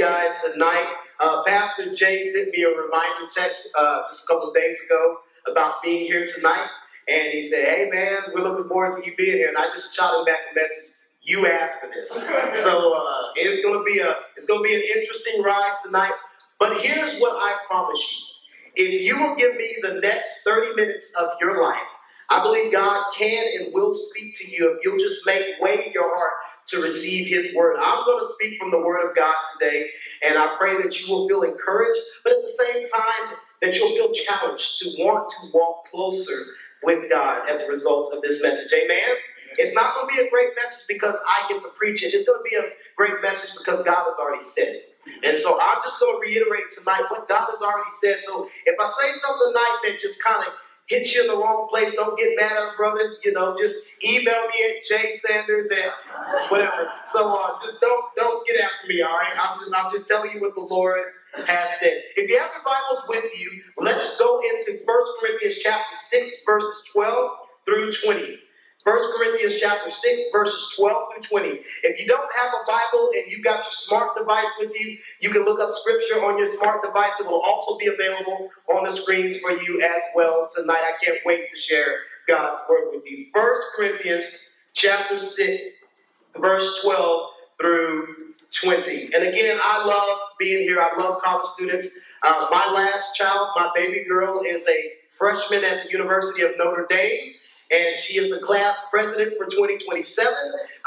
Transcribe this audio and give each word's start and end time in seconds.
guys 0.00 0.30
tonight. 0.50 0.86
Uh, 1.20 1.42
Pastor 1.44 1.94
Jay 1.94 2.32
sent 2.32 2.48
me 2.52 2.62
a 2.62 2.68
reminder 2.68 3.28
text 3.34 3.68
uh, 3.78 4.00
just 4.08 4.24
a 4.24 4.26
couple 4.26 4.48
of 4.48 4.54
days 4.54 4.78
ago 4.86 5.18
about 5.46 5.82
being 5.82 6.06
here 6.06 6.26
tonight. 6.26 6.68
And 7.06 7.30
he 7.32 7.50
said, 7.50 7.66
Hey 7.66 7.90
man, 7.92 8.16
we're 8.32 8.42
looking 8.42 8.66
forward 8.66 8.96
to 8.98 9.06
you 9.06 9.14
being 9.16 9.36
here. 9.36 9.48
And 9.48 9.58
I 9.58 9.66
just 9.74 9.94
shot 9.94 10.18
him 10.18 10.24
back 10.24 10.38
a 10.50 10.54
message. 10.54 10.94
You 11.20 11.46
asked 11.46 11.80
for 11.80 11.88
this. 11.88 12.10
So 12.62 12.94
uh, 12.94 13.22
it's 13.36 13.62
gonna 13.62 13.84
be 13.84 13.98
a 13.98 14.14
it's 14.36 14.46
gonna 14.46 14.62
be 14.62 14.74
an 14.74 14.82
interesting 14.98 15.42
ride 15.42 15.76
tonight. 15.84 16.14
But 16.58 16.80
here's 16.80 17.20
what 17.20 17.32
I 17.32 17.56
promise 17.66 18.00
you. 18.00 18.84
If 18.86 19.02
you 19.02 19.18
will 19.20 19.36
give 19.36 19.54
me 19.56 19.76
the 19.82 20.00
next 20.00 20.44
30 20.44 20.76
minutes 20.76 21.04
of 21.18 21.28
your 21.42 21.62
life, 21.62 21.76
I 22.30 22.42
believe 22.42 22.72
God 22.72 23.12
can 23.16 23.44
and 23.58 23.74
will 23.74 23.94
speak 23.94 24.34
to 24.38 24.50
you 24.50 24.72
if 24.72 24.78
you'll 24.82 24.98
just 24.98 25.26
make 25.26 25.60
way 25.60 25.84
in 25.86 25.92
your 25.92 26.16
heart 26.16 26.32
to 26.70 26.82
receive 26.82 27.28
His 27.28 27.54
word. 27.54 27.76
I'm 27.80 28.04
going 28.04 28.24
to 28.24 28.32
speak 28.34 28.58
from 28.58 28.70
the 28.70 28.78
Word 28.78 29.08
of 29.08 29.16
God 29.16 29.34
today, 29.58 29.88
and 30.22 30.38
I 30.38 30.56
pray 30.58 30.80
that 30.82 31.00
you 31.00 31.12
will 31.12 31.28
feel 31.28 31.42
encouraged, 31.42 32.00
but 32.24 32.34
at 32.34 32.42
the 32.42 32.64
same 32.64 32.88
time, 32.90 33.36
that 33.62 33.74
you'll 33.76 33.90
feel 33.90 34.12
challenged 34.12 34.78
to 34.80 34.90
want 34.98 35.28
to 35.30 35.58
walk 35.58 35.84
closer 35.90 36.38
with 36.82 37.10
God 37.10 37.48
as 37.48 37.62
a 37.62 37.66
result 37.66 38.12
of 38.14 38.22
this 38.22 38.42
message. 38.42 38.72
Amen? 38.72 39.16
It's 39.58 39.74
not 39.74 39.94
going 39.94 40.08
to 40.08 40.22
be 40.22 40.26
a 40.26 40.30
great 40.30 40.50
message 40.56 40.86
because 40.88 41.16
I 41.26 41.46
get 41.52 41.62
to 41.62 41.68
preach 41.76 42.02
it. 42.02 42.14
It's 42.14 42.26
going 42.26 42.40
to 42.40 42.48
be 42.48 42.56
a 42.56 42.70
great 42.96 43.20
message 43.22 43.50
because 43.58 43.84
God 43.84 44.04
has 44.08 44.18
already 44.18 44.44
said 44.44 44.68
it. 44.68 44.94
And 45.24 45.36
so 45.38 45.58
I'm 45.60 45.78
just 45.84 46.00
going 46.00 46.14
to 46.14 46.20
reiterate 46.20 46.70
tonight 46.76 47.04
what 47.08 47.28
God 47.28 47.48
has 47.50 47.60
already 47.60 47.90
said. 48.00 48.20
So 48.24 48.48
if 48.66 48.76
I 48.78 48.88
say 49.00 49.18
something 49.18 49.48
tonight 49.48 49.76
that 49.84 50.00
just 50.00 50.22
kind 50.22 50.46
of 50.46 50.52
hit 50.90 51.14
you 51.14 51.22
in 51.22 51.28
the 51.28 51.36
wrong 51.36 51.68
place, 51.70 51.94
don't 51.94 52.18
get 52.18 52.36
mad 52.36 52.52
at 52.52 52.76
brother. 52.76 53.14
You 53.24 53.32
know, 53.32 53.56
just 53.58 53.76
email 54.04 54.48
me 54.48 54.58
at 54.68 54.84
Jay 54.86 55.18
Sanders 55.24 55.70
and 55.70 56.50
whatever. 56.50 56.90
So 57.12 57.32
uh, 57.32 57.58
just 57.64 57.80
don't 57.80 58.04
don't 58.16 58.46
get 58.46 58.60
after 58.60 58.88
me. 58.88 59.00
All 59.00 59.16
right, 59.16 59.32
I'm 59.38 59.58
just 59.60 59.72
I'm 59.74 59.92
just 59.92 60.08
telling 60.08 60.32
you 60.34 60.40
what 60.40 60.54
the 60.54 60.62
Lord 60.62 61.00
has 61.46 61.68
said. 61.80 62.02
If 62.16 62.28
you 62.28 62.38
have 62.38 62.50
your 62.52 62.64
Bibles 62.64 63.04
with 63.08 63.24
you, 63.38 63.62
let's 63.78 64.18
go 64.18 64.40
into 64.40 64.80
1 64.84 65.02
Corinthians 65.20 65.58
chapter 65.62 65.96
6, 66.10 66.34
verses 66.44 66.82
12 66.92 67.30
through 67.64 67.92
20. 67.92 68.38
1 68.84 69.18
Corinthians 69.18 69.60
chapter 69.60 69.90
6, 69.90 70.22
verses 70.32 70.72
12 70.76 70.96
through 71.12 71.40
20. 71.40 71.60
If 71.82 72.00
you 72.00 72.06
don't 72.06 72.30
have 72.34 72.48
a 72.48 72.66
Bible 72.66 73.10
and 73.14 73.30
you've 73.30 73.44
got 73.44 73.56
your 73.56 73.72
smart 73.72 74.16
device 74.16 74.50
with 74.58 74.72
you, 74.74 74.96
you 75.20 75.30
can 75.30 75.44
look 75.44 75.60
up 75.60 75.74
scripture 75.74 76.24
on 76.24 76.38
your 76.38 76.46
smart 76.46 76.82
device. 76.82 77.12
It 77.20 77.26
will 77.26 77.42
also 77.42 77.76
be 77.76 77.88
available 77.88 78.48
on 78.72 78.86
the 78.86 78.96
screens 78.96 79.38
for 79.40 79.50
you 79.50 79.82
as 79.82 80.02
well 80.14 80.48
tonight. 80.56 80.80
I 80.82 81.04
can't 81.04 81.18
wait 81.26 81.50
to 81.52 81.58
share 81.58 81.98
God's 82.26 82.62
word 82.70 82.88
with 82.92 83.02
you. 83.06 83.26
1 83.32 83.44
Corinthians 83.76 84.24
chapter 84.72 85.18
6, 85.18 85.62
verse 86.38 86.80
12 86.82 87.30
through 87.60 88.06
20. 88.62 89.10
And 89.12 89.24
again, 89.24 89.58
I 89.62 89.84
love 89.84 90.18
being 90.38 90.62
here. 90.62 90.80
I 90.80 90.98
love 90.98 91.20
college 91.22 91.48
students. 91.54 91.88
Uh, 92.22 92.46
my 92.50 92.72
last 92.72 93.14
child, 93.14 93.50
my 93.56 93.70
baby 93.74 94.04
girl, 94.08 94.42
is 94.46 94.66
a 94.66 94.92
freshman 95.18 95.64
at 95.64 95.84
the 95.84 95.90
University 95.90 96.42
of 96.42 96.52
Notre 96.56 96.86
Dame 96.88 97.34
and 97.70 97.96
she 97.96 98.18
is 98.18 98.30
the 98.30 98.40
class 98.44 98.76
president 98.90 99.34
for 99.36 99.46
2027. 99.46 100.32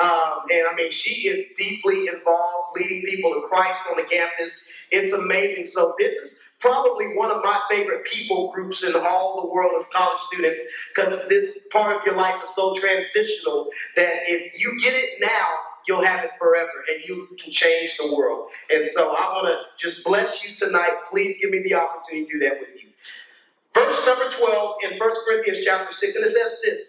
Um, 0.01 0.09
and 0.51 0.67
I 0.69 0.75
mean, 0.75 0.91
she 0.91 1.27
is 1.27 1.45
deeply 1.57 2.07
involved, 2.07 2.75
leading 2.75 3.03
people 3.03 3.33
to 3.33 3.47
Christ 3.47 3.81
on 3.89 3.97
the 3.97 4.03
campus. 4.03 4.51
It's 4.91 5.13
amazing. 5.13 5.65
So 5.65 5.95
this 5.97 6.13
is 6.23 6.35
probably 6.59 7.15
one 7.15 7.29
of 7.29 7.43
my 7.43 7.59
favorite 7.69 8.05
people 8.05 8.51
groups 8.51 8.83
in 8.83 8.95
all 8.95 9.41
the 9.41 9.53
world 9.53 9.73
as 9.79 9.85
college 9.93 10.19
students 10.31 10.61
because 10.95 11.27
this 11.27 11.57
part 11.71 11.97
of 11.97 12.01
your 12.05 12.15
life 12.15 12.41
is 12.43 12.49
so 12.55 12.73
transitional 12.75 13.69
that 13.95 14.13
if 14.27 14.53
you 14.59 14.79
get 14.81 14.93
it 14.93 15.19
now, 15.19 15.47
you'll 15.87 16.03
have 16.03 16.23
it 16.23 16.31
forever 16.39 16.71
and 16.93 17.03
you 17.03 17.27
can 17.41 17.51
change 17.51 17.97
the 17.97 18.15
world. 18.15 18.47
And 18.69 18.89
so 18.93 19.13
I 19.13 19.33
want 19.33 19.47
to 19.47 19.85
just 19.85 20.05
bless 20.05 20.43
you 20.43 20.55
tonight. 20.55 20.91
Please 21.11 21.37
give 21.41 21.51
me 21.51 21.61
the 21.61 21.75
opportunity 21.75 22.25
to 22.25 22.31
do 22.31 22.39
that 22.45 22.59
with 22.59 22.81
you. 22.81 22.92
Verse 23.75 24.05
number 24.05 24.29
12 24.29 24.75
in 24.83 24.99
1 24.99 25.11
Corinthians 25.25 25.59
chapter 25.65 25.93
6, 25.93 26.15
and 26.17 26.25
it 26.25 26.33
says 26.33 26.55
this 26.63 26.81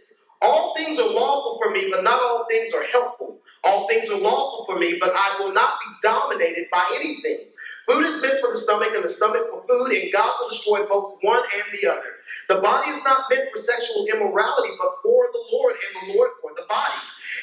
All 0.42 0.74
things 0.76 0.98
are 0.98 1.08
lawful 1.08 1.60
for 1.62 1.72
me, 1.72 1.88
but 1.92 2.04
not 2.04 2.20
all 2.20 2.46
things 2.50 2.72
are 2.74 2.84
helpful. 2.84 3.38
All 3.64 3.88
things 3.88 4.10
are 4.10 4.18
lawful 4.18 4.66
for 4.66 4.78
me, 4.80 4.98
but 5.00 5.12
I 5.14 5.38
will 5.38 5.52
not 5.54 5.74
be 5.84 5.92
dominated 6.02 6.66
by 6.72 6.84
anything. 6.96 7.46
Food 7.88 8.06
is 8.06 8.20
meant 8.22 8.40
for 8.40 8.52
the 8.52 8.58
stomach, 8.60 8.90
and 8.94 9.04
the 9.04 9.10
stomach 9.10 9.42
for 9.50 9.62
food, 9.68 9.92
and 9.92 10.12
God 10.12 10.34
will 10.40 10.50
destroy 10.50 10.86
both 10.86 11.18
one 11.22 11.42
and 11.54 11.64
the 11.80 11.88
other. 11.88 12.18
The 12.48 12.60
body 12.60 12.90
is 12.90 13.04
not 13.04 13.26
meant 13.30 13.48
for 13.54 13.60
sexual 13.60 14.06
immorality, 14.12 14.70
but 14.82 14.92
for 15.02 15.28
the 15.32 15.44
Lord, 15.52 15.74
and 15.76 16.10
the 16.10 16.14
Lord 16.14 16.30
for 16.42 16.52
the 16.56 16.64
body. 16.68 16.98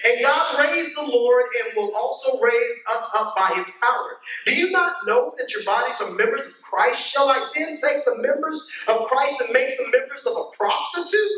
And 0.05 0.21
God 0.23 0.59
raised 0.59 0.95
the 0.97 1.03
Lord 1.03 1.45
and 1.63 1.77
will 1.77 1.95
also 1.95 2.39
raise 2.41 2.71
up 3.13 3.35
by 3.35 3.53
his 3.55 3.67
power. 3.81 4.17
Do 4.45 4.53
you 4.53 4.71
not 4.71 4.97
know 5.05 5.33
that 5.37 5.51
your 5.51 5.63
bodies 5.63 5.97
are 6.01 6.11
members 6.11 6.47
of 6.47 6.61
Christ? 6.61 7.01
Shall 7.01 7.29
I 7.29 7.51
then 7.55 7.79
take 7.81 8.05
the 8.05 8.17
members 8.17 8.69
of 8.87 9.07
Christ 9.07 9.41
and 9.41 9.53
make 9.53 9.77
them 9.77 9.91
members 9.91 10.25
of 10.25 10.35
a 10.37 10.57
prostitute? 10.57 11.29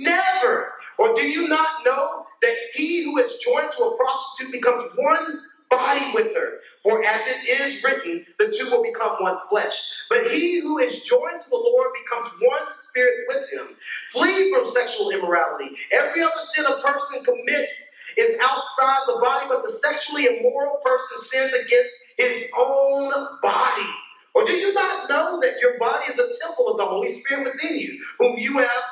Never. 0.00 0.72
Or 0.98 1.14
do 1.14 1.22
you 1.22 1.48
not 1.48 1.84
know 1.84 2.26
that 2.42 2.54
he 2.74 3.04
who 3.04 3.18
is 3.18 3.32
joined 3.44 3.72
to 3.72 3.84
a 3.84 3.96
prostitute 3.96 4.52
becomes 4.52 4.84
one 4.96 5.40
body 5.70 6.12
with 6.14 6.34
her. 6.34 6.60
For 6.82 7.04
as 7.04 7.20
it 7.26 7.48
is 7.48 7.82
written, 7.82 8.24
the 8.38 8.54
two 8.56 8.70
will 8.70 8.82
become 8.82 9.16
one 9.20 9.36
flesh. 9.50 9.76
But 10.08 10.30
he 10.30 10.60
who 10.60 10.78
is 10.78 11.00
joined 11.02 11.40
to 11.40 11.50
the 11.50 11.56
Lord 11.56 11.90
becomes 12.02 12.30
one 12.40 12.62
spirit 12.88 13.26
with 13.28 13.50
him. 13.50 13.76
Flee 14.12 14.52
from 14.52 14.66
sexual 14.66 15.10
immorality. 15.10 15.76
Every 15.92 16.22
other 16.22 16.32
sin 16.54 16.64
a 16.66 16.80
person 16.80 17.24
commits 17.24 17.74
is 18.18 18.36
outside 18.40 19.00
the 19.06 19.20
body, 19.20 19.46
but 19.48 19.64
the 19.64 19.72
sexually 19.72 20.26
immoral 20.26 20.80
person 20.84 21.28
sins 21.30 21.52
against 21.54 21.94
his 22.18 22.50
own 22.58 23.12
body. 23.42 23.88
Or 24.34 24.44
do 24.46 24.52
you 24.52 24.74
not 24.74 25.08
know 25.08 25.40
that 25.40 25.60
your 25.60 25.78
body 25.78 26.12
is 26.12 26.18
a 26.18 26.28
temple 26.40 26.68
of 26.68 26.78
the 26.78 26.86
Holy 26.86 27.12
Spirit 27.12 27.54
within 27.54 27.78
you, 27.78 28.04
whom 28.18 28.38
you 28.38 28.58
have 28.58 28.82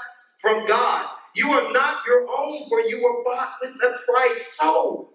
from 0.41 0.67
God? 0.67 1.09
You 1.35 1.51
are 1.51 1.73
not 1.73 1.99
your 2.07 2.27
own, 2.29 2.69
for 2.69 2.81
you 2.83 3.03
were 3.03 3.23
bought 3.25 3.51
with 3.61 3.73
a 3.83 3.99
price. 4.11 4.57
So 4.59 5.11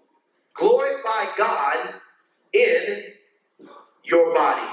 glorify 0.54 1.26
God 1.36 1.94
in 2.52 3.04
your 4.04 4.34
body. 4.34 4.68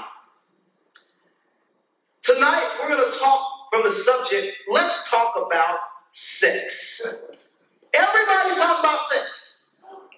Tonight, 2.22 2.78
we're 2.80 2.96
going 2.96 3.10
to 3.10 3.18
talk 3.18 3.42
from 3.72 3.84
the 3.84 3.92
subject, 3.92 4.56
let's 4.70 5.08
talk 5.08 5.34
about 5.46 5.78
sex. 6.12 7.00
Everybody's 7.94 8.56
talking 8.56 8.80
about 8.80 9.00
sex. 9.10 9.56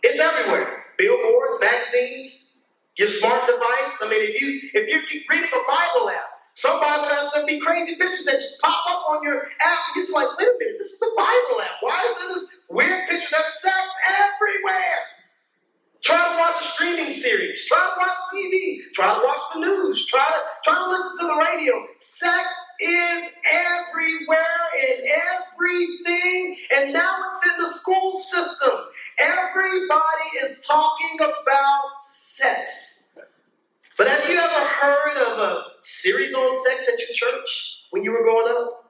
It's 0.02 0.18
everywhere. 0.20 0.84
Billboards, 0.98 1.58
magazines, 1.60 2.50
your 2.96 3.08
smart 3.08 3.46
device. 3.46 3.94
I 4.02 4.08
mean, 4.10 4.22
if 4.22 4.40
you 4.40 4.60
if 4.74 4.86
you 4.88 5.20
read 5.30 5.44
the 5.44 5.62
Bible 5.66 6.10
app, 6.10 6.32
some 6.54 6.80
Bible 6.80 7.08
apps 7.08 7.32
there'll 7.32 7.46
be 7.46 7.60
crazy 7.60 7.96
pictures 7.96 8.26
that 8.26 8.40
just 8.40 8.60
pop 8.60 8.84
up 8.90 9.04
on 9.10 9.22
your 9.22 9.42
app. 9.64 9.80
You're 9.96 10.04
just 10.04 10.14
like, 10.14 10.28
wait 10.38 10.48
a 10.48 10.56
minute, 10.58 10.76
this 10.78 10.92
is 10.92 10.98
the 11.00 11.12
Bible 11.16 11.62
app. 11.62 11.80
Why 11.80 11.96
is 12.04 12.14
there 12.18 12.34
this 12.34 12.44
weird 12.68 13.08
picture? 13.08 13.28
There's 13.30 13.62
sex 13.62 13.86
everywhere. 14.04 15.00
Try 16.04 16.18
to 16.18 16.36
watch 16.36 16.56
a 16.60 16.66
streaming 16.74 17.14
series. 17.14 17.64
Try 17.68 17.78
to 17.78 17.94
watch 17.96 18.16
TV. 18.34 18.78
Try 18.94 19.14
to 19.14 19.24
watch 19.24 19.42
the 19.54 19.60
news. 19.60 20.06
Try 20.06 20.26
to 20.26 20.40
try 20.64 20.78
to 20.78 20.90
listen 20.90 21.18
to 21.20 21.26
the 21.26 21.36
radio. 21.38 21.74
Sex 22.02 22.48
is 22.82 23.30
everywhere 23.50 24.62
in 24.82 25.08
everything, 25.08 26.56
and 26.76 26.92
now 26.92 27.16
it's 27.30 27.52
in 27.52 27.62
the 27.62 27.74
school 27.78 28.18
system. 28.18 28.70
Everybody 29.18 30.28
is 30.44 30.64
talking 30.64 31.18
about 31.20 32.04
sex. 32.04 33.04
But 33.96 34.08
have 34.08 34.28
you 34.28 34.38
ever 34.38 34.66
heard 34.66 35.16
of 35.18 35.38
a 35.38 35.62
series 35.82 36.34
on 36.34 36.64
sex 36.64 36.88
at 36.92 36.98
your 36.98 37.14
church 37.14 37.84
when 37.90 38.02
you 38.02 38.10
were 38.10 38.22
growing 38.22 38.52
up? 38.56 38.82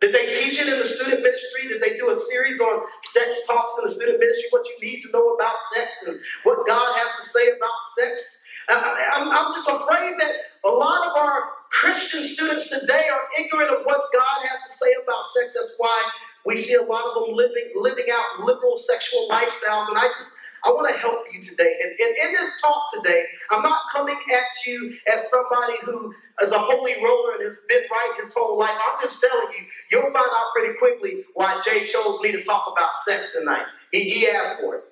Did 0.00 0.12
they 0.12 0.34
teach 0.34 0.58
it 0.58 0.66
in 0.68 0.80
the 0.80 0.84
student 0.84 1.22
ministry? 1.22 1.68
Did 1.68 1.80
they 1.80 1.96
do 1.96 2.10
a 2.10 2.16
series 2.16 2.60
on 2.60 2.82
sex 3.04 3.36
talks 3.46 3.72
in 3.78 3.86
the 3.86 3.94
student 3.94 4.18
ministry? 4.18 4.46
What 4.50 4.66
you 4.66 4.88
need 4.88 5.00
to 5.02 5.12
know 5.12 5.34
about 5.34 5.54
sex 5.72 5.92
and 6.08 6.18
what 6.42 6.66
God 6.66 6.98
has 6.98 7.24
to 7.24 7.30
say 7.30 7.46
about 7.54 7.78
sex? 7.96 8.38
I, 8.68 9.22
am 9.22 9.54
just 9.54 9.68
afraid 9.68 10.18
that 10.18 10.32
a 10.64 10.68
lot 10.68 11.06
of 11.06 11.16
our 11.16 11.61
Christian 11.72 12.22
students 12.22 12.68
today 12.68 13.08
are 13.08 13.24
ignorant 13.40 13.72
of 13.72 13.84
what 13.84 14.00
God 14.12 14.38
has 14.44 14.70
to 14.70 14.76
say 14.76 14.92
about 15.02 15.24
sex. 15.34 15.56
That's 15.56 15.72
why 15.78 16.02
we 16.44 16.60
see 16.60 16.74
a 16.74 16.82
lot 16.82 17.04
of 17.08 17.26
them 17.26 17.34
living 17.34 17.72
living 17.74 18.06
out 18.12 18.44
liberal 18.44 18.76
sexual 18.76 19.26
lifestyles. 19.30 19.88
And 19.88 19.96
I 19.96 20.08
just 20.18 20.30
I 20.64 20.70
want 20.70 20.94
to 20.94 21.00
help 21.00 21.24
you 21.32 21.42
today. 21.42 21.72
And, 21.82 21.90
and, 21.90 22.12
in 22.22 22.32
this 22.38 22.52
talk 22.60 22.86
today, 22.94 23.24
I'm 23.50 23.62
not 23.62 23.82
coming 23.90 24.14
at 24.14 24.66
you 24.66 24.94
as 25.12 25.28
somebody 25.28 25.74
who 25.82 26.14
is 26.40 26.52
a 26.52 26.58
holy 26.58 27.02
roller 27.02 27.34
and 27.34 27.44
has 27.46 27.56
been 27.68 27.82
right 27.90 28.14
his 28.22 28.32
whole 28.32 28.56
life. 28.58 28.78
I'm 28.78 29.08
just 29.08 29.20
telling 29.20 29.48
you, 29.58 29.64
you'll 29.90 30.12
find 30.12 30.30
out 30.30 30.52
pretty 30.54 30.78
quickly 30.78 31.24
why 31.34 31.60
Jay 31.64 31.84
chose 31.86 32.20
me 32.20 32.30
to 32.30 32.44
talk 32.44 32.70
about 32.70 32.90
sex 33.04 33.32
tonight. 33.36 33.66
He, 33.90 34.10
he 34.10 34.28
asked 34.28 34.60
for 34.60 34.76
it. 34.76 34.84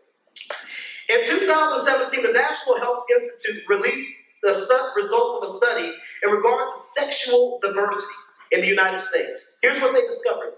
In 1.09 1.39
2017, 1.39 2.23
the 2.23 2.33
National 2.33 2.79
Health 2.79 3.05
Institute 3.15 3.63
released 3.69 4.11
the 4.43 4.91
results 4.97 5.47
of 5.47 5.55
a 5.55 5.57
study 5.59 5.93
in 6.23 6.31
regards 6.31 6.73
to 6.75 7.01
sexual 7.01 7.59
diversity 7.63 8.07
in 8.53 8.61
the 8.61 8.67
United 8.67 9.01
States. 9.01 9.45
Here's 9.63 9.81
what 9.81 9.95
they 9.95 10.07
discovered 10.07 10.55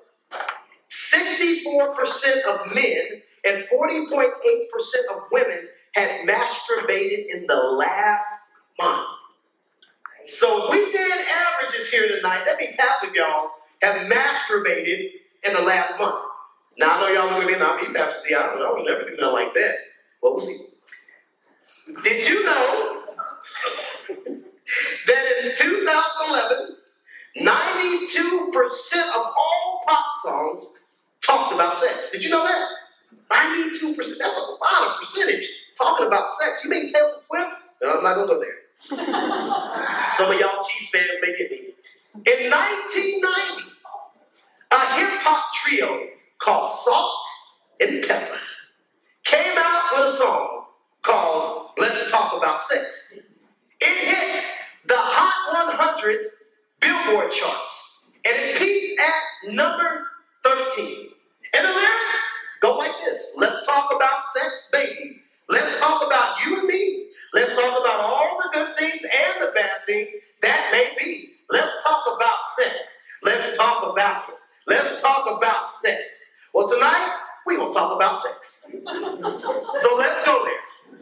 64% 0.91 2.43
of 2.45 2.75
men 2.75 3.23
and 3.45 3.65
40.8% 3.73 4.29
of 5.11 5.23
women 5.31 5.69
had 5.95 6.27
masturbated 6.27 7.27
in 7.31 7.47
the 7.47 7.55
last 7.55 8.27
month. 8.79 9.09
So 10.27 10.71
we 10.71 10.93
did 10.93 11.27
averages 11.27 11.89
here 11.89 12.09
tonight. 12.09 12.45
That 12.47 12.59
means 12.59 12.75
half 12.79 13.03
of 13.03 13.15
y'all 13.15 13.51
have 13.83 14.07
masturbated 14.07 15.11
in 15.45 15.53
the 15.55 15.61
last 15.61 15.99
month. 15.99 16.25
Now 16.79 16.97
I 16.97 17.01
know 17.01 17.09
y'all 17.09 17.31
look 17.33 17.43
at 17.43 17.47
me 17.47 17.55
and 17.55 17.63
I'm 17.63 17.95
Pastor 17.95 18.29
Z, 18.29 18.35
I 18.35 18.43
don't 18.43 18.63
I 18.63 18.73
would 18.73 18.87
never 18.87 19.11
do 19.11 19.17
nothing 19.17 19.33
like 19.33 19.55
that. 19.55 19.75
Well, 20.23 20.37
we'll 20.37 20.41
see. 20.41 20.59
Did 22.03 22.29
you 22.29 22.45
know 22.45 23.02
that 25.07 25.25
in 25.45 25.53
2011, 25.57 26.77
92% 27.41 29.09
of 29.09 29.25
all 29.27 29.83
pop 29.87 30.07
songs 30.25 30.67
talked 31.25 31.55
about 31.55 31.79
sex? 31.79 32.11
Did 32.13 32.25
you 32.25 32.31
know 32.31 32.45
that? 32.45 32.69
92%. 33.31 33.97
That's 34.19 34.37
a 34.37 34.41
lot 34.41 34.89
of 34.89 35.01
percentage 35.01 35.49
talking 35.77 36.07
about 36.07 36.29
sex. 36.41 36.61
You 36.65 36.71
mean 36.71 36.93
Taylor 36.93 37.15
Swift? 37.27 37.51
No, 37.83 37.99
I'm 37.99 38.03
not 38.03 38.15
going 38.15 38.29
to 38.29 38.35
go 38.35 38.41
there. 38.41 38.59
Some 40.17 40.31
of 40.31 40.39
y'all 40.39 40.63
Chiefs 40.69 40.91
fans 40.91 41.09
may 41.21 41.37
get 41.39 41.51
me. 41.51 41.75
In 42.15 42.51
1990, 42.51 43.71
a 44.73 44.97
hip 44.97 45.21
hop 45.23 45.45
trio 45.65 46.07
called 46.39 46.71
Salt 46.85 47.25
and 47.81 48.07
Pepper 48.07 48.39
came 49.25 49.57
out 49.57 49.83
with 49.97 50.15
a 50.15 50.19
song 50.19 50.65
called 51.03 51.71
Let's 51.79 52.11
Talk 52.11 52.37
About 52.37 52.61
Sex. 52.69 53.13
It 53.81 54.07
hit 54.09 54.45
the 54.87 54.97
Hot 54.97 55.79
100 55.79 56.31
Billboard 56.81 57.31
charts 57.31 57.83
and 58.25 58.37
it 58.37 58.59
peaked 58.59 59.01
at 59.01 59.53
number 59.53 60.07
13. 60.45 61.09
And 61.55 61.67
the 61.67 61.71
lyrics 61.71 62.15
go 62.61 62.77
like 62.77 62.93
this 63.05 63.23
Let's 63.37 63.65
talk 63.67 63.91
about 63.95 64.23
sex, 64.35 64.69
baby. 64.73 65.23
Let's 65.49 65.79
talk 65.79 66.07
about 66.07 66.37
you 66.45 66.59
and 66.59 66.67
me. 66.67 67.09
Let's 67.35 67.51
talk 67.51 67.81
about 67.81 68.01
all 68.01 68.41
the 68.43 68.51
good 68.53 68.77
things 68.79 69.03
and 69.03 69.49
the 69.49 69.53
bad 69.55 69.87
things 69.87 70.09
that 70.43 70.71
may 70.73 70.93
be. 70.99 71.29
Let's 71.51 71.71
talk 71.83 72.05
about 72.17 72.39
sex. 72.59 72.77
Let's 73.23 73.57
talk 73.57 73.91
about 73.91 74.29
it. 74.29 74.35
Let's 74.67 75.01
talk 75.01 75.39
about 75.39 75.69
sex. 75.83 76.01
Well, 76.55 76.69
tonight, 76.69 77.17
we're 77.47 77.57
going 77.57 77.73
to 77.73 77.75
talk 77.75 77.97
about 77.97 78.23
sex. 78.23 78.67
so 78.71 79.95
let's 79.97 80.25
go 80.27 80.45
there. 80.45 81.01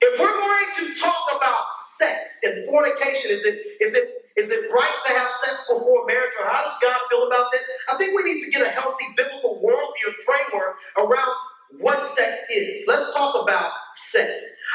If 0.00 0.20
we're 0.20 0.26
going 0.26 0.66
to 0.76 1.00
talk 1.00 1.24
about 1.36 1.64
sex 1.98 2.30
and 2.44 2.67
fornication, 2.78 3.30
is 3.30 3.44
it, 3.44 3.58
is 3.80 3.94
it, 3.94 4.04
is 4.36 4.50
it 4.50 4.70
right 4.70 4.96
to 5.06 5.12
have 5.12 5.30
sex 5.44 5.58
before 5.68 6.06
marriage, 6.06 6.32
or 6.38 6.46
how 6.46 6.62
does 6.62 6.74
God 6.80 6.98
feel 7.10 7.26
about 7.26 7.46
this? 7.52 7.62
I 7.90 7.96
think 7.98 8.14
we 8.14 8.22
need 8.22 8.44
to 8.44 8.50
get 8.50 8.62
a 8.62 8.70
healthy 8.70 9.06
biblical 9.16 9.58
worldview 9.58 10.14
framework 10.24 10.76
around 10.96 11.34
what 11.78 12.14
sex 12.14 12.38
is. 12.50 12.84
Let's 12.86 13.12
talk 13.12 13.42
about 13.42 13.70
sex. 13.96 14.30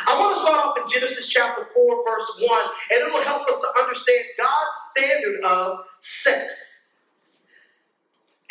I 0.05 0.19
want 0.19 0.35
to 0.35 0.41
start 0.41 0.59
off 0.59 0.75
in 0.77 0.83
Genesis 0.91 1.27
chapter 1.27 1.67
4, 1.73 2.03
verse 2.05 2.41
1, 2.41 2.61
and 2.91 3.07
it 3.07 3.13
will 3.13 3.23
help 3.23 3.47
us 3.47 3.55
to 3.61 3.81
understand 3.81 4.19
God's 4.37 4.75
standard 4.91 5.41
of 5.43 5.79
sex. 6.01 6.72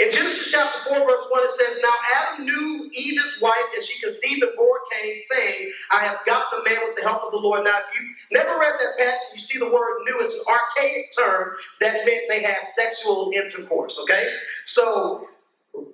In 0.02 0.10
Genesis 0.10 0.50
chapter 0.50 0.81
4, 0.88 0.99
verse 0.99 1.26
1, 1.28 1.44
it 1.44 1.50
says, 1.52 1.78
Now 1.81 1.94
Adam 2.16 2.44
knew 2.44 2.90
Eve 2.93 3.22
his 3.22 3.40
wife, 3.40 3.70
and 3.72 3.84
she 3.84 4.00
conceived 4.00 4.43
and 4.43 4.50
bore 4.56 4.81
Cain, 4.90 5.20
saying, 5.31 5.70
I 5.93 6.00
have 6.04 6.19
got 6.26 6.46
the 6.50 6.69
man 6.69 6.81
with 6.84 6.96
the 6.96 7.02
help 7.02 7.22
of 7.22 7.31
the 7.31 7.37
Lord. 7.37 7.62
Now, 7.62 7.78
if 7.78 7.94
you 7.94 8.08
never 8.32 8.58
read 8.58 8.72
that 8.81 8.99
passage, 8.99 9.28
you 9.34 9.40
see 9.40 9.58
the 9.60 9.70
word 9.70 10.02
knew. 10.04 10.19
It's 10.19 10.34
an 10.34 10.40
archaic 10.49 11.04
term 11.16 11.52
that 11.81 12.04
meant 12.04 12.22
they 12.28 12.43
had 12.43 12.56
sexual 12.75 13.31
intercourse, 13.32 13.96
okay? 14.02 14.26
So 14.64 15.28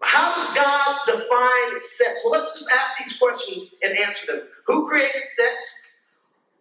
how 0.00 0.34
does 0.36 0.54
God 0.54 1.00
define 1.04 1.80
sex? 1.98 2.20
Well, 2.24 2.40
let's 2.40 2.58
just 2.58 2.70
ask 2.70 3.04
these 3.04 3.18
questions 3.18 3.74
and 3.82 3.98
answer 3.98 4.26
them. 4.26 4.48
Who 4.68 4.88
created 4.88 5.22
sex? 5.36 5.66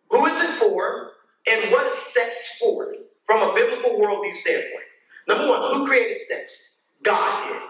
Who 0.09 0.25
is 0.25 0.49
it 0.49 0.55
for? 0.57 1.13
And 1.49 1.71
what 1.71 1.85
is 1.93 1.97
sex 2.13 2.57
for 2.59 2.93
from 3.25 3.49
a 3.49 3.53
biblical 3.53 3.91
worldview 3.91 4.35
standpoint? 4.35 4.83
Number 5.29 5.47
one, 5.47 5.73
who 5.73 5.87
created 5.87 6.17
sex? 6.27 6.76
God 7.03 7.49
did. 7.49 7.61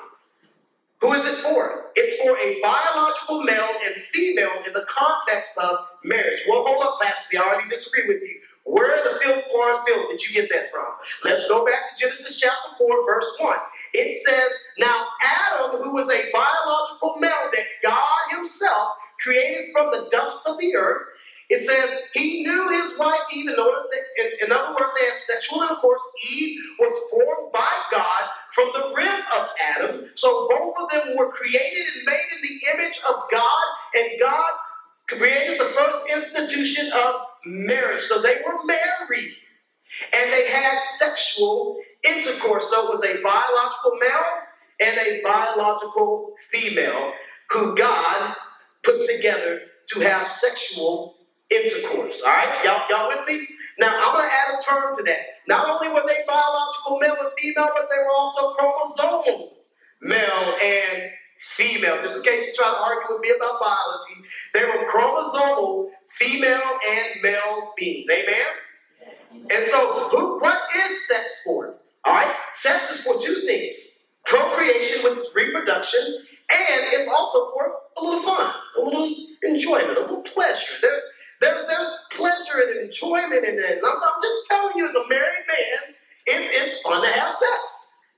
Who 1.01 1.13
is 1.13 1.25
it 1.25 1.37
for? 1.43 1.91
It's 1.95 2.17
for 2.21 2.37
a 2.37 2.59
biological 2.61 3.43
male 3.43 3.69
and 3.85 3.95
female 4.13 4.63
in 4.65 4.73
the 4.73 4.85
context 4.89 5.57
of 5.57 5.75
marriage. 6.03 6.41
Well, 6.49 6.63
hold 6.65 6.83
up, 6.83 6.99
Pastor. 7.01 7.37
I 7.39 7.47
already 7.47 7.69
disagree 7.69 8.07
with 8.07 8.21
you. 8.21 8.39
Where 8.63 9.03
the 9.03 9.19
filth, 9.23 9.43
foreign 9.51 9.79
filth 9.87 10.09
did 10.09 10.21
you 10.23 10.33
get 10.33 10.49
that 10.51 10.71
from? 10.71 10.87
Let's 11.23 11.47
go 11.47 11.65
back 11.65 11.95
to 11.95 12.01
Genesis 12.01 12.37
chapter 12.39 12.75
4, 12.77 13.05
verse 13.05 13.31
1. 13.39 13.57
It 13.93 14.25
says, 14.27 14.51
Now 14.79 15.05
Adam, 15.23 15.81
who 15.81 15.93
was 15.93 16.09
a 16.09 16.31
biological 16.33 17.15
male 17.19 17.49
that 17.53 17.65
God 17.83 18.37
himself 18.37 18.89
created 19.23 19.69
from 19.71 19.91
the 19.91 20.09
dust 20.11 20.39
of 20.45 20.57
the 20.59 20.75
earth, 20.75 21.07
it 21.49 21.65
says 21.65 21.99
he 22.13 22.43
knew 22.43 22.69
his 22.69 22.97
wife 22.97 23.21
Eve 23.33 23.49
in 23.49 23.55
that, 23.55 24.03
in, 24.17 24.47
in 24.47 24.51
other 24.51 24.75
words, 24.75 24.91
they 24.99 25.05
had 25.05 25.15
sexual 25.25 25.61
intercourse. 25.61 26.01
Eve 26.29 26.59
was 26.79 27.09
formed 27.09 27.53
by 27.53 27.71
God 27.91 28.23
from 28.53 28.69
the 28.73 28.93
rib 28.95 29.21
of 29.33 29.47
Adam. 29.75 30.09
So 30.15 30.47
both 30.49 30.73
of 30.79 30.89
them 30.91 31.15
were 31.15 31.31
created 31.31 31.87
and 31.95 32.05
made 32.05 32.27
in 32.35 32.41
the 32.41 32.83
image 32.83 32.99
of 33.07 33.15
God, 33.31 33.63
and 33.95 34.19
God 34.19 34.49
created 35.07 35.59
the 35.59 35.73
first 35.73 35.97
institution 36.09 36.91
of 36.93 37.15
marriage. 37.45 38.01
So 38.03 38.21
they 38.21 38.41
were 38.45 38.63
married 38.65 39.35
and 40.13 40.33
they 40.33 40.49
had 40.49 40.79
sexual 40.97 41.77
intercourse. 42.03 42.69
So 42.69 42.87
it 42.87 42.95
was 42.95 43.03
a 43.05 43.21
biological 43.23 43.97
male 44.01 44.41
and 44.81 44.97
a 44.97 45.21
biological 45.23 46.33
female 46.51 47.13
who 47.51 47.75
God 47.75 48.35
put 48.83 49.07
together 49.07 49.61
to 49.93 49.99
have 50.01 50.27
sexual 50.27 51.15
intercourse. 51.49 52.21
All 52.25 52.33
right, 52.33 52.63
y'all, 52.63 52.83
y'all 52.89 53.09
with 53.09 53.27
me? 53.27 53.47
Now 53.79 53.93
I'm 53.93 54.13
going 54.15 54.29
to 54.29 54.33
add 54.33 54.57
a 54.57 54.63
term 54.63 54.97
to 54.97 55.03
that. 55.03 55.19
Not 55.47 55.69
only 55.69 55.89
were 55.89 56.03
they 56.07 56.23
biological 56.25 56.99
male 56.99 57.15
and 57.19 57.31
female, 57.37 57.69
but 57.75 57.87
they 57.89 57.97
were 57.97 58.15
also 58.17 58.55
chromosomal 58.55 59.51
male 60.01 60.57
and 60.61 61.09
female. 61.55 62.01
Just 62.01 62.17
in 62.17 62.23
case 62.23 62.47
you 62.47 62.53
try 62.57 62.69
to 62.69 62.77
argue 62.77 63.15
with 63.15 63.21
me 63.21 63.33
about 63.35 63.59
biology, 63.59 64.17
they 64.53 64.63
were 64.65 64.89
chromosomal 64.91 65.89
female 66.17 66.79
and 66.89 67.21
male 67.21 67.73
beings. 67.77 68.07
Amen? 68.09 69.47
And 69.51 69.67
so, 69.69 70.09
who, 70.09 70.39
what 70.39 70.57
is 70.75 71.07
sex 71.07 71.41
for? 71.45 71.75
All 72.03 72.13
right? 72.13 72.33
Sex 72.61 72.91
is 72.91 73.01
for 73.03 73.19
two 73.19 73.43
things 73.45 73.75
procreation, 74.27 75.03
which 75.03 75.19
is 75.19 75.27
reproduction, 75.33 76.01
and 76.49 76.81
it's 76.91 77.09
also 77.09 77.51
for 77.53 77.71
a 77.97 78.03
little 78.03 78.23
fun, 78.23 78.53
a 78.77 78.81
little 78.81 79.15
enjoyment, 79.43 79.97
a 79.97 80.01
little 80.01 80.21
pleasure. 80.21 80.73
There's 80.81 81.01
there's 81.41 81.65
there's 81.67 81.89
pleasure 82.11 82.59
and 82.67 82.85
enjoyment 82.85 83.45
in 83.45 83.59
it. 83.59 83.79
I'm, 83.83 83.95
I'm 83.95 84.21
just 84.21 84.47
telling 84.49 84.75
you, 84.75 84.87
as 84.87 84.95
a 84.95 85.07
married 85.07 85.45
man, 85.47 85.95
it's, 86.25 86.73
it's 86.73 86.81
fun 86.81 87.03
to 87.03 87.09
have 87.09 87.35
sex. 87.35 87.61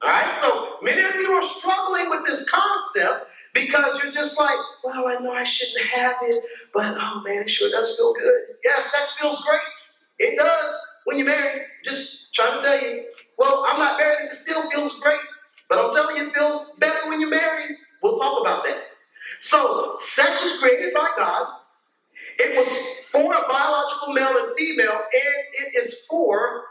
All 0.02 0.10
right? 0.10 0.38
So 0.42 0.78
many 0.82 1.02
of 1.02 1.16
you 1.16 1.32
are 1.32 1.48
struggling 1.58 2.10
with 2.10 2.26
this 2.26 2.48
concept 2.50 3.28
because 3.54 4.00
you're 4.02 4.14
just 4.14 4.38
like, 4.38 4.58
well, 4.84 5.08
I 5.08 5.22
know 5.22 5.34
I 5.34 5.44
shouldn't 5.44 5.88
have 5.90 6.16
it, 6.22 6.44
but 6.74 6.96
oh 6.98 7.22
man, 7.26 7.44
it 7.44 7.50
sure 7.50 7.70
does 7.70 7.98
feel 7.98 8.14
good. 8.14 8.42
Yeah, 8.64 8.82
sex 8.82 9.14
feels 9.20 9.42
great. 9.44 9.62
It 10.20 10.38
does 10.38 10.76
when 11.06 11.18
you're 11.18 11.28
married. 11.28 11.64
Just 11.84 12.34
trying 12.34 12.60
to 12.60 12.66
tell 12.66 12.82
you. 12.82 13.06
Well, 13.38 13.66
I'm 13.68 13.80
not 13.80 14.00
married, 14.00 14.32
it 14.32 14.38
still 14.38 14.70
feels 14.72 15.00
great. 15.02 15.20
But 15.70 15.80
I'm 15.80 15.94
telling 15.94 16.18
you, 16.18 16.28
it 16.28 16.34
feels 16.34 16.72
better 16.80 17.08
when 17.08 17.22
you're 17.22 17.30
married. 17.30 17.78
We'll 18.02 18.18
talk 18.18 18.42
about 18.42 18.64
that. 18.66 18.78
So, 19.40 19.98
sex 20.02 20.42
was 20.42 20.60
created 20.60 20.94
by 20.94 21.10
God. 21.18 21.48
It 22.38 22.58
was 22.58 22.68
for 23.12 23.34
a 23.34 23.48
biological 23.48 24.14
male 24.14 24.46
and 24.46 24.56
female, 24.58 24.92
and 24.92 25.44
it 25.54 25.84
is 25.84 26.06
for 26.10 26.64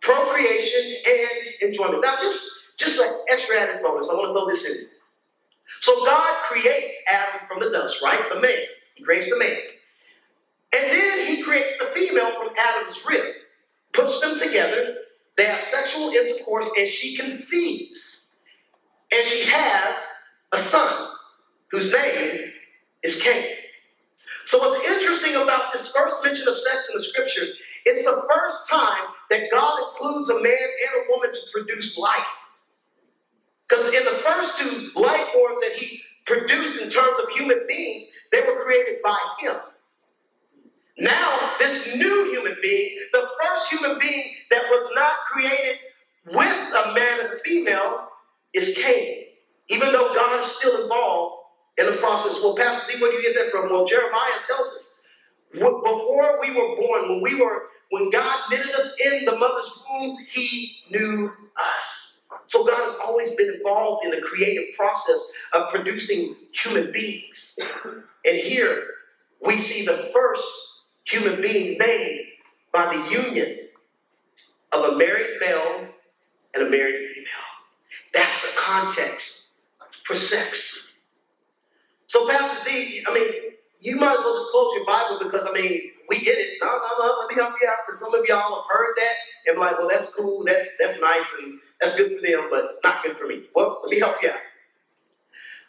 procreation 0.00 0.94
and 1.06 1.70
enjoyment. 1.70 2.02
Now, 2.02 2.16
just 2.20 2.42
just 2.76 2.98
like 2.98 3.10
extra 3.30 3.56
added 3.56 3.82
bonus, 3.82 4.08
I 4.10 4.14
want 4.14 4.28
to 4.28 4.32
throw 4.32 4.48
this 4.48 4.64
in. 4.64 4.88
So 5.80 6.04
God 6.04 6.34
creates 6.48 6.94
Adam 7.08 7.46
from 7.48 7.60
the 7.60 7.70
dust, 7.70 8.02
right? 8.02 8.20
The 8.32 8.40
man. 8.40 8.58
He 8.94 9.02
creates 9.02 9.30
the 9.30 9.38
man. 9.38 9.56
And 10.72 10.84
then 10.84 11.26
he 11.26 11.42
creates 11.42 11.78
the 11.78 11.86
female 11.86 12.32
from 12.34 12.50
Adam's 12.58 12.98
rib, 13.06 13.34
puts 13.92 14.20
them 14.20 14.38
together, 14.38 14.96
they 15.36 15.44
have 15.44 15.62
sexual 15.64 16.10
intercourse, 16.10 16.66
and 16.76 16.88
she 16.88 17.16
conceives. 17.16 18.30
And 19.12 19.26
she 19.26 19.44
has 19.44 19.96
a 20.52 20.58
son 20.64 21.10
whose 21.70 21.92
name 21.92 22.52
is 23.02 23.20
Cain. 23.20 23.55
So, 24.46 24.58
what's 24.58 24.84
interesting 24.88 25.34
about 25.34 25.72
this 25.72 25.88
first 25.88 26.22
mention 26.22 26.46
of 26.46 26.56
sex 26.56 26.86
in 26.88 26.96
the 26.96 27.04
scripture, 27.04 27.46
it's 27.84 28.04
the 28.04 28.22
first 28.32 28.70
time 28.70 29.08
that 29.28 29.50
God 29.50 29.80
includes 29.88 30.30
a 30.30 30.34
man 30.34 30.44
and 30.44 31.02
a 31.02 31.10
woman 31.10 31.32
to 31.32 31.40
produce 31.52 31.98
life. 31.98 32.20
Because 33.68 33.86
in 33.92 34.04
the 34.04 34.22
first 34.24 34.56
two 34.56 34.90
life 34.94 35.26
forms 35.34 35.60
that 35.62 35.72
he 35.72 36.00
produced 36.26 36.80
in 36.80 36.88
terms 36.88 37.18
of 37.20 37.28
human 37.30 37.66
beings, 37.66 38.04
they 38.30 38.40
were 38.42 38.62
created 38.62 39.02
by 39.02 39.18
him. 39.40 39.56
Now, 40.96 41.54
this 41.58 41.96
new 41.96 42.30
human 42.30 42.56
being, 42.62 43.00
the 43.12 43.28
first 43.42 43.68
human 43.68 43.98
being 43.98 44.32
that 44.52 44.62
was 44.70 44.88
not 44.94 45.12
created 45.32 45.76
with 46.26 46.36
a 46.36 46.92
man 46.94 47.20
and 47.20 47.34
a 47.34 47.38
female, 47.44 48.10
is 48.54 48.76
Cain. 48.76 49.24
Even 49.68 49.90
though 49.90 50.14
God 50.14 50.44
is 50.44 50.52
still 50.52 50.82
involved 50.84 51.35
in 51.78 51.86
the 51.86 51.96
process. 51.98 52.40
Well, 52.42 52.56
Pastor 52.56 52.92
Z, 52.92 53.00
where 53.00 53.10
do 53.10 53.18
you 53.18 53.22
get 53.22 53.34
that 53.42 53.50
from? 53.50 53.70
Well, 53.70 53.86
Jeremiah 53.86 54.40
tells 54.46 54.68
us 54.68 55.00
before 55.52 56.40
we 56.40 56.50
were 56.50 56.76
born. 56.76 57.08
When 57.08 57.22
we 57.22 57.34
were, 57.34 57.64
when 57.90 58.10
God 58.10 58.38
knitted 58.50 58.74
us 58.74 58.94
in 59.04 59.24
the 59.24 59.36
mother's 59.36 59.70
womb, 59.90 60.16
He 60.30 60.76
knew 60.90 61.30
us. 61.58 62.20
So 62.46 62.64
God 62.64 62.88
has 62.88 62.96
always 63.04 63.34
been 63.36 63.54
involved 63.54 64.04
in 64.04 64.10
the 64.10 64.20
creative 64.20 64.64
process 64.76 65.18
of 65.52 65.70
producing 65.70 66.36
human 66.52 66.92
beings. 66.92 67.58
And 68.24 68.36
here 68.36 68.84
we 69.44 69.58
see 69.58 69.84
the 69.84 70.10
first 70.14 70.82
human 71.04 71.40
being 71.40 71.78
made 71.78 72.26
by 72.72 72.94
the 72.94 73.10
union 73.10 73.68
of 74.72 74.92
a 74.92 74.96
married 74.96 75.38
male 75.40 75.88
and 76.54 76.66
a 76.66 76.70
married 76.70 77.10
female. 77.14 77.46
That's 78.12 78.42
the 78.42 78.48
context 78.58 79.50
for 80.04 80.16
sex. 80.16 80.92
So, 82.06 82.28
Pastor 82.28 82.64
Z, 82.70 83.04
I 83.08 83.14
mean, 83.14 83.32
you 83.80 83.96
might 83.96 84.14
as 84.14 84.24
well 84.24 84.38
just 84.38 84.50
close 84.50 84.74
your 84.76 84.86
Bible 84.86 85.18
because, 85.22 85.46
I 85.48 85.52
mean, 85.52 85.90
we 86.08 86.20
get 86.24 86.38
it. 86.38 86.58
No, 86.62 86.68
no, 86.68 86.90
no, 87.06 87.16
let 87.20 87.28
me 87.28 87.34
help 87.34 87.54
you 87.60 87.68
out 87.68 87.78
because 87.86 88.00
some 88.00 88.14
of 88.14 88.24
y'all 88.26 88.62
have 88.62 88.70
heard 88.70 88.94
that 88.96 89.50
and 89.50 89.58
like, 89.58 89.78
well, 89.78 89.88
that's 89.88 90.12
cool, 90.14 90.44
that's, 90.44 90.68
that's 90.80 91.00
nice, 91.00 91.26
and 91.42 91.58
that's 91.80 91.96
good 91.96 92.16
for 92.16 92.26
them, 92.26 92.48
but 92.50 92.78
not 92.84 93.02
good 93.04 93.16
for 93.16 93.26
me. 93.26 93.44
Well, 93.54 93.80
let 93.82 93.90
me 93.90 93.98
help 93.98 94.16
you 94.22 94.30
out. 94.30 94.38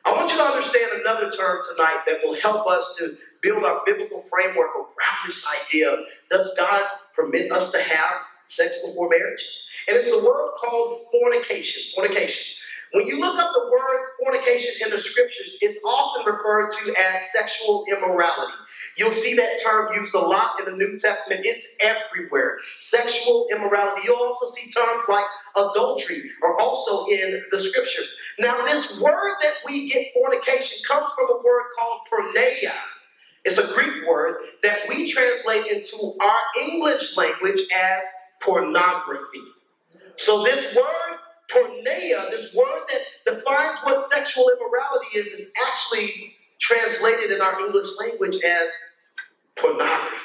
I 0.05 0.11
want 0.13 0.31
you 0.31 0.37
to 0.37 0.43
understand 0.43 0.91
another 1.01 1.29
term 1.29 1.59
tonight 1.75 2.01
that 2.07 2.19
will 2.23 2.39
help 2.39 2.67
us 2.67 2.95
to 2.99 3.17
build 3.41 3.63
our 3.63 3.81
biblical 3.85 4.23
framework 4.29 4.69
around 4.75 5.27
this 5.27 5.45
idea. 5.67 5.95
Does 6.31 6.53
God 6.57 6.81
permit 7.15 7.51
us 7.51 7.71
to 7.71 7.79
have 7.81 8.11
sex 8.47 8.77
before 8.85 9.09
marriage? 9.09 9.45
And 9.87 9.97
it's 9.97 10.09
the 10.09 10.19
word 10.19 10.51
called 10.61 11.07
fornication. 11.11 11.83
Fornication. 11.93 12.55
When 12.93 13.05
you 13.05 13.19
look 13.19 13.37
up 13.37 13.51
the 13.53 13.69
word 13.69 13.99
fornication 14.23 14.73
in 14.81 14.91
the 14.91 14.99
scriptures, 14.99 15.57
it's 15.61 15.77
often 15.83 16.25
referred 16.25 16.69
to 16.69 16.93
as 16.97 17.21
sexual 17.33 17.85
immorality. 17.91 18.53
You'll 18.95 19.13
see 19.13 19.35
that 19.35 19.61
term 19.61 19.93
used 19.93 20.15
a 20.15 20.19
lot 20.19 20.59
in 20.59 20.65
the 20.71 20.77
New 20.77 20.97
Testament. 20.97 21.41
It's 21.43 21.65
everywhere. 21.81 22.57
Sexual 22.79 23.47
immorality. 23.51 24.03
You'll 24.05 24.15
also 24.15 24.49
see 24.55 24.71
terms 24.71 25.05
like 25.09 25.25
adultery 25.55 26.29
are 26.43 26.59
also 26.59 27.07
in 27.07 27.43
the 27.51 27.59
scripture. 27.59 28.03
Now, 28.39 28.65
this 28.65 28.99
word 28.99 29.35
that 29.41 29.53
we 29.65 29.91
get 29.91 30.07
fornication 30.13 30.77
comes 30.87 31.11
from 31.13 31.29
a 31.29 31.43
word 31.43 31.63
called 31.77 32.01
porneia. 32.11 32.73
It's 33.43 33.57
a 33.57 33.73
Greek 33.73 34.07
word 34.07 34.37
that 34.63 34.79
we 34.89 35.11
translate 35.11 35.67
into 35.67 36.15
our 36.21 36.39
English 36.61 37.17
language 37.17 37.59
as 37.73 38.03
pornography. 38.41 39.43
So 40.17 40.43
this 40.43 40.75
word 40.75 41.06
porneia, 41.51 42.29
this 42.29 42.53
word 42.55 42.81
that 42.91 43.35
defines 43.35 43.79
what 43.83 44.09
sexual 44.09 44.49
immorality 44.49 45.07
is, 45.15 45.27
is 45.27 45.51
actually 45.67 46.35
translated 46.59 47.31
in 47.31 47.41
our 47.41 47.59
English 47.61 47.87
language 47.99 48.41
as 48.43 48.67
pornography. 49.55 50.15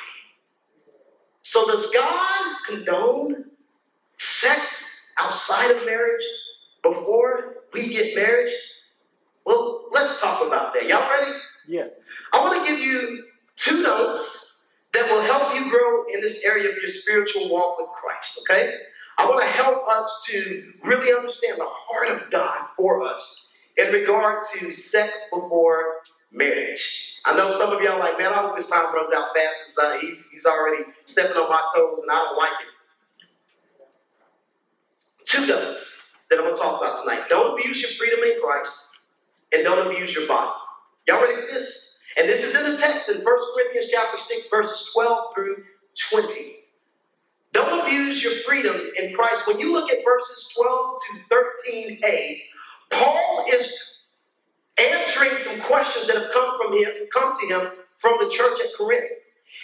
So 1.43 1.67
does 1.67 1.91
God 1.91 2.57
condone 2.69 3.51
sex 4.19 4.85
outside 5.19 5.71
of 5.73 5.85
marriage 5.85 6.25
before 6.83 7.57
we 7.73 7.89
get 7.89 8.15
married? 8.15 8.53
Well, 9.45 9.89
let's 9.91 10.21
talk 10.21 10.47
about 10.47 10.73
that. 10.75 10.87
Y'all 10.87 11.11
ready? 11.11 11.33
Yeah. 11.67 11.87
I 12.33 12.41
want 12.41 12.65
to 12.65 12.71
give 12.71 12.81
you 12.81 13.25
two 13.57 13.83
notes 13.83 14.69
that 14.93 15.11
will 15.11 15.23
help 15.23 15.55
you 15.55 15.71
grow 15.71 16.05
in 16.13 16.21
this 16.21 16.45
area 16.45 16.69
of 16.69 16.77
your 16.77 16.91
spiritual 16.91 17.49
walk 17.51 17.79
with 17.79 17.89
Christ, 17.89 18.41
okay? 18.43 18.75
I 19.19 19.27
want 19.27 19.43
to 19.43 19.49
help 19.49 19.87
us 19.89 20.25
to 20.29 20.73
really 20.83 21.13
understand 21.13 21.59
the 21.59 21.69
heart 21.69 22.11
of 22.11 22.31
God 22.31 22.69
for 22.77 23.07
us 23.07 23.53
in 23.77 23.93
regard 23.93 24.43
to 24.55 24.73
sex 24.73 25.13
before 25.33 26.01
marriage. 26.31 27.19
I 27.25 27.37
know 27.37 27.51
some 27.51 27.73
of 27.73 27.81
y'all 27.83 27.99
like, 27.99 28.19
man, 28.19 28.33
I 28.33 28.37
hope 28.37 28.57
this 28.57 28.69
time 28.69 28.95
runs 28.95 29.13
out 29.15 29.29
fast. 29.35 29.79
Uh, 29.81 29.99
he's, 29.99 30.25
he's 30.33 30.47
already 30.47 30.85
stepping 31.05 31.37
on 31.37 31.49
my 31.49 31.63
toes 31.75 32.01
and 32.03 32.11
I 32.11 32.15
don't 32.15 32.39
like 32.39 32.51
it. 32.61 32.69
Two 35.27 35.47
notes 35.47 36.15
that 36.31 36.39
I'm 36.39 36.45
going 36.45 36.57
to 36.57 36.61
talk 36.61 36.81
about 36.81 37.03
tonight. 37.03 37.29
Don't 37.29 37.59
abuse 37.59 37.81
your 37.81 37.91
freedom 37.93 38.21
in 38.25 38.41
Christ 38.43 38.89
and 39.53 39.63
don't 39.63 39.87
abuse 39.87 40.15
your 40.15 40.27
body. 40.27 40.51
Y'all 41.07 41.21
ready 41.23 41.43
for 41.43 41.53
this? 41.53 41.99
And 42.17 42.29
this 42.29 42.45
is 42.45 42.55
in 42.55 42.71
the 42.71 42.77
text 42.79 43.09
in 43.09 43.17
1 43.17 43.25
Corinthians 43.25 43.91
chapter 43.91 44.19
6, 44.19 44.49
verses 44.49 44.91
12 44.95 45.35
through 45.35 45.65
20. 46.11 46.62
Don't 47.53 47.87
abuse 47.87 48.23
your 48.23 48.35
freedom 48.47 48.77
in 48.97 49.15
Christ. 49.15 49.47
When 49.47 49.59
you 49.59 49.73
look 49.73 49.91
at 49.91 49.99
verses 50.05 50.53
12 50.57 50.99
to 51.31 51.37
13a, 51.71 52.43
Paul 52.91 53.47
is 53.51 53.73
answering 54.79 55.39
some 55.41 55.61
questions 55.63 56.07
that 56.07 56.17
have 56.17 56.33
come 56.33 56.59
from 56.59 56.73
him, 56.79 56.89
come 57.13 57.35
to 57.41 57.47
him 57.47 57.69
from 58.01 58.19
the 58.21 58.31
church 58.31 58.59
at 58.61 58.77
Corinth. 58.77 59.11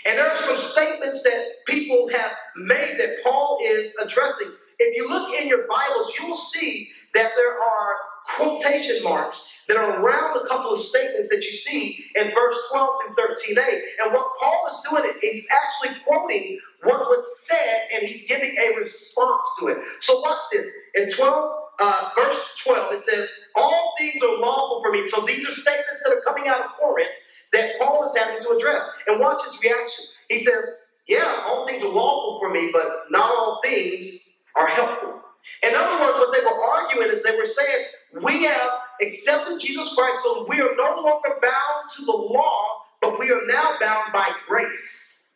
And 0.06 0.18
there 0.18 0.30
are 0.30 0.36
some 0.38 0.56
statements 0.58 1.22
that 1.22 1.42
people 1.66 2.08
have 2.12 2.32
made 2.56 2.98
that 2.98 3.22
Paul 3.24 3.58
is 3.64 3.94
addressing. 4.02 4.48
If 4.78 4.96
you 4.96 5.08
look 5.08 5.32
in 5.38 5.48
your 5.48 5.66
Bibles, 5.66 6.12
you 6.18 6.26
will 6.26 6.36
see 6.36 6.88
that 7.14 7.32
there 7.36 7.54
are 7.54 7.96
quotation 8.36 9.02
marks 9.02 9.64
that 9.68 9.76
are 9.76 10.00
around 10.00 10.38
a 10.44 10.48
couple 10.48 10.72
of 10.72 10.80
statements 10.80 11.28
that 11.30 11.44
you 11.44 11.52
see 11.52 12.04
in 12.14 12.30
verse 12.34 12.56
12 12.70 12.88
and 13.06 13.16
13a. 13.16 13.80
And 14.04 14.12
what 14.12 14.26
Paul 14.40 14.66
is 14.68 14.76
doing, 14.88 15.12
he's 15.20 15.46
actually 15.50 16.00
quoting 16.04 16.58
what 16.82 17.00
was 17.00 17.24
said 17.46 17.80
and 17.92 18.08
he's 18.08 18.26
giving 18.28 18.56
a 18.58 18.76
response 18.76 19.46
to 19.60 19.68
it. 19.68 19.78
So 20.00 20.20
watch 20.20 20.38
this. 20.52 20.68
In 20.94 21.10
12, 21.10 21.52
uh, 21.80 22.10
verse 22.16 22.38
12, 22.64 22.92
it 22.94 23.00
says, 23.04 23.28
All 23.56 23.94
things 23.98 24.22
are 24.22 24.38
lawful 24.38 24.82
for 24.82 24.92
me. 24.92 25.08
So 25.08 25.24
these 25.26 25.46
are 25.46 25.52
statements 25.52 26.02
that 26.04 26.12
are 26.12 26.22
coming 26.26 26.48
out 26.48 26.60
of 26.60 26.70
Corinth 26.80 27.10
that 27.52 27.70
Paul 27.78 28.04
is 28.04 28.16
having 28.16 28.42
to 28.42 28.50
address. 28.50 28.84
And 29.06 29.20
watch 29.20 29.44
his 29.44 29.60
reaction. 29.62 30.04
He 30.28 30.38
says, 30.38 30.64
Yeah, 31.06 31.44
all 31.46 31.66
things 31.66 31.82
are 31.82 31.88
lawful 31.88 32.40
for 32.40 32.50
me, 32.50 32.70
but 32.72 32.86
not 33.10 33.30
all 33.30 33.60
things 33.64 34.28
are 34.56 34.68
helpful. 34.68 35.20
In 35.62 35.74
other 35.74 36.00
words, 36.04 36.18
what 36.18 36.32
they 36.32 36.44
were 36.44 36.62
arguing 36.62 37.10
is 37.10 37.22
they 37.22 37.36
were 37.36 37.46
saying, 37.46 37.86
we 38.12 38.44
have 38.44 38.70
accepted 39.02 39.60
Jesus 39.60 39.94
Christ, 39.94 40.20
so 40.22 40.46
we 40.48 40.60
are 40.60 40.74
no 40.76 41.02
longer 41.02 41.38
bound 41.42 41.88
to 41.96 42.04
the 42.04 42.12
law, 42.12 42.84
but 43.00 43.18
we 43.18 43.30
are 43.30 43.46
now 43.46 43.72
bound 43.80 44.12
by 44.12 44.30
grace. 44.46 45.28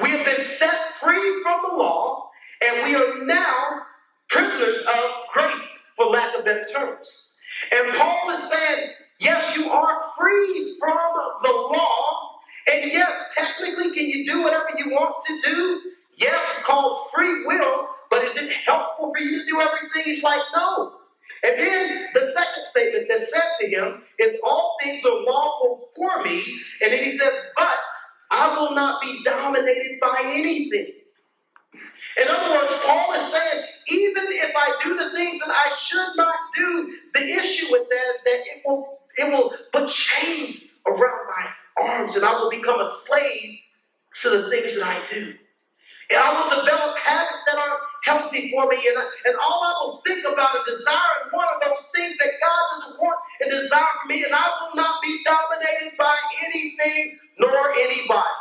We 0.00 0.10
have 0.10 0.24
been 0.24 0.44
set 0.58 0.76
free 1.00 1.42
from 1.42 1.60
the 1.62 1.76
law, 1.76 2.30
and 2.62 2.84
we 2.84 2.94
are 2.94 3.24
now 3.24 3.82
prisoners 4.30 4.78
of 4.80 5.10
grace, 5.32 5.90
for 5.96 6.06
lack 6.06 6.36
of 6.36 6.44
better 6.44 6.64
terms. 6.64 7.28
And 7.70 7.94
Paul 7.94 8.30
is 8.30 8.48
saying, 8.48 8.90
yes, 9.20 9.56
you 9.56 9.70
are 9.70 10.00
free 10.18 10.76
from 10.80 10.98
the 11.42 11.52
law, 11.52 12.40
and 12.72 12.90
yes, 12.90 13.12
technically, 13.36 13.94
can 13.94 14.06
you 14.06 14.26
do 14.26 14.42
whatever 14.42 14.68
you 14.78 14.90
want 14.90 15.14
to 15.26 15.40
do? 15.42 15.80
Yes, 16.16 16.42
it's 16.56 16.64
called 16.64 17.08
free 17.14 17.44
will, 17.46 17.88
but 18.10 18.24
is 18.24 18.36
it 18.36 18.50
helpful 18.50 19.12
for 19.12 19.18
you 19.22 19.38
to 19.38 19.46
do 19.46 19.60
everything? 19.60 20.02
He's 20.04 20.22
like, 20.22 20.40
no. 20.54 20.94
And 21.44 21.58
then 21.58 22.06
the 22.14 22.20
second 22.20 22.64
statement 22.70 23.06
that's 23.08 23.30
said 23.30 23.42
to 23.60 23.66
him 23.68 24.02
is, 24.18 24.36
All 24.42 24.76
things 24.82 25.04
are 25.04 25.20
lawful 25.22 25.90
for 25.94 26.24
me. 26.24 26.42
And 26.82 26.92
then 26.92 27.04
he 27.04 27.18
says, 27.18 27.32
But 27.56 27.76
I 28.30 28.56
will 28.58 28.74
not 28.74 29.00
be 29.02 29.22
dominated 29.24 30.00
by 30.00 30.22
anything. 30.24 30.94
In 32.20 32.28
other 32.28 32.50
words, 32.50 32.72
Paul 32.84 33.12
is 33.14 33.30
saying, 33.30 33.64
even 33.88 34.24
if 34.28 34.54
I 34.56 34.80
do 34.84 34.96
the 34.96 35.10
things 35.12 35.40
that 35.40 35.50
I 35.50 35.74
should 35.76 36.16
not 36.16 36.36
do, 36.56 36.96
the 37.12 37.20
issue 37.20 37.66
with 37.70 37.88
that 37.88 38.14
is 38.14 38.20
that 38.24 38.40
it 38.46 38.62
will 38.64 38.98
it 39.16 39.30
will 39.32 39.54
put 39.72 39.88
chains 39.88 40.78
around 40.86 40.98
my 41.28 41.82
arms 41.82 42.16
and 42.16 42.24
I 42.24 42.32
will 42.32 42.50
become 42.50 42.80
a 42.80 42.92
slave 43.06 43.58
to 44.22 44.30
the 44.30 44.50
things 44.50 44.76
that 44.76 44.84
I 44.84 45.00
do. 45.12 45.34
And 46.10 46.18
I 46.18 46.32
will 46.32 46.60
develop 46.62 46.96
habits 46.98 47.42
that 47.46 47.58
are 47.58 47.78
healthy 48.04 48.50
for 48.52 48.68
me. 48.68 48.76
And, 48.76 48.98
and 49.26 49.36
all 49.42 49.60
I 49.64 49.72
will 49.84 50.02
think 50.06 50.24
about 50.30 50.56
and 50.56 50.64
desire 50.76 51.32
one 51.32 51.48
of 51.54 51.60
those 51.64 51.90
things 51.94 52.16
that 52.18 52.32
God 52.40 52.62
doesn't 52.80 53.00
want 53.00 53.18
and 53.40 53.50
desire 53.50 53.94
for 54.02 54.08
me. 54.08 54.24
And 54.24 54.34
I 54.34 54.46
will 54.60 54.76
not 54.76 55.00
be 55.02 55.20
dominated 55.24 55.96
by 55.98 56.14
anything 56.46 57.18
nor 57.40 57.72
anybody. 57.74 58.38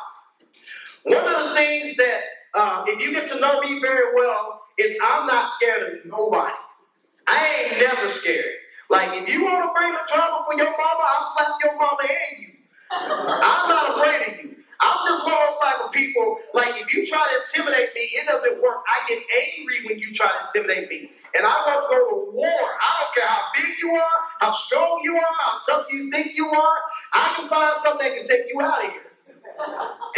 One 1.03 1.25
of 1.25 1.49
the 1.49 1.55
things 1.55 1.97
that, 1.97 2.21
uh, 2.53 2.83
if 2.87 2.99
you 2.99 3.11
get 3.11 3.29
to 3.31 3.39
know 3.39 3.61
me 3.61 3.79
very 3.81 4.15
well, 4.15 4.61
is 4.77 4.97
I'm 5.03 5.27
not 5.27 5.53
scared 5.55 5.83
of 5.83 6.05
nobody. 6.05 6.53
I 7.27 7.69
ain't 7.69 7.79
never 7.79 8.09
scared. 8.09 8.45
Like, 8.89 9.21
if 9.21 9.27
you 9.27 9.43
want 9.43 9.63
to 9.63 9.71
bring 9.73 9.93
the 9.93 9.99
trouble 10.07 10.45
for 10.45 10.57
your 10.57 10.71
mama, 10.71 11.03
I'll 11.17 11.33
slap 11.35 11.51
your 11.63 11.77
mama 11.77 12.03
and 12.03 12.39
you. 12.41 12.53
I'm 12.91 13.69
not 13.69 13.97
afraid 13.97 14.21
of 14.27 14.45
you. 14.45 14.52
I'm 14.83 15.07
just 15.07 15.23
type 15.63 15.79
of 15.85 15.91
people, 15.91 16.37
like 16.53 16.75
if 16.81 16.93
you 16.93 17.05
try 17.07 17.23
to 17.23 17.35
intimidate 17.47 17.89
me, 17.95 18.01
it 18.19 18.27
doesn't 18.27 18.61
work. 18.61 18.83
I 18.87 19.07
get 19.07 19.23
angry 19.31 19.85
when 19.85 19.99
you 19.99 20.13
try 20.13 20.27
to 20.27 20.47
intimidate 20.47 20.89
me. 20.89 21.11
And 21.35 21.45
I 21.45 21.55
want 21.65 21.87
to 21.87 21.95
go 21.95 21.99
to 22.09 22.31
war. 22.35 22.63
I 22.81 22.89
don't 22.99 23.13
care 23.15 23.27
how 23.27 23.43
big 23.55 23.71
you 23.81 23.89
are, 23.95 24.19
how 24.39 24.53
strong 24.67 24.99
you 25.03 25.15
are, 25.15 25.33
how 25.39 25.59
tough 25.65 25.85
you 25.89 26.11
think 26.11 26.35
you 26.35 26.47
are. 26.47 26.77
I 27.13 27.33
can 27.37 27.49
find 27.49 27.73
something 27.81 28.07
that 28.07 28.15
can 28.17 28.27
take 28.27 28.45
you 28.47 28.61
out 28.61 28.85
of 28.85 28.91
here. 28.91 29.01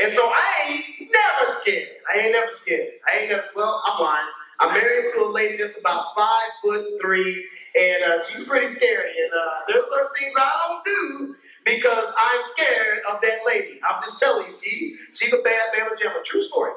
And 0.02 0.14
so 0.14 0.24
I 0.26 0.68
ain't 0.68 0.86
never 1.12 1.54
scared. 1.62 1.90
I 2.14 2.20
ain't 2.20 2.32
never 2.34 2.52
scared. 2.52 2.90
I 3.08 3.20
ain't 3.20 3.30
never, 3.30 3.46
well, 3.56 3.82
I'm 3.88 4.02
lying. 4.02 4.28
I'm 4.60 4.74
married 4.74 5.06
to 5.14 5.22
a 5.24 5.32
lady 5.32 5.58
that's 5.58 5.78
about 5.80 6.06
five 6.16 6.50
foot 6.64 6.86
three, 7.02 7.46
and 7.76 8.04
uh, 8.04 8.24
she's 8.24 8.46
pretty 8.46 8.74
scary. 8.74 9.12
And 9.12 9.32
uh, 9.34 9.54
there's 9.68 9.86
certain 9.90 10.12
things 10.18 10.34
I 10.38 10.52
don't 10.68 10.86
do 10.86 11.36
because 11.66 12.06
I'm 12.18 12.42
scared 12.54 13.00
of 13.12 13.22
that 13.22 13.40
lady. 13.48 13.82
I'm 13.88 14.02
just 14.04 14.20
telling 14.20 14.48
you, 14.48 14.56
she, 14.56 14.98
she's 15.14 15.34
a 15.34 15.40
bad 15.44 15.62
man 15.76 15.88
jamma. 16.02 16.24
True 16.26 16.44
story. 16.44 16.74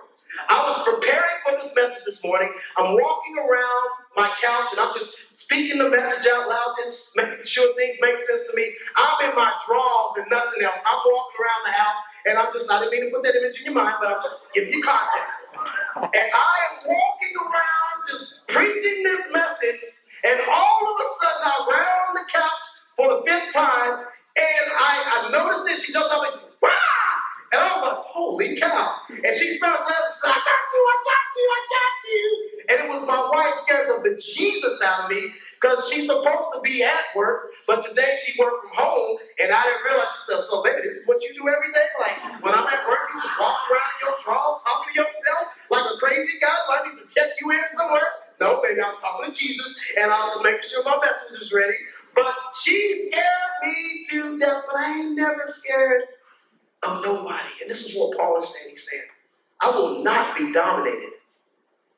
I 0.48 0.56
was 0.68 0.84
preparing 0.84 1.38
for 1.46 1.56
this 1.62 1.74
message 1.76 2.04
this 2.06 2.24
morning. 2.24 2.50
I'm 2.78 2.94
walking 2.94 3.36
around 3.38 3.84
my 4.16 4.30
couch 4.42 4.68
and 4.72 4.80
I'm 4.80 4.94
just 4.94 5.38
speaking 5.38 5.78
the 5.78 5.90
message 5.90 6.26
out 6.26 6.48
loud, 6.48 6.74
just 6.84 7.12
making 7.16 7.44
sure 7.44 7.74
things 7.76 7.96
make 8.00 8.16
sense 8.18 8.42
to 8.50 8.56
me. 8.56 8.72
I'm 8.96 9.30
in 9.30 9.36
my 9.36 9.52
drawers 9.66 10.18
and 10.18 10.26
nothing 10.30 10.62
else. 10.64 10.80
I'm 10.86 11.00
walking 11.06 11.38
around 11.40 11.62
the 11.66 11.72
house 11.78 12.00
and 12.26 12.38
I'm 12.38 12.52
just, 12.54 12.70
I 12.70 12.80
didn't 12.80 12.92
mean 12.92 13.04
to 13.06 13.10
put 13.10 13.24
that 13.24 13.36
image 13.36 13.58
in 13.60 13.66
your 13.66 13.74
mind, 13.74 13.96
but 14.00 14.08
I'm 14.10 14.22
just 14.22 14.36
giving 14.54 14.72
you 14.72 14.82
context. 14.82 15.40
And 16.14 16.28
I 16.34 16.54
am 16.70 16.86
walking 16.86 17.34
around 17.40 17.96
just 18.08 18.46
preaching 18.48 19.04
this 19.04 19.22
message, 19.32 19.80
and 20.24 20.40
all 20.48 20.80
of 20.90 20.96
a 21.00 21.08
sudden 21.20 21.42
I 21.44 21.56
round 21.70 22.18
the 22.18 22.24
couch 22.32 22.64
for 22.96 23.08
the 23.08 23.22
fifth 23.26 23.54
time, 23.54 24.04
and 24.38 24.66
I, 24.78 25.26
I 25.26 25.30
noticed 25.30 25.64
this. 25.66 25.84
She 25.84 25.92
jumps 25.92 26.10
up 26.12 26.22
and 26.24 26.42
Wah! 26.62 26.70
And 27.52 27.62
I 27.62 27.66
was 27.78 27.82
like, 27.88 27.98
holy 28.12 28.60
cow. 28.60 28.94
And 29.10 29.32
she 29.38 29.56
starts 29.56 29.80
laughing, 29.80 30.12
she 30.12 30.20
says, 30.20 30.32
I 30.36 30.40
got 30.42 30.64
you, 30.74 30.82
I 30.84 30.96
got 31.06 31.26
you, 31.36 31.46
I 31.48 31.60
got 31.74 31.94
you. 32.04 32.26
And 32.68 32.76
it 32.84 32.88
was 32.90 33.02
my 33.08 33.22
wife 33.32 33.54
scared 33.64 33.88
the 33.88 33.98
bejesus 34.04 34.82
out 34.84 35.04
of 35.04 35.10
me 35.10 35.32
because 35.60 35.88
she's 35.90 36.06
supposed 36.06 36.48
to 36.54 36.60
be 36.62 36.84
at 36.84 37.08
work, 37.16 37.50
but 37.66 37.84
today 37.86 38.14
she 38.24 38.36
worked 38.38 38.62
from 38.62 38.74
home, 38.76 39.16
and 39.40 39.50
I 39.50 39.64
didn't 39.64 39.84
realize 39.88 40.08
she 40.14 40.22
said, 40.32 40.44
so 40.46 40.62
baby, 40.62 40.82
this 40.84 40.94
is 41.02 41.06
what 41.08 41.22
you 41.22 41.32
do 41.34 41.48
every 41.48 41.72
day? 41.74 41.88
Like, 41.98 42.42
when 42.44 42.54
I'm 42.54 42.66
at 42.68 42.86
work, 42.86 43.02
you 43.14 43.18
just 43.22 43.40
walk 43.40 43.58
around 43.72 43.90
in 43.96 44.00
your 44.06 44.16
drawers, 44.22 44.58
talking 44.62 44.90
to 44.92 44.94
yourself 45.00 45.44
like 45.72 45.86
a 45.88 45.96
crazy 45.98 46.36
guy, 46.40 46.56
so 46.66 46.70
I 46.76 46.80
need 46.86 46.98
to 47.00 47.06
check 47.08 47.30
you 47.40 47.50
in 47.52 47.64
somewhere? 47.76 48.08
No, 48.40 48.60
baby, 48.62 48.80
I 48.80 48.88
was 48.92 49.00
talking 49.00 49.32
to 49.32 49.34
Jesus, 49.34 49.74
and 49.98 50.12
I 50.12 50.30
was 50.30 50.40
making 50.44 50.68
sure 50.70 50.84
my 50.84 51.00
message 51.00 51.40
was 51.40 51.50
ready. 51.52 51.74
But 52.24 52.34
she 52.60 53.08
scared 53.10 53.24
me 53.64 54.06
to 54.10 54.38
death, 54.38 54.64
but 54.66 54.76
I 54.76 54.98
ain't 54.98 55.16
never 55.16 55.46
scared 55.48 56.02
of 56.82 57.04
nobody. 57.04 57.48
And 57.62 57.70
this 57.70 57.86
is 57.86 57.96
what 57.96 58.16
Paul 58.16 58.40
is 58.40 58.48
saying. 58.48 58.70
He's 58.70 58.88
saying, 58.90 59.04
I 59.60 59.70
will 59.70 60.02
not 60.02 60.36
be 60.36 60.52
dominated 60.52 61.12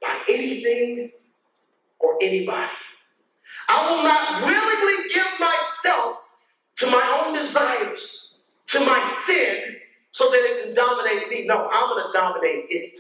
by 0.03 0.17
anything 0.29 1.13
or 2.01 2.19
anybody. 2.23 2.71
I 3.69 3.91
will 3.91 4.03
not 4.05 4.45
willingly 4.45 5.15
give 5.15 5.41
myself 5.41 6.17
to 6.79 6.87
my 6.87 7.25
own 7.25 7.35
desires, 7.39 8.37
to 8.69 8.81
my 8.81 9.01
sin, 9.27 9.77
so 10.13 10.31
that 10.31 10.39
it 10.39 10.65
can 10.65 10.75
dominate 10.75 11.29
me. 11.29 11.47
No, 11.47 11.69
I'm 11.73 11.91
going 11.91 12.07
to 12.07 12.13
dominate 12.19 12.67
it. 12.71 12.99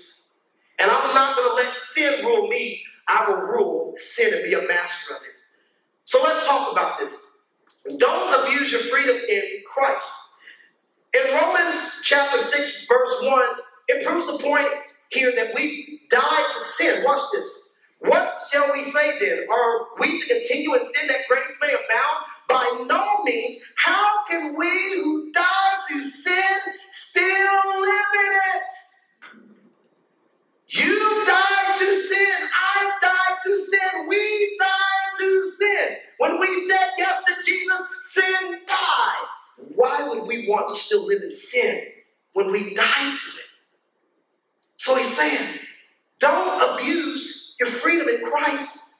And 0.78 0.90
I'm 0.90 1.14
not 1.14 1.36
going 1.36 1.48
to 1.50 1.54
let 1.56 1.76
sin 1.76 2.24
rule 2.24 2.48
me. 2.48 2.82
I 3.08 3.28
will 3.28 3.42
rule 3.42 3.94
sin 3.98 4.34
and 4.34 4.44
be 4.44 4.54
a 4.54 4.62
master 4.68 5.14
of 5.14 5.22
it. 5.22 5.39
So 6.10 6.20
let's 6.24 6.44
talk 6.44 6.72
about 6.72 6.98
this. 6.98 7.14
Don't 7.98 8.44
abuse 8.44 8.72
your 8.72 8.80
freedom 8.90 9.14
in 9.28 9.42
Christ. 9.72 10.10
In 11.14 11.34
Romans 11.36 11.76
chapter 12.02 12.42
6, 12.42 12.86
verse 12.88 13.22
1, 13.22 13.44
it 13.86 14.04
proves 14.04 14.26
the 14.26 14.42
point 14.42 14.66
here 15.10 15.32
that 15.36 15.54
we 15.54 16.00
died 16.10 16.46
to 16.52 16.64
sin. 16.76 17.04
Watch 17.04 17.22
this. 17.32 17.48
What 18.00 18.40
shall 18.50 18.72
we 18.72 18.90
say 18.90 19.20
then? 19.20 19.46
Are 19.48 19.86
we 20.00 20.20
to 20.20 20.26
continue 20.26 20.74
in 20.74 20.80
sin 20.80 21.06
that 21.06 21.28
grace 21.28 21.44
may 21.60 21.68
abound? 21.68 22.18
By 22.48 22.84
no 22.88 23.22
means. 23.22 23.62
How 23.76 24.24
can 24.28 24.58
we 24.58 24.68
who 24.96 25.30
died 25.32 25.78
to 25.90 26.00
sin 26.10 26.58
still 26.90 27.82
live 27.82 28.12
in 28.26 28.32
it? 28.56 28.66
You 30.68 31.24
died 31.24 31.78
to 31.78 32.02
sin. 32.08 32.48
I 32.52 32.90
died 33.00 33.36
to 33.44 33.58
sin. 33.70 34.08
We 34.08 34.56
died. 34.60 34.69
When 36.20 36.38
we 36.38 36.68
said 36.68 36.90
yes 36.98 37.22
to 37.28 37.46
Jesus, 37.46 37.80
sin 38.10 38.60
died. 38.68 39.26
Why 39.74 40.06
would 40.06 40.28
we 40.28 40.48
want 40.48 40.68
to 40.74 40.80
still 40.82 41.06
live 41.06 41.22
in 41.22 41.34
sin 41.34 41.82
when 42.34 42.52
we 42.52 42.74
died 42.74 43.14
to 43.14 43.38
it? 43.38 43.46
So 44.76 44.96
he's 44.96 45.16
saying, 45.16 45.60
don't 46.20 46.74
abuse 46.74 47.56
your 47.58 47.70
freedom 47.80 48.08
in 48.10 48.30
Christ 48.30 48.96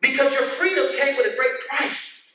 because 0.00 0.32
your 0.32 0.50
freedom 0.58 0.88
came 0.98 1.16
with 1.16 1.34
a 1.34 1.36
great 1.36 1.54
price. 1.70 2.32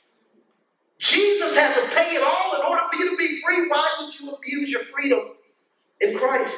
Jesus 0.98 1.54
had 1.56 1.74
to 1.74 1.94
pay 1.94 2.16
it 2.16 2.22
all 2.22 2.56
in 2.56 2.62
order 2.66 2.84
for 2.90 2.98
you 2.98 3.10
to 3.10 3.18
be 3.18 3.42
free. 3.44 3.68
Why 3.68 3.90
would 4.00 4.18
you 4.18 4.30
abuse 4.32 4.70
your 4.70 4.84
freedom 4.84 5.32
in 6.00 6.18
Christ? 6.18 6.56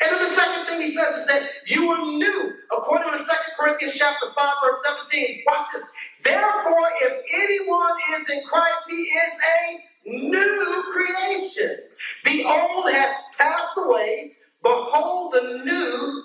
And 0.00 0.12
then 0.12 0.28
the 0.30 0.34
second 0.36 0.66
thing 0.66 0.80
he 0.82 0.94
says 0.94 1.16
is 1.16 1.26
that 1.26 1.42
you 1.66 1.90
are 1.90 2.06
new. 2.06 2.52
According 2.76 3.12
to 3.12 3.18
2 3.18 3.24
Corinthians 3.58 3.94
chapter 3.96 4.26
5, 4.34 4.54
verse 4.64 4.80
17. 5.10 5.42
Watch 5.46 5.66
this. 5.74 5.84
Therefore, 6.24 6.88
if 7.02 7.12
anyone 7.32 7.96
is 8.18 8.30
in 8.30 8.42
Christ, 8.44 8.84
he 8.88 8.96
is 8.96 9.32
a 9.58 10.10
new 10.10 10.84
creation. 10.92 11.78
The 12.24 12.44
old 12.44 12.90
has 12.92 13.16
passed 13.36 13.74
away. 13.76 14.32
Behold, 14.62 15.34
the 15.34 15.62
new 15.64 16.22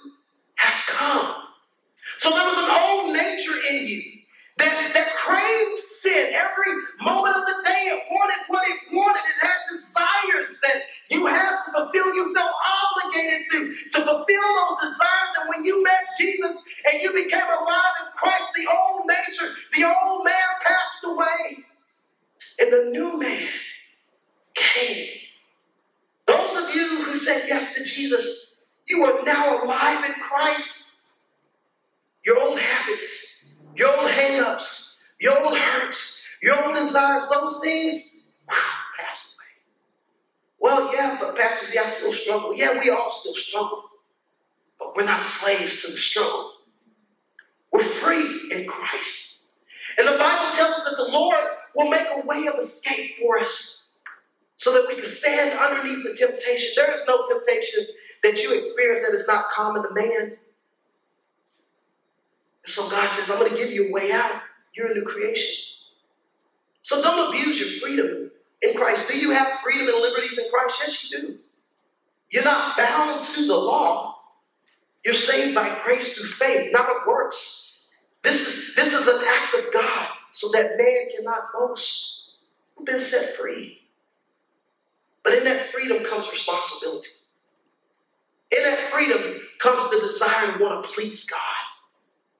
has 0.55 0.73
come. 0.87 1.35
So 2.19 2.29
there 2.29 2.45
was 2.45 2.57
an 2.57 2.69
old 2.71 3.13
nature 3.13 3.57
in 3.69 3.85
you 3.87 4.03
that, 4.57 4.91
that 4.93 5.15
craved 5.15 5.81
sin 6.01 6.33
every 6.33 6.73
moment 7.01 7.35
of 7.35 7.45
the 7.45 7.63
day. 7.63 7.81
It 7.87 8.03
wanted 8.11 8.39
what 8.47 8.67
it 8.67 8.95
wanted. 8.95 9.21
It 9.21 9.47
had 9.47 9.59
desires 9.71 10.57
that 10.63 10.81
you 11.09 11.25
had 11.25 11.63
to 11.65 11.71
fulfill. 11.71 12.13
You 12.13 12.33
felt 12.35 12.51
obligated 12.51 13.41
to, 13.51 13.75
to 13.91 14.05
fulfill 14.05 14.49
those 14.55 14.77
desires. 14.81 15.31
And 15.39 15.49
when 15.49 15.65
you 15.65 15.83
met 15.83 16.09
Jesus 16.19 16.55
and 16.91 17.01
you 17.01 17.13
became 17.13 17.43
alive 17.43 17.95
in 18.01 18.11
Christ, 18.17 18.49
the 18.55 18.67
old 18.71 19.07
nature, 19.07 19.53
the 19.73 19.85
old 19.85 20.25
man 20.25 20.49
passed 20.63 21.03
away. 21.05 21.65
And 22.59 22.71
the 22.71 22.89
new 22.91 23.17
man 23.19 23.49
came. 24.55 25.07
Those 26.27 26.63
of 26.63 26.75
you 26.75 27.03
who 27.05 27.17
said 27.17 27.45
yes 27.47 27.73
to 27.75 27.83
Jesus, 27.83 28.55
you 28.87 29.03
are 29.03 29.23
now 29.23 29.63
alive 29.63 30.05
in 30.05 30.13
Christ. 30.13 30.91
Your 32.25 32.39
old 32.39 32.59
habits, 32.59 33.05
your 33.75 33.97
old 33.97 34.09
hang-ups, 34.11 34.97
your 35.19 35.43
old 35.43 35.57
hurts, 35.57 36.25
your 36.41 36.65
old 36.65 36.75
desires, 36.75 37.23
those 37.33 37.59
things 37.61 38.01
pass 38.47 39.17
away. 39.27 39.51
Well, 40.59 40.93
yeah, 40.93 41.17
but 41.19 41.37
Pastor, 41.37 41.73
yeah, 41.73 41.83
I 41.83 41.91
still 41.91 42.13
struggle. 42.13 42.55
Yeah, 42.55 42.79
we 42.79 42.89
all 42.89 43.11
still 43.19 43.35
struggle. 43.35 43.83
But 44.79 44.95
we're 44.95 45.05
not 45.05 45.23
slaves 45.23 45.81
to 45.83 45.91
the 45.91 45.97
struggle. 45.97 46.51
We're 47.71 47.89
free 48.01 48.49
in 48.51 48.67
Christ. 48.67 49.47
And 49.97 50.07
the 50.07 50.17
Bible 50.17 50.55
tells 50.55 50.75
us 50.75 50.83
that 50.85 50.97
the 50.97 51.11
Lord 51.11 51.37
will 51.75 51.89
make 51.89 52.07
a 52.07 52.25
way 52.25 52.47
of 52.47 52.55
escape 52.63 53.11
for 53.21 53.39
us 53.39 53.89
so 54.57 54.71
that 54.73 54.85
we 54.87 55.01
can 55.01 55.09
stand 55.11 55.57
underneath 55.57 56.03
the 56.03 56.15
temptation. 56.15 56.71
There 56.75 56.91
is 56.91 57.01
no 57.07 57.27
temptation 57.27 57.85
that 58.23 58.37
you 58.41 58.53
experience 58.53 59.01
that 59.05 59.15
is 59.15 59.27
not 59.27 59.45
common 59.63 59.83
to 59.83 59.93
man. 59.93 60.37
So 62.65 62.89
God 62.89 63.09
says, 63.09 63.29
I'm 63.29 63.39
going 63.39 63.51
to 63.51 63.57
give 63.57 63.71
you 63.71 63.89
a 63.89 63.91
way 63.93 64.11
out. 64.11 64.41
You're 64.75 64.91
a 64.91 64.93
new 64.93 65.03
creation. 65.03 65.55
So 66.81 67.01
don't 67.01 67.29
abuse 67.29 67.59
your 67.59 67.69
freedom 67.81 68.31
in 68.61 68.75
Christ. 68.75 69.07
Do 69.07 69.17
you 69.17 69.31
have 69.31 69.47
freedom 69.63 69.87
and 69.87 69.97
liberties 70.01 70.37
in 70.37 70.45
Christ? 70.51 70.75
Yes, 70.81 70.97
you 71.03 71.21
do. 71.21 71.35
You're 72.29 72.43
not 72.43 72.77
bound 72.77 73.23
to 73.35 73.45
the 73.45 73.55
law. 73.55 74.15
You're 75.05 75.13
saved 75.13 75.55
by 75.55 75.79
grace 75.83 76.13
through 76.13 76.29
faith, 76.39 76.71
not 76.73 76.89
of 76.89 77.07
works. 77.07 77.87
This 78.23 78.41
is, 78.45 78.75
this 78.75 78.93
is 78.93 79.07
an 79.07 79.19
act 79.27 79.55
of 79.55 79.73
God 79.73 80.07
so 80.33 80.49
that 80.53 80.77
man 80.77 81.05
cannot 81.15 81.41
boast. 81.53 82.37
You've 82.77 82.85
been 82.87 82.99
set 82.99 83.35
free. 83.35 83.79
But 85.23 85.35
in 85.35 85.43
that 85.45 85.71
freedom 85.71 86.03
comes 86.05 86.29
responsibility. 86.31 87.09
In 88.55 88.63
that 88.63 88.91
freedom 88.93 89.41
comes 89.61 89.89
the 89.91 90.01
desire 90.01 90.57
to 90.57 90.63
want 90.63 90.85
to 90.85 90.93
please 90.93 91.25
God. 91.25 91.39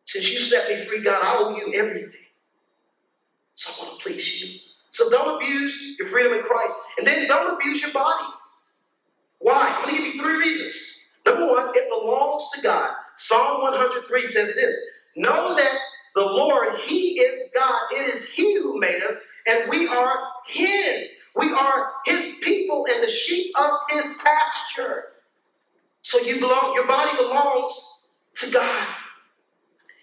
Since 0.06 0.32
you 0.34 0.40
set 0.42 0.70
me 0.70 0.86
free, 0.88 1.04
God, 1.04 1.24
I 1.24 1.38
owe 1.40 1.56
you 1.58 1.74
everything. 1.74 2.12
So 3.56 3.72
I 3.74 3.86
want 3.86 4.00
to 4.00 4.04
please 4.04 4.42
you. 4.42 4.60
So 4.92 5.10
don't 5.10 5.38
abuse 5.42 5.96
your 6.00 6.10
freedom 6.10 6.34
in 6.34 6.42
Christ. 6.44 6.74
And 7.00 7.08
then 7.08 7.28
don't 7.28 7.56
abuse 7.56 7.82
your 7.82 7.94
body. 7.94 8.26
Why? 9.40 9.70
I'm 9.78 9.84
going 9.86 9.96
to 9.98 10.04
give 10.04 10.16
you 10.16 10.22
three 10.22 10.38
reasons. 10.38 10.76
Number 11.26 11.48
one, 11.48 11.70
it 11.76 11.90
belongs 11.90 12.44
to 12.56 12.62
God. 12.62 12.92
Psalm 13.18 13.62
103 13.62 14.28
says 14.28 14.56
this 14.56 14.76
Know 15.18 15.56
that 15.56 15.76
the 16.16 16.22
Lord, 16.24 16.80
He 16.86 17.20
is 17.20 17.50
God. 17.56 17.80
It 17.94 18.16
is 18.16 18.26
He 18.30 18.58
who 18.60 18.80
made 18.80 19.04
us, 19.04 19.16
and 19.48 19.70
we 19.70 19.88
are 19.88 20.18
His. 20.48 21.10
We 21.36 21.54
are 21.54 21.92
His 22.06 22.36
people 22.42 22.88
and 22.92 23.04
the 23.04 23.12
sheep 23.12 23.54
of 23.58 23.72
His 23.92 24.14
pasture. 24.24 25.06
So 26.04 26.20
you 26.20 26.40
belong, 26.40 26.74
your 26.76 26.88
body 26.88 27.18
belongs 27.18 28.08
to 28.38 28.52
God. 28.52 28.88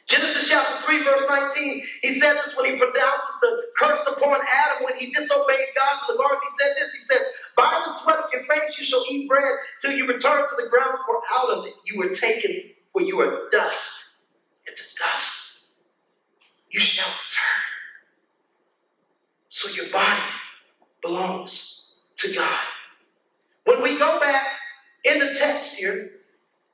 Genesis 0.08 0.48
chapter 0.48 0.84
3, 0.86 1.04
verse 1.04 1.22
19, 1.28 1.84
he 2.02 2.20
said 2.20 2.36
this 2.44 2.56
when 2.56 2.66
he 2.72 2.78
pronounces 2.78 3.30
the 3.42 3.62
curse 3.78 4.00
upon 4.08 4.40
Adam 4.52 4.84
when 4.84 4.96
he 4.98 5.12
disobeyed 5.12 5.68
God 5.76 6.00
in 6.10 6.16
the 6.16 6.18
garden. 6.18 6.40
He 6.42 6.64
said 6.64 6.74
this, 6.78 6.92
he 6.92 6.98
said, 7.00 7.22
By 7.56 7.82
the 7.84 7.92
sweat 8.00 8.18
of 8.18 8.24
your 8.32 8.44
face 8.44 8.78
you 8.78 8.84
shall 8.84 9.04
eat 9.10 9.28
bread 9.28 9.54
till 9.80 9.92
you 9.92 10.06
return 10.06 10.40
to 10.46 10.56
the 10.62 10.68
ground, 10.68 10.98
for 11.06 11.20
out 11.32 11.50
of 11.50 11.66
it 11.66 11.74
you 11.86 11.98
were 11.98 12.10
taken, 12.10 12.52
for 12.92 13.02
you 13.02 13.20
are 13.20 13.48
dust, 13.52 14.16
and 14.66 14.76
to 14.76 14.82
dust 14.98 15.66
you 16.70 16.80
shall 16.80 17.08
return. 17.08 17.64
So 19.48 19.70
your 19.70 19.90
body 19.92 20.22
belongs 21.02 22.02
to 22.18 22.34
God. 22.34 22.60
When 23.64 23.82
we 23.82 23.98
go 23.98 24.20
back 24.20 24.46
in 25.04 25.18
the 25.20 25.34
text 25.34 25.74
here, 25.76 26.08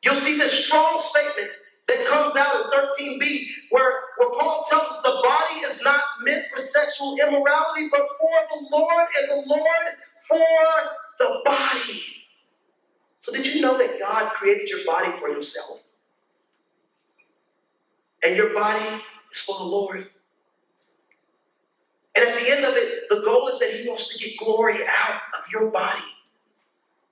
You'll 0.03 0.17
see 0.17 0.39
this 0.39 0.67
strong 0.67 1.01
statement 1.01 1.51
that 1.89 2.07
comes 2.07 2.37
out 2.37 2.55
in 2.57 3.19
13b, 3.19 3.47
where, 3.71 3.93
where 4.19 4.31
Paul 4.39 4.65
tells 4.71 4.89
us 4.89 5.03
the 5.03 5.21
body 5.23 5.61
is 5.61 5.83
not 5.83 6.01
meant 6.25 6.45
for 6.55 6.63
sexual 6.63 7.17
immorality, 7.17 7.89
but 7.91 8.03
for 8.21 8.31
the 8.51 8.69
Lord, 8.71 9.07
and 9.21 9.31
the 9.31 9.49
Lord 9.49 9.87
for 10.29 10.39
the 11.19 11.41
body. 11.45 12.03
So, 13.23 13.33
did 13.33 13.47
you 13.47 13.61
know 13.63 13.79
that 13.79 13.99
God 14.01 14.33
created 14.35 14.69
your 14.71 14.85
body 14.87 15.13
for 15.21 15.29
Himself? 15.29 15.81
And 18.25 18.37
your 18.37 18.55
body 18.55 19.03
is 19.33 19.41
for 19.41 19.59
the 19.59 19.65
Lord. 19.65 20.09
And 22.17 22.29
at 22.29 22.41
the 22.41 22.51
end 22.51 22.65
of 22.65 22.75
it, 22.77 23.05
the 23.11 23.23
goal 23.23 23.49
is 23.49 23.59
that 23.61 23.71
He 23.73 23.89
wants 23.89 24.09
to 24.17 24.25
get 24.25 24.39
glory 24.39 24.77
out 24.87 25.21
of 25.39 25.45
your 25.53 25.71
body. 25.71 26.03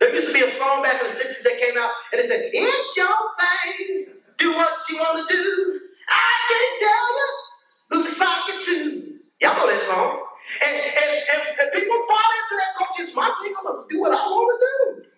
There 0.05 0.15
used 0.17 0.29
to 0.29 0.35
be 0.35 0.43
a 0.43 0.51
song 0.59 0.83
back 0.83 1.01
in 1.01 1.09
the 1.09 1.17
60s 1.17 1.43
that 1.45 1.57
came 1.57 1.79
out, 1.81 1.89
and 2.13 2.21
it 2.21 2.29
said, 2.29 2.51
It's 2.53 2.97
your 2.97 3.09
thing, 3.41 4.13
do 4.37 4.53
what 4.53 4.77
you 4.91 4.99
want 4.99 5.17
to 5.17 5.35
do. 5.35 5.81
I 6.07 6.29
can't 6.53 6.75
tell 6.85 7.09
you 7.17 8.05
to 8.05 8.15
sock 8.15 8.45
it 8.51 8.65
to. 8.67 9.19
Y'all 9.41 9.57
know 9.57 9.73
that 9.73 9.81
song. 9.89 10.21
And, 10.61 10.77
and, 10.77 11.11
and, 11.33 11.43
and 11.59 11.73
people 11.73 12.05
bought 12.07 12.21
into 12.37 12.55
that 12.61 12.77
culture. 12.77 13.01
It's 13.01 13.17
my 13.17 13.33
thing. 13.41 13.55
I'm 13.57 13.65
going 13.65 13.89
to 13.89 13.95
do 13.95 14.01
what 14.03 14.13
I 14.13 14.29
want 14.29 14.49
to 14.53 14.59
do. 14.61 15.09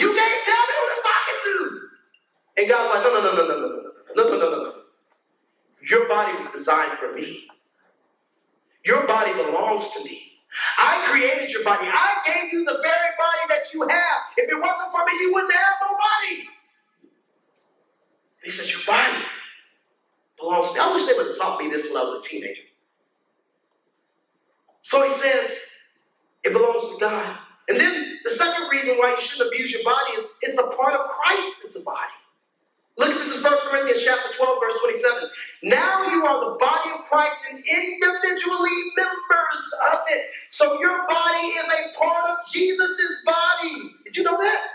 You 0.00 0.14
can't 0.16 0.44
tell 0.48 0.64
me 0.64 0.74
who 0.80 0.88
to 0.88 1.02
sock 1.04 1.24
it 1.28 1.38
to. 1.44 1.80
And 2.56 2.68
God's 2.70 2.88
like, 2.88 3.04
no, 3.04 3.10
no, 3.12 3.20
no, 3.20 3.36
no, 3.36 3.44
no, 3.44 3.58
no, 3.60 3.68
no, 4.16 4.24
no, 4.24 4.38
no, 4.38 4.50
no, 4.50 4.64
no. 4.64 4.72
Your 5.90 6.08
body 6.08 6.38
was 6.38 6.48
designed 6.56 6.96
for 6.98 7.12
me. 7.12 7.48
Your 8.86 9.06
body 9.06 9.34
belongs 9.34 9.92
to 9.92 10.04
me. 10.04 10.31
I 10.78 11.06
created 11.10 11.50
your 11.50 11.64
body. 11.64 11.88
I 11.88 12.16
gave 12.26 12.52
you 12.52 12.64
the 12.64 12.78
very 12.82 13.10
body 13.18 13.44
that 13.48 13.72
you 13.72 13.82
have. 13.82 14.18
If 14.36 14.48
it 14.50 14.60
wasn't 14.60 14.90
for 14.92 15.04
me, 15.06 15.12
you 15.20 15.32
wouldn't 15.32 15.52
have 15.52 15.74
no 15.80 15.96
body. 15.96 16.48
he 18.44 18.50
says, 18.50 18.70
Your 18.72 18.82
body 18.86 19.24
belongs 20.38 20.68
to 20.68 20.74
me. 20.74 20.80
I 20.80 20.92
wish 20.94 21.06
they 21.06 21.14
would 21.14 21.28
have 21.28 21.38
taught 21.38 21.60
me 21.60 21.70
this 21.70 21.86
when 21.88 21.96
I 21.96 22.04
was 22.04 22.24
a 22.24 22.28
teenager. 22.28 22.62
So 24.82 25.02
he 25.08 25.20
says, 25.20 25.58
it 26.44 26.52
belongs 26.52 26.88
to 26.94 27.00
God. 27.00 27.36
And 27.68 27.78
then 27.80 28.18
the 28.24 28.30
second 28.30 28.68
reason 28.70 28.96
why 28.98 29.14
you 29.14 29.20
shouldn't 29.20 29.48
abuse 29.48 29.72
your 29.72 29.84
body 29.84 30.12
is 30.18 30.26
it's 30.42 30.58
a 30.58 30.64
part 30.76 30.94
of 30.94 31.08
Christ 31.08 31.56
as 31.68 31.76
a 31.76 31.80
body. 31.80 32.12
Look 32.98 33.10
at 33.10 33.18
this 33.20 33.36
in 33.36 33.42
1 33.42 33.58
Corinthians 33.68 33.91
chapter 34.04 34.36
12, 34.36 34.58
verse 34.60 34.78
27. 34.80 35.30
Now 35.64 36.08
you 36.08 36.24
are 36.26 36.52
the 36.52 36.58
body 36.58 36.90
of 36.94 37.04
Christ 37.10 37.36
and 37.50 37.58
individually 37.58 38.78
members 38.96 39.64
of 39.92 40.00
it. 40.08 40.24
So 40.50 40.80
your 40.80 41.06
body 41.08 41.48
is 41.48 41.66
a 41.66 41.98
part 41.98 42.30
of 42.30 42.52
Jesus' 42.52 42.88
body. 43.24 43.92
Did 44.04 44.16
you 44.16 44.24
know 44.24 44.38
that? 44.38 44.66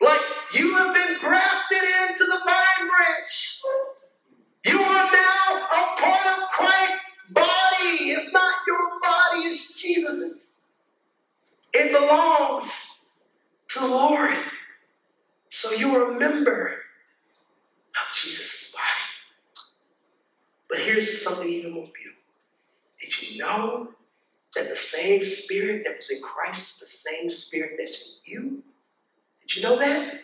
Like 0.00 0.20
you 0.54 0.76
have 0.76 0.94
been 0.94 1.18
grafted 1.20 1.82
into 1.82 2.24
the 2.24 2.40
vine 2.44 2.88
branch. 2.88 3.60
You 4.64 4.80
are 4.80 5.12
now 5.12 5.66
a 5.66 6.00
part 6.00 6.38
of 6.38 6.48
Christ's 6.50 7.04
body. 7.30 8.10
It's 8.12 8.32
not 8.32 8.52
your 8.66 9.00
body, 9.00 9.48
it's 9.48 9.74
Jesus's. 9.74 10.48
It 11.74 11.92
belongs 11.92 12.70
to 13.70 13.80
the 13.80 13.86
Lord. 13.88 14.34
So 15.50 15.72
you 15.72 15.94
are 15.96 16.12
a 16.12 16.18
member 16.18 16.66
of 17.82 18.14
Jesus' 18.14 18.72
body. 18.72 18.82
But 20.74 20.82
here's 20.82 21.22
something 21.22 21.48
even 21.48 21.70
more 21.70 21.88
beautiful. 21.94 22.24
Did 23.00 23.22
you 23.22 23.38
know 23.38 23.90
that 24.56 24.68
the 24.68 24.76
same 24.76 25.24
spirit 25.24 25.84
that 25.86 25.96
was 25.96 26.10
in 26.10 26.20
Christ 26.20 26.60
is 26.62 26.80
the 26.80 27.10
same 27.10 27.30
spirit 27.30 27.74
that's 27.78 28.18
in 28.26 28.32
you? 28.32 28.62
Did 29.42 29.54
you 29.54 29.62
know 29.62 29.78
that? 29.78 30.14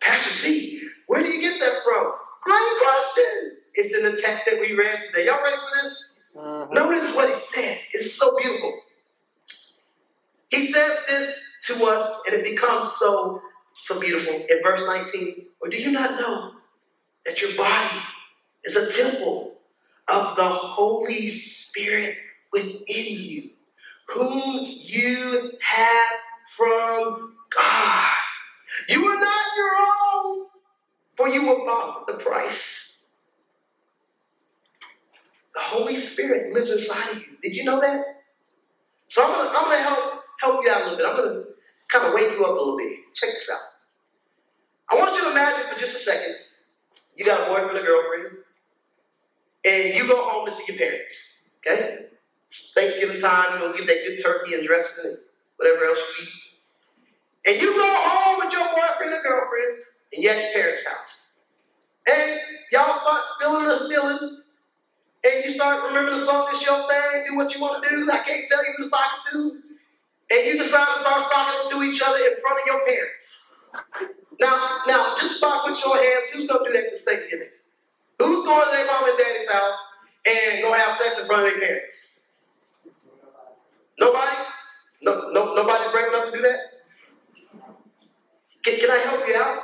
Pastor 0.00 0.34
Z, 0.34 0.82
where 1.06 1.22
do 1.22 1.28
you 1.28 1.40
get 1.40 1.60
that 1.60 1.84
from? 1.84 2.14
Great 2.42 2.58
question. 2.82 3.58
It's 3.74 3.94
in 3.94 4.02
the 4.02 4.20
text 4.20 4.46
that 4.46 4.60
we 4.60 4.74
read 4.74 5.02
today. 5.06 5.26
Y'all 5.26 5.40
ready 5.40 5.56
for 5.56 5.86
this? 5.86 6.04
Uh-huh. 6.36 6.66
Notice 6.72 7.14
what 7.14 7.32
he 7.32 7.40
said. 7.40 7.78
It's 7.92 8.14
so 8.14 8.36
beautiful. 8.38 8.76
He 10.48 10.72
says 10.72 10.98
this 11.06 11.38
to 11.66 11.86
us, 11.86 12.10
and 12.26 12.34
it 12.34 12.42
becomes 12.42 12.90
so, 12.98 13.40
so 13.86 14.00
beautiful. 14.00 14.34
In 14.34 14.62
verse 14.64 14.82
19, 14.84 15.46
or 15.60 15.68
do 15.68 15.76
you 15.76 15.92
not 15.92 16.20
know 16.20 16.54
that 17.24 17.40
your 17.40 17.56
body 17.56 17.98
is 18.64 18.74
a 18.74 18.92
temple 18.92 19.49
of 20.10 20.36
the 20.36 20.48
Holy 20.48 21.30
Spirit 21.30 22.16
within 22.52 22.82
you, 22.88 23.50
whom 24.08 24.66
you 24.66 25.52
have 25.62 26.18
from 26.56 27.36
God? 27.54 28.08
You 28.88 29.06
are 29.06 29.20
not 29.20 29.44
your 29.56 29.74
own, 30.14 30.46
for 31.16 31.28
you 31.28 31.46
were 31.46 31.64
bought 31.66 32.06
with 32.06 32.16
a 32.16 32.18
price. 32.22 32.98
The 35.54 35.60
Holy 35.60 36.00
Spirit 36.00 36.52
lives 36.54 36.70
inside 36.70 37.10
of 37.10 37.16
you. 37.18 37.36
Did 37.42 37.56
you 37.56 37.64
know 37.64 37.80
that? 37.80 38.00
So 39.08 39.22
I'm 39.22 39.32
gonna, 39.32 39.48
I'm 39.50 39.64
gonna 39.64 39.82
help 39.82 40.22
help 40.40 40.64
you 40.64 40.70
out 40.70 40.82
a 40.82 40.84
little 40.84 40.98
bit. 40.98 41.06
I'm 41.06 41.16
gonna 41.16 41.44
kind 41.90 42.06
of 42.06 42.14
wake 42.14 42.30
you 42.32 42.44
up 42.44 42.50
a 42.50 42.54
little 42.54 42.76
bit. 42.76 42.98
Check 43.14 43.30
this 43.34 43.50
out. 43.52 43.58
I 44.90 44.96
want 44.96 45.16
you 45.16 45.24
to 45.24 45.30
imagine 45.30 45.72
for 45.72 45.78
just 45.78 45.96
a 45.96 45.98
second, 45.98 46.34
you 47.16 47.24
got 47.24 47.42
a 47.42 47.52
boyfriend 47.52 47.78
or 47.78 47.82
girlfriend, 47.82 48.38
and 49.64 49.94
you 49.94 50.06
go 50.06 50.28
home 50.28 50.46
to 50.48 50.52
see 50.52 50.64
your 50.68 50.78
parents. 50.78 51.12
Okay? 51.58 52.06
Thanksgiving 52.74 53.20
time, 53.20 53.54
you 53.54 53.66
know, 53.66 53.76
get 53.76 53.86
that 53.86 54.04
good 54.06 54.22
turkey 54.22 54.54
and 54.54 54.66
dressing 54.66 55.04
and 55.04 55.18
whatever 55.56 55.84
else 55.84 55.98
you 55.98 56.26
eat. 56.26 56.32
And 57.46 57.62
you 57.62 57.74
go 57.74 57.86
home 57.86 58.40
with 58.44 58.52
your 58.52 58.66
boyfriend 58.68 59.14
or 59.14 59.22
girlfriend, 59.22 59.84
and 60.12 60.22
you're 60.22 60.34
at 60.34 60.42
your 60.42 60.52
parents' 60.52 60.84
house. 60.84 61.32
And 62.06 62.40
y'all 62.72 62.98
start 62.98 63.22
feeling 63.40 63.66
the 63.66 63.88
feeling 63.88 64.40
and 65.22 65.44
you 65.44 65.50
start 65.50 65.84
remembering 65.84 66.18
the 66.18 66.24
song, 66.24 66.48
this 66.50 66.64
your 66.64 66.88
thing, 66.88 67.24
do 67.28 67.36
what 67.36 67.54
you 67.54 67.60
want 67.60 67.84
to 67.84 67.90
do, 67.90 68.10
I 68.10 68.24
can't 68.24 68.48
tell 68.48 68.64
you 68.64 68.72
who 68.78 68.84
to 68.84 68.88
sock 68.88 69.02
it 69.18 69.32
to, 69.32 69.60
and 70.30 70.46
you 70.46 70.62
decide 70.62 70.94
to 70.94 71.00
start 71.00 71.26
socking 71.30 71.70
to 71.78 71.84
each 71.84 72.00
other 72.00 72.16
in 72.16 72.40
front 72.40 72.60
of 72.60 72.66
your 72.66 72.80
parents. 72.86 74.16
Now, 74.40 74.80
now, 74.86 75.16
just 75.20 75.38
about 75.38 75.68
with 75.68 75.78
your 75.84 75.96
hands, 75.96 76.28
who's 76.32 76.46
going 76.46 76.64
to 76.64 76.72
do 76.72 76.76
that 76.80 76.90
this 76.92 77.04
Thanksgiving? 77.04 77.48
Who's 78.20 78.44
going 78.44 78.66
to 78.66 78.76
their 78.76 78.86
mom 78.86 79.08
and 79.08 79.16
daddy's 79.16 79.48
house 79.48 79.78
and 80.26 80.62
go 80.62 80.74
have 80.74 80.94
sex 80.98 81.18
in 81.18 81.26
front 81.26 81.46
of 81.46 81.52
their 81.52 81.60
parents? 81.60 81.94
Nobody? 83.98 84.36
No, 85.00 85.30
no, 85.32 85.54
nobody's 85.54 85.90
brave 85.90 86.08
enough 86.08 86.26
to 86.26 86.36
do 86.36 86.42
that? 86.42 86.58
Can, 88.62 88.78
can 88.78 88.90
I 88.90 88.98
help 88.98 89.26
you 89.26 89.34
out? 89.34 89.58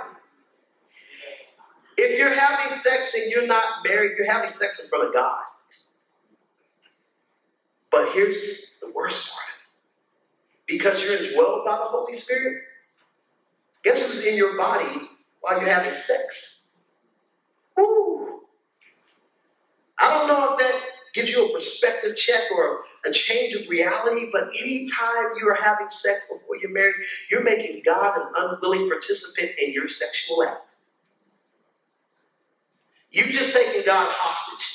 If 1.99 2.19
you're 2.19 2.35
having 2.35 2.79
sex 2.79 3.15
and 3.15 3.31
you're 3.31 3.47
not 3.47 3.85
married, 3.85 4.13
you're 4.17 4.31
having 4.31 4.51
sex 4.51 4.81
in 4.83 4.89
front 4.89 5.07
of 5.07 5.13
God. 5.13 5.41
But 7.91 8.13
here's 8.13 8.79
the 8.81 8.91
worst 8.95 9.31
part. 9.31 9.45
Because 10.67 11.03
you're 11.03 11.17
indwelled 11.19 11.67
by 11.67 11.77
the 11.77 11.85
Holy 11.85 12.19
Spirit, 12.19 12.57
guess 13.85 14.01
who's 14.01 14.25
in 14.25 14.35
your 14.35 14.57
body 14.57 15.11
while 15.43 15.61
you're 15.61 15.69
having 15.69 15.93
sex? 15.93 16.56
I 20.07 20.19
don't 20.19 20.29
know 20.29 20.53
if 20.53 20.59
that 20.61 20.81
gives 21.15 21.31
you 21.31 21.47
a 21.49 21.53
perspective 21.53 22.17
check 22.17 22.43
or 22.55 22.83
a 23.07 23.13
change 23.13 23.55
of 23.55 23.69
reality, 23.69 24.29
but 24.33 24.45
anytime 24.61 25.35
you 25.41 25.49
are 25.49 25.59
having 25.61 25.89
sex 25.89 26.23
before 26.31 26.57
you're 26.63 26.73
married, 26.73 26.95
you're 27.31 27.43
making 27.43 27.83
God 27.85 28.17
an 28.17 28.33
unwilling 28.37 28.89
participant 28.89 29.51
in 29.59 29.73
your 29.73 29.89
sexual 29.89 30.45
act. 30.45 30.59
You 33.11 33.33
just 33.33 33.53
taking 33.55 33.85
God 33.87 34.13
hostage 34.13 34.67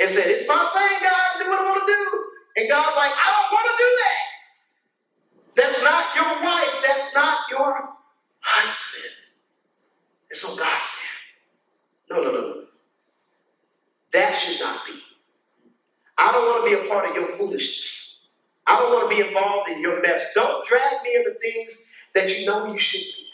and 0.00 0.10
said, 0.10 0.28
It's 0.28 0.48
my 0.48 0.70
thing, 0.74 1.08
God, 1.08 1.44
do 1.44 1.50
what 1.50 1.60
I 1.60 1.64
want 1.64 1.88
to 1.88 1.92
do. 1.92 2.24
And 2.56 2.70
God's 2.70 2.96
like, 2.96 3.12
I 3.12 3.32
don't 3.32 3.52
want 3.52 3.68
to 3.70 3.84
do 3.84 3.90
that. 4.02 4.18
That's 5.56 5.82
not 5.84 6.16
your 6.16 6.44
wife. 6.44 6.84
That's 6.86 7.14
not 7.14 7.40
your 7.50 7.90
husband. 8.40 9.14
And 10.30 10.38
so 10.40 10.56
God 10.56 10.80
said, 10.80 12.16
No, 12.16 12.22
no, 12.24 12.32
no, 12.32 12.40
no. 12.40 12.64
That 14.12 14.34
should 14.36 14.60
not 14.60 14.80
be. 14.86 15.00
I 16.18 16.32
don't 16.32 16.46
want 16.46 16.64
to 16.70 16.76
be 16.76 16.86
a 16.86 16.90
part 16.90 17.08
of 17.10 17.16
your 17.16 17.36
foolishness. 17.38 18.28
I 18.66 18.78
don't 18.78 18.92
want 18.92 19.10
to 19.10 19.16
be 19.16 19.26
involved 19.28 19.70
in 19.70 19.80
your 19.80 20.02
mess. 20.02 20.22
Don't 20.34 20.66
drag 20.66 21.02
me 21.04 21.16
into 21.16 21.34
things 21.40 21.72
that 22.14 22.28
you 22.30 22.46
know 22.46 22.66
you 22.72 22.78
shouldn't 22.78 23.14
be 23.16 23.26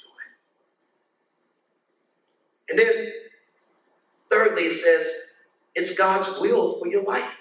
doing. 2.68 2.70
And 2.70 2.78
then 2.78 3.12
Thirdly, 4.30 4.64
it 4.64 4.82
says 4.82 5.06
it's 5.74 5.94
God's 5.98 6.40
will 6.40 6.78
for 6.80 6.88
your 6.88 7.04
life. 7.04 7.32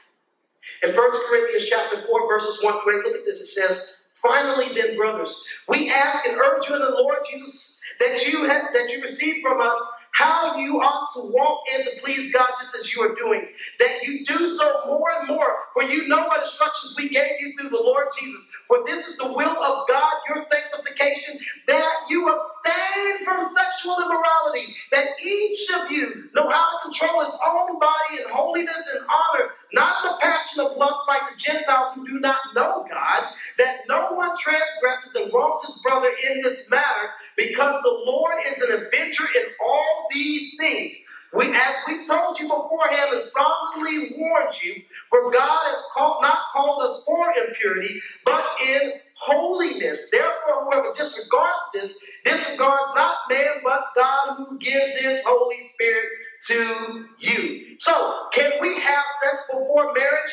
In 0.84 0.95
1 0.95 1.12
Corinthians 1.30 1.65
chapter 1.69 2.04
4, 2.08 2.28
verses 2.30 2.60
1 2.63 2.84
through 2.84 3.00
8, 3.00 3.06
look 3.06 3.15
at 3.17 3.26
this. 3.26 3.41
It 3.41 3.48
says, 3.48 3.93
Finally, 4.21 4.76
then, 4.76 4.98
brothers, 4.98 5.36
we 5.69 5.89
ask 5.91 6.26
and 6.28 6.38
urge 6.38 6.67
you 6.69 6.76
in 6.76 6.82
the 6.82 6.89
Lord 6.91 7.17
Jesus 7.30 7.80
that 8.00 8.26
you 8.26 8.43
have 8.45 8.74
that 8.74 8.89
you 8.91 9.02
receive 9.02 9.38
from 9.43 9.62
us 9.62 9.78
how 10.15 10.58
you 10.58 10.80
ought 10.82 11.10
to 11.15 11.21
walk 11.32 11.62
and 11.73 11.84
to 11.86 11.91
please 12.04 12.34
God 12.34 12.49
just 12.62 12.75
as 12.75 12.95
you 12.95 13.04
are 13.04 13.15
doing. 13.15 13.47
That 13.80 14.04
you 14.04 14.25
do 14.25 14.47
so 14.58 14.84
more 14.88 15.10
and 15.19 15.28
more, 15.30 15.58
for 15.73 15.84
you 15.84 16.08
know 16.08 16.25
what 16.28 16.41
instructions 16.43 16.95
we 16.97 17.10
gave 17.10 17.34
you 17.41 17.54
through 17.60 17.69
the 17.71 17.84
Lord 17.84 18.08
Jesus. 18.19 18.41
For 18.67 18.80
this 18.88 19.08
is 19.08 19.17
the 19.17 19.28
will 19.28 19.58
of 19.63 19.88
God, 19.89 20.13
your 20.30 20.45
sanctification, 20.45 21.39
that 21.67 21.93
you 22.10 22.30
abstain 22.30 23.25
from 23.25 23.47
sexual 23.54 23.97
immorality, 24.04 24.75
that 24.91 25.06
each 25.23 25.69
of 25.75 25.91
you 25.91 26.30
know 26.36 26.49
how 26.49 26.65
to 26.71 26.89
control 26.89 27.25
his 27.25 27.34
own 27.47 27.80
body 27.80 28.17
in 28.23 28.30
holiness 28.32 28.84
and 28.95 29.06
honor, 29.06 29.51
not 29.73 30.04
the 30.04 30.17
passion 30.21 30.62
of 30.62 30.78
lust 30.78 30.99
like 31.08 31.21
the 31.32 31.38
Gentiles 31.38 31.93
who 31.95 32.08
do 32.08 32.19
not 32.19 32.38
know 32.56 32.86
God, 32.89 33.23
that 33.60 33.88
no 33.89 34.12
one 34.13 34.32
transgresses 34.39 35.15
and 35.15 35.32
wrongs 35.34 35.62
his 35.65 35.80
brother 35.84 36.10
in 36.30 36.41
this 36.41 36.69
matter, 36.69 37.12
because 37.38 37.82
the 37.84 37.89
Lord 38.06 38.36
is 38.48 38.62
an 38.63 38.71
avenger 38.74 39.26
in 39.38 39.45
all 39.63 40.08
these 40.12 40.56
things. 40.58 40.95
We, 41.34 41.48
as 41.54 41.76
we 41.88 42.06
told 42.08 42.39
you 42.39 42.48
beforehand 42.48 43.12
and 43.13 43.24
solemnly 43.32 44.15
warned 44.17 44.56
you, 44.63 44.76
for 45.10 45.32
God 45.32 45.65
has 45.65 45.84
called, 45.93 46.21
not 46.21 46.38
called 46.54 46.84
us 46.89 47.04
for 47.06 47.34
impurity, 47.48 48.00
but 48.26 48.45
in 48.65 48.93
holiness. 49.15 50.10
Therefore, 50.12 50.65
whoever 50.65 50.93
disregards 50.98 51.60
this, 51.74 51.93
disregards 52.24 52.91
not 52.95 53.17
man, 53.30 53.62
but 53.63 53.84
God 53.95 54.38
who 54.38 54.58
gives 54.60 54.93
his 55.00 55.21
Holy 55.26 55.71
Spirit 55.74 56.06
to 56.48 57.06
you. 57.19 57.76
So, 57.80 58.28
can 58.34 58.54
we 58.62 58.80
have 58.80 59.04
sex 59.24 59.43
before 59.52 59.93
marriage? 59.93 60.32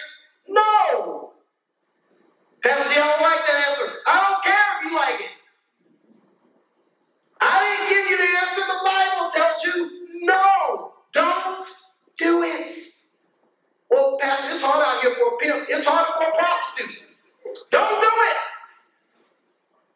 No. 0.48 1.32
Pastor, 2.62 2.90
I 2.92 2.96
don't 2.96 3.22
like 3.22 3.46
that 3.46 3.68
answer. 3.70 3.92
I 4.06 4.28
don't 4.28 4.44
care 4.44 4.54
if 4.78 4.90
you 4.90 4.96
like 4.96 5.20
it. 5.20 5.30
I 7.40 7.60
didn't 7.60 7.88
give 7.90 8.10
you 8.10 8.16
the 8.18 8.30
answer. 8.40 8.62
The 8.66 8.80
Bible 8.84 9.30
tells 9.34 9.51
you 9.64 10.08
no, 10.22 10.92
don't 11.12 11.64
do 12.18 12.42
it. 12.42 12.72
Well, 13.90 14.18
Pastor, 14.20 14.54
it's 14.54 14.62
hard 14.62 14.80
out 14.84 15.02
here 15.02 15.14
for 15.14 15.34
a 15.34 15.38
pimp. 15.38 15.68
It's 15.68 15.86
hard 15.86 16.06
for 16.16 16.24
a 16.30 16.38
prostitute. 16.38 17.02
Don't 17.70 18.00
do 18.00 18.08
it. 18.08 18.36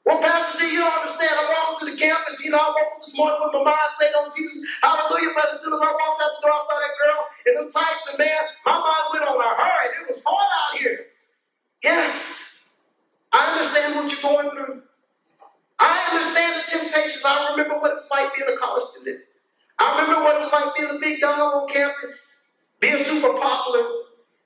Well, 0.05 0.21
Pastor 0.21 0.59
Z, 0.61 0.71
you 0.73 0.81
don't 0.81 0.93
understand. 1.03 1.33
I'm 1.35 1.49
walking 1.51 1.77
through 1.81 1.97
the 1.97 2.01
campus. 2.01 2.41
You 2.45 2.51
know, 2.51 2.59
I 2.59 2.69
woke 2.71 2.93
up 2.95 3.05
this 3.05 3.17
morning 3.17 3.41
with 3.43 3.55
my 3.55 3.65
mind 3.65 3.91
stayed 3.99 4.15
on 4.15 4.31
Jesus. 4.37 4.63
Hallelujah. 4.83 5.33
But 5.35 5.55
as 5.55 5.61
soon 5.63 5.75
as 5.75 5.81
I 5.83 5.91
walked 5.91 6.23
out 6.23 6.33
the 6.37 6.43
door, 6.47 6.55
I 6.55 6.63
saw 6.63 6.77
that 6.79 6.95
girl 7.01 7.21
in 7.47 7.53
them 7.57 7.69
tights, 7.73 8.05
and 8.11 8.19
man, 8.19 8.43
my 8.67 8.77
mind 8.79 9.07
went 9.13 9.25
on 9.27 9.39
a 9.41 9.51
hurry. 9.59 9.89
It 10.03 10.07
was 10.09 10.23
hard 10.25 10.51
out 10.53 10.79
here. 10.79 11.07
Yes. 11.83 12.15
I 13.33 13.59
understand 13.59 13.97
what 13.97 14.13
you're 14.13 14.23
going 14.23 14.51
through. 14.51 14.83
I 15.79 16.09
understand 16.13 16.63
the 16.63 16.71
temptations. 16.71 17.23
I 17.25 17.51
remember 17.51 17.79
what 17.81 17.93
it 17.93 17.97
was 17.97 18.09
like 18.11 18.35
being 18.35 18.49
a 18.49 18.57
college 18.57 18.85
student. 18.95 19.21
I 19.79 20.01
remember 20.01 20.25
what 20.25 20.37
it 20.37 20.41
was 20.41 20.53
like 20.53 20.66
being 20.77 20.91
a 20.91 20.99
big 20.99 21.21
dog 21.21 21.55
on 21.55 21.69
campus, 21.69 22.43
being 22.81 23.03
super 23.05 23.39
popular, 23.39 23.87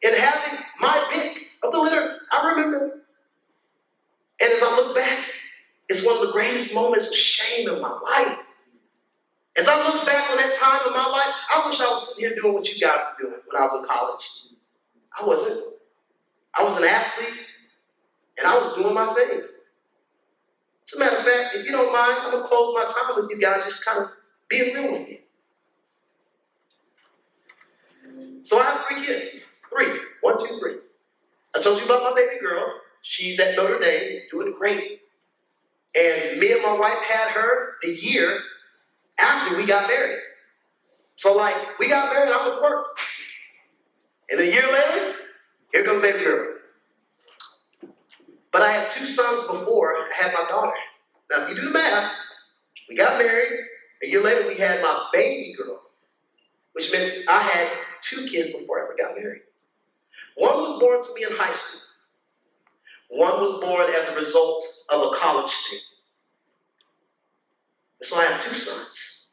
and 0.03 0.15
having 0.15 0.59
my 0.79 1.09
pick 1.13 1.37
of 1.63 1.73
the 1.73 1.79
litter. 1.79 2.19
I 2.33 2.49
remember. 2.49 3.03
And 4.41 4.53
as 4.53 4.63
I 4.63 4.77
look 4.77 4.95
back, 4.95 5.25
it's 5.89 6.05
one 6.05 6.17
of 6.17 6.27
the 6.27 6.33
greatest 6.33 6.73
moments 6.73 7.09
of 7.09 7.15
shame 7.15 7.69
in 7.69 7.81
my 7.81 7.99
life. 8.03 8.39
As 9.57 9.67
I 9.69 9.77
look 9.89 10.07
back 10.07 10.31
on 10.31 10.37
that 10.37 10.55
time 10.55 10.87
in 10.87 10.93
my 10.93 11.07
life, 11.07 11.35
I 11.55 11.67
wish 11.67 11.81
I 11.81 11.91
was 11.91 12.09
sitting 12.09 12.31
here 12.31 12.41
doing 12.41 12.55
what 12.55 12.69
you 12.69 12.79
guys 12.81 13.01
were 13.19 13.29
doing 13.29 13.41
when 13.47 13.61
I 13.61 13.65
was 13.65 13.83
in 13.83 13.89
college. 13.89 14.31
I 15.19 15.27
wasn't. 15.27 15.61
I 16.55 16.63
was 16.63 16.77
an 16.77 16.85
athlete, 16.85 17.41
and 18.39 18.47
I 18.47 18.59
was 18.59 18.75
doing 18.75 18.95
my 18.95 19.13
thing. 19.15 19.43
As 20.87 20.95
a 20.95 20.99
matter 20.99 21.17
of 21.17 21.25
fact, 21.25 21.57
if 21.57 21.67
you 21.67 21.73
don't 21.73 21.93
mind, 21.93 22.19
I'm 22.21 22.31
going 22.31 22.43
to 22.43 22.49
close 22.49 22.75
my 22.75 22.85
time 22.85 23.21
with 23.21 23.31
you 23.31 23.41
guys, 23.41 23.65
just 23.65 23.85
kind 23.85 23.99
of 23.99 24.11
being 24.49 24.75
real 24.75 24.93
with 24.93 25.09
you. 25.09 25.19
So 28.43 28.59
I 28.59 28.65
have 28.65 28.87
three 28.89 29.05
kids. 29.05 29.29
Three. 29.69 30.01
One, 30.23 30.39
two, 30.39 30.59
three. 30.61 30.77
I 31.55 31.61
told 31.61 31.79
you 31.79 31.85
about 31.85 32.03
my 32.03 32.15
baby 32.15 32.41
girl. 32.41 32.81
She's 33.03 33.39
at 33.41 33.57
Notre 33.57 33.79
Dame, 33.79 34.21
doing 34.31 34.55
great. 34.59 35.01
And 35.95 36.39
me 36.39 36.53
and 36.53 36.63
my 36.63 36.79
wife 36.79 36.99
had 37.09 37.31
her 37.33 37.75
the 37.83 37.89
year 37.89 38.41
after 39.19 39.57
we 39.57 39.67
got 39.67 39.89
married. 39.89 40.19
So, 41.17 41.35
like, 41.35 41.79
we 41.79 41.89
got 41.89 42.13
married, 42.13 42.33
I 42.33 42.47
was 42.47 42.61
work. 42.63 42.99
And 44.31 44.41
a 44.41 44.47
year 44.47 44.63
later, 44.73 45.15
here 45.73 45.85
comes 45.85 46.03
baby 46.03 46.25
girl. 46.25 46.57
But 48.53 48.63
I 48.63 48.73
had 48.73 48.91
two 48.93 49.07
sons 49.07 49.43
before 49.43 49.97
I 49.97 50.09
had 50.15 50.33
my 50.33 50.47
daughter. 50.49 50.73
Now, 51.31 51.45
if 51.45 51.51
you 51.51 51.57
do 51.57 51.63
the 51.63 51.71
math, 51.71 52.13
we 52.89 52.97
got 52.97 53.19
married. 53.19 53.53
A 54.03 54.07
year 54.07 54.23
later, 54.23 54.49
we 54.49 54.57
had 54.57 54.83
my 54.83 55.09
baby 55.13 55.55
girl, 55.59 55.81
which 56.73 56.93
means 56.93 57.25
I 57.29 57.43
had 57.43 57.71
two 58.03 58.27
kids 58.29 58.51
before 58.59 58.81
I 58.81 58.85
ever 58.85 58.97
got 58.97 59.17
married. 59.17 59.43
One 60.37 60.63
was 60.63 60.81
born 60.81 61.03
to 61.03 61.15
me 61.15 61.25
in 61.25 61.37
high 61.37 61.55
school. 61.55 61.81
One 63.09 63.41
was 63.41 63.61
born 63.61 63.91
as 63.91 64.09
a 64.09 64.17
result 64.17 64.63
of 64.89 65.03
a 65.03 65.17
college 65.17 65.51
stint. 65.51 65.83
So 68.03 68.17
I 68.17 68.27
have 68.27 68.43
two 68.43 68.59
sons 68.59 69.29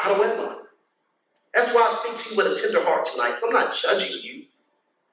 out 0.00 0.12
of 0.12 0.18
wedlock. 0.18 0.58
That's 1.54 1.74
why 1.74 1.80
I 1.80 2.04
speak 2.04 2.24
to 2.24 2.30
you 2.30 2.36
with 2.36 2.58
a 2.58 2.60
tender 2.60 2.82
heart 2.82 3.06
tonight. 3.06 3.36
I'm 3.42 3.52
not 3.52 3.74
judging 3.74 4.16
you 4.22 4.44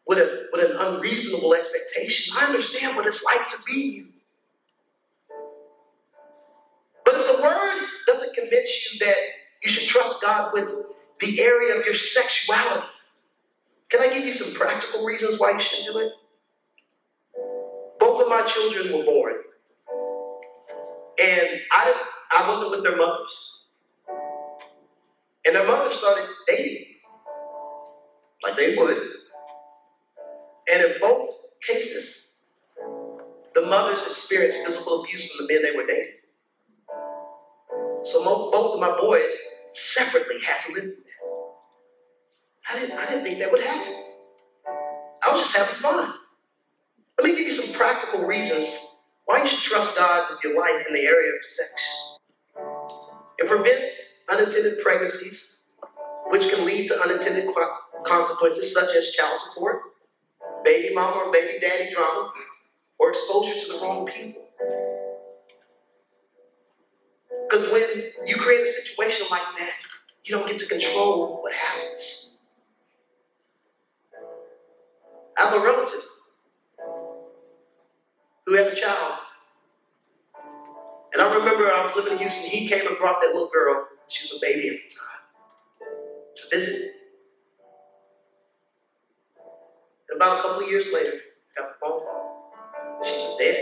with, 0.06 0.20
a, 0.20 0.48
with 0.54 0.70
an 0.70 0.78
unreasonable 0.78 1.56
expectation. 1.56 2.36
I 2.38 2.46
understand 2.46 2.96
what 2.96 3.08
it's 3.08 3.24
like 3.24 3.50
to 3.50 3.58
be 3.66 3.74
you. 3.74 4.08
But 7.06 7.16
if 7.16 7.36
the 7.36 7.42
word 7.42 7.82
doesn't 8.06 8.36
convince 8.36 8.94
you 8.94 9.00
that 9.06 9.16
you 9.64 9.72
should 9.72 9.88
trust 9.88 10.22
God 10.22 10.52
with 10.54 10.68
the 11.20 11.42
area 11.42 11.80
of 11.80 11.86
your 11.86 11.96
sexuality, 11.96 12.88
can 13.90 14.02
I 14.02 14.14
give 14.14 14.26
you 14.26 14.34
some 14.34 14.54
practical 14.54 15.06
reasons 15.06 15.40
why 15.40 15.52
you 15.52 15.62
shouldn't 15.62 15.88
do 15.88 15.98
it? 16.00 16.12
Both 18.00 18.22
of 18.22 18.30
my 18.30 18.44
children 18.44 18.98
were 18.98 19.06
born. 19.06 19.34
And 21.20 21.48
I, 21.72 22.02
I 22.32 22.50
wasn't 22.50 22.72
with 22.72 22.84
their 22.84 22.98
mothers. 22.98 23.64
And 25.46 25.56
their 25.56 25.66
mothers 25.66 25.98
started 25.98 26.28
dating. 26.48 26.86
Like 28.44 28.58
they 28.58 28.76
would. 28.76 28.98
And 30.72 30.84
in 30.84 30.94
both 31.00 31.30
cases, 31.66 32.32
the 33.54 33.62
mothers 33.62 34.06
experienced 34.10 34.66
physical 34.66 35.04
abuse 35.04 35.32
from 35.32 35.48
the 35.48 35.54
men 35.54 35.64
they 35.64 35.76
were 35.76 35.88
dating. 35.88 36.14
So 38.04 38.24
both 38.24 38.74
of 38.74 38.80
my 38.80 39.00
boys 39.00 39.32
separately 39.74 40.42
had 40.42 40.66
to 40.68 40.74
live. 40.74 40.96
I 42.70 42.80
didn't, 42.80 42.98
I 42.98 43.06
didn't 43.06 43.24
think 43.24 43.40
that 43.40 43.52
would 43.52 43.64
happen. 43.64 43.94
I 45.24 45.32
was 45.32 45.42
just 45.42 45.56
having 45.56 45.76
fun. 45.82 46.14
Let 47.18 47.26
me 47.28 47.36
give 47.36 47.48
you 47.48 47.54
some 47.54 47.74
practical 47.76 48.26
reasons 48.26 48.70
why 49.26 49.42
you 49.42 49.48
should 49.48 49.60
trust 49.60 49.96
God 49.98 50.28
with 50.30 50.40
your 50.44 50.60
life 50.60 50.86
in 50.88 50.94
the 50.94 51.02
area 51.02 51.32
of 51.32 51.46
sex. 51.46 51.72
It 53.38 53.48
prevents 53.48 53.94
unintended 54.30 54.82
pregnancies, 54.84 55.58
which 56.28 56.50
can 56.50 56.66
lead 56.66 56.88
to 56.88 57.02
unintended 57.02 57.54
consequences 58.06 58.74
such 58.74 58.96
as 58.96 59.12
child 59.12 59.40
support, 59.42 59.82
baby 60.64 60.94
mama 60.94 61.24
or 61.26 61.32
baby 61.32 61.60
daddy 61.60 61.94
drama, 61.94 62.32
or 63.00 63.12
exposure 63.12 63.60
to 63.60 63.74
the 63.74 63.80
wrong 63.82 64.06
people. 64.08 64.48
Because 67.50 67.72
when 67.72 67.84
you 68.26 68.38
create 68.38 68.68
a 68.68 68.74
situation 68.74 69.28
like 69.30 69.44
that, 69.60 69.74
you 70.24 70.36
don't 70.36 70.48
get 70.48 70.60
to 70.60 70.66
control 70.66 71.42
what 71.42 71.54
happens. 71.54 72.25
I 75.38 75.46
have 75.46 75.54
a 75.62 75.64
relative 75.64 76.02
who 78.46 78.54
had 78.54 78.68
a 78.68 78.76
child. 78.76 79.16
And 81.14 81.22
I 81.22 81.34
remember 81.36 81.72
I 81.72 81.84
was 81.84 81.96
living 81.96 82.14
in 82.14 82.20
Houston. 82.20 82.46
He 82.50 82.68
came 82.70 82.88
and 82.88 82.98
brought 82.98 83.22
that 83.22 83.34
little 83.34 83.50
girl. 83.54 83.88
She 84.10 84.24
was 84.24 84.34
a 84.38 84.46
baby 84.46 84.70
at 84.70 84.76
the 84.76 84.96
time 84.96 85.22
to 86.36 86.58
visit. 86.58 86.82
And 90.10 90.18
About 90.18 90.40
a 90.40 90.42
couple 90.42 90.64
of 90.64 90.70
years 90.70 90.90
later, 90.94 91.14
I 91.58 91.62
got 91.62 91.70
the 91.70 91.76
phone 91.82 92.02
call. 92.02 92.42
She 93.04 93.16
was 93.18 93.38
dead. 93.40 93.58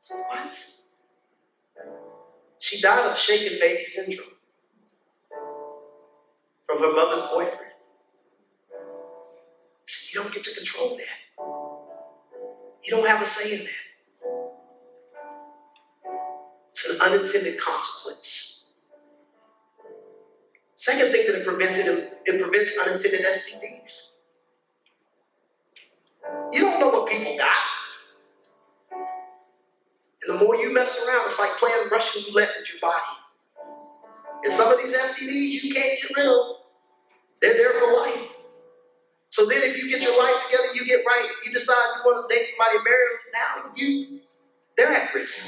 So 0.00 0.16
what? 0.16 0.52
She 2.60 2.80
died 2.80 3.06
of 3.10 3.18
shaken 3.18 3.58
baby 3.60 3.84
syndrome 3.86 4.28
from 6.66 6.80
her 6.80 6.92
mother's 6.94 7.28
boyfriend. 7.30 7.67
You 10.12 10.22
don't 10.22 10.32
get 10.32 10.42
to 10.44 10.54
control 10.54 10.96
that. 10.96 11.44
You 12.84 12.90
don't 12.90 13.06
have 13.06 13.22
a 13.22 13.26
say 13.26 13.52
in 13.54 13.58
that. 13.64 13.88
It's 16.72 16.86
an 16.90 17.00
unintended 17.00 17.60
consequence. 17.60 18.66
Second 20.74 21.10
thing 21.10 21.26
that 21.26 21.40
it 21.40 21.46
prevents 21.46 21.76
it, 21.76 22.12
it 22.26 22.42
prevents 22.42 22.76
unintended 22.78 23.24
STDs. 23.24 23.92
You 26.52 26.60
don't 26.60 26.80
know 26.80 26.90
what 26.90 27.10
people 27.10 27.36
got. 27.36 27.56
And 30.22 30.38
the 30.38 30.44
more 30.44 30.56
you 30.56 30.72
mess 30.72 30.96
around, 31.06 31.30
it's 31.30 31.38
like 31.38 31.52
playing 31.58 31.88
Russian 31.90 32.22
roulette 32.28 32.50
with 32.58 32.68
your 32.70 32.80
body. 32.80 33.16
And 34.44 34.52
some 34.54 34.70
of 34.72 34.78
these 34.78 34.94
STDs 34.94 35.62
you 35.62 35.74
can't 35.74 36.00
get 36.00 36.16
rid 36.16 36.26
of. 36.26 36.56
They're 37.42 37.54
there 37.54 37.72
for 37.80 37.92
life. 37.94 38.37
So 39.30 39.46
then 39.46 39.62
if 39.62 39.76
you 39.76 39.90
get 39.90 40.02
your 40.02 40.18
life 40.18 40.36
together, 40.46 40.68
you 40.74 40.86
get 40.86 41.04
right, 41.06 41.28
you 41.44 41.52
decide 41.52 41.74
you 41.96 42.02
want 42.04 42.28
to 42.28 42.34
date 42.34 42.46
somebody, 42.56 42.78
marry 42.84 43.04
them, 43.10 43.32
now 43.34 43.72
you, 43.76 44.20
they're 44.76 44.90
at 44.90 45.14
risk. 45.14 45.46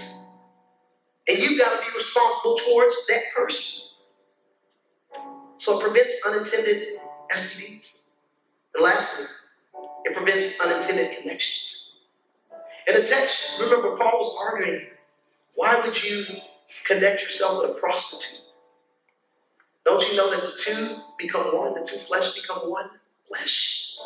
And 1.28 1.38
you've 1.38 1.58
got 1.58 1.76
to 1.76 1.80
be 1.80 1.96
responsible 1.96 2.58
towards 2.58 2.94
that 3.08 3.22
person. 3.36 3.86
So 5.56 5.78
it 5.78 5.82
prevents 5.82 6.14
unintended 6.26 6.98
STDs. 7.32 7.84
And 8.74 8.84
lastly, 8.84 9.26
it 10.04 10.16
prevents 10.16 10.60
unintended 10.60 11.18
connections. 11.18 11.94
In 12.86 12.94
the 12.94 13.06
text, 13.06 13.38
remember, 13.60 13.96
Paul 13.96 14.18
was 14.18 14.36
arguing 14.52 14.86
why 15.54 15.80
would 15.84 16.02
you 16.02 16.24
connect 16.86 17.22
yourself 17.22 17.62
with 17.62 17.76
a 17.76 17.80
prostitute? 17.80 18.52
Don't 19.84 20.06
you 20.08 20.16
know 20.16 20.30
that 20.30 20.42
the 20.42 20.52
two 20.56 20.96
become 21.18 21.56
one? 21.56 21.74
The 21.74 21.86
two 21.86 21.98
flesh 21.98 22.34
become 22.34 22.70
one 22.70 22.88
flesh. 23.30 23.96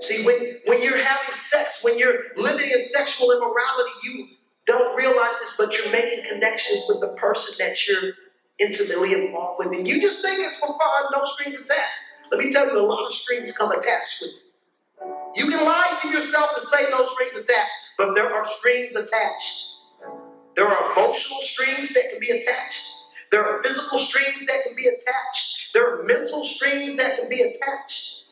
See, 0.00 0.24
when, 0.24 0.58
when 0.66 0.82
you're 0.82 1.02
having 1.02 1.34
sex, 1.50 1.78
when 1.82 1.98
you're 1.98 2.34
living 2.36 2.70
in 2.70 2.88
sexual 2.88 3.32
immorality, 3.32 3.90
you 4.02 4.28
don't 4.66 4.96
realize 4.96 5.34
this, 5.40 5.54
but 5.58 5.72
you're 5.76 5.90
making 5.90 6.24
connections 6.28 6.82
with 6.88 7.00
the 7.00 7.08
person 7.16 7.54
that 7.58 7.76
you're 7.86 8.12
intimately 8.58 9.12
involved 9.12 9.58
with. 9.58 9.76
And 9.78 9.86
you 9.86 10.00
just 10.00 10.22
think 10.22 10.40
it's 10.40 10.56
for 10.58 10.68
fun, 10.68 11.04
no 11.12 11.24
strings 11.34 11.56
attached. 11.56 11.98
Let 12.30 12.40
me 12.40 12.52
tell 12.52 12.66
you, 12.66 12.78
a 12.78 12.86
lot 12.86 13.06
of 13.06 13.14
strings 13.14 13.56
come 13.56 13.72
attached 13.72 14.20
with 14.20 14.30
it. 14.30 14.44
You 15.36 15.50
can 15.50 15.64
lie 15.64 15.98
to 16.02 16.08
yourself 16.08 16.50
and 16.56 16.66
say 16.68 16.90
no 16.90 17.06
strings 17.14 17.34
attached, 17.34 17.72
but 17.98 18.14
there 18.14 18.32
are 18.32 18.46
strings 18.58 18.94
attached. 18.94 19.64
There 20.56 20.66
are 20.66 20.92
emotional 20.92 21.40
strings 21.42 21.92
that 21.94 22.04
can 22.10 22.20
be 22.20 22.30
attached. 22.30 22.93
There 23.34 23.44
are 23.44 23.60
physical 23.64 23.98
strings 23.98 24.46
that 24.46 24.62
can 24.62 24.76
be 24.76 24.86
attached. 24.86 25.74
There 25.74 25.82
are 25.82 26.04
mental 26.04 26.46
strings 26.46 26.96
that 26.98 27.18
can 27.18 27.28
be 27.28 27.42
attached. 27.42 28.30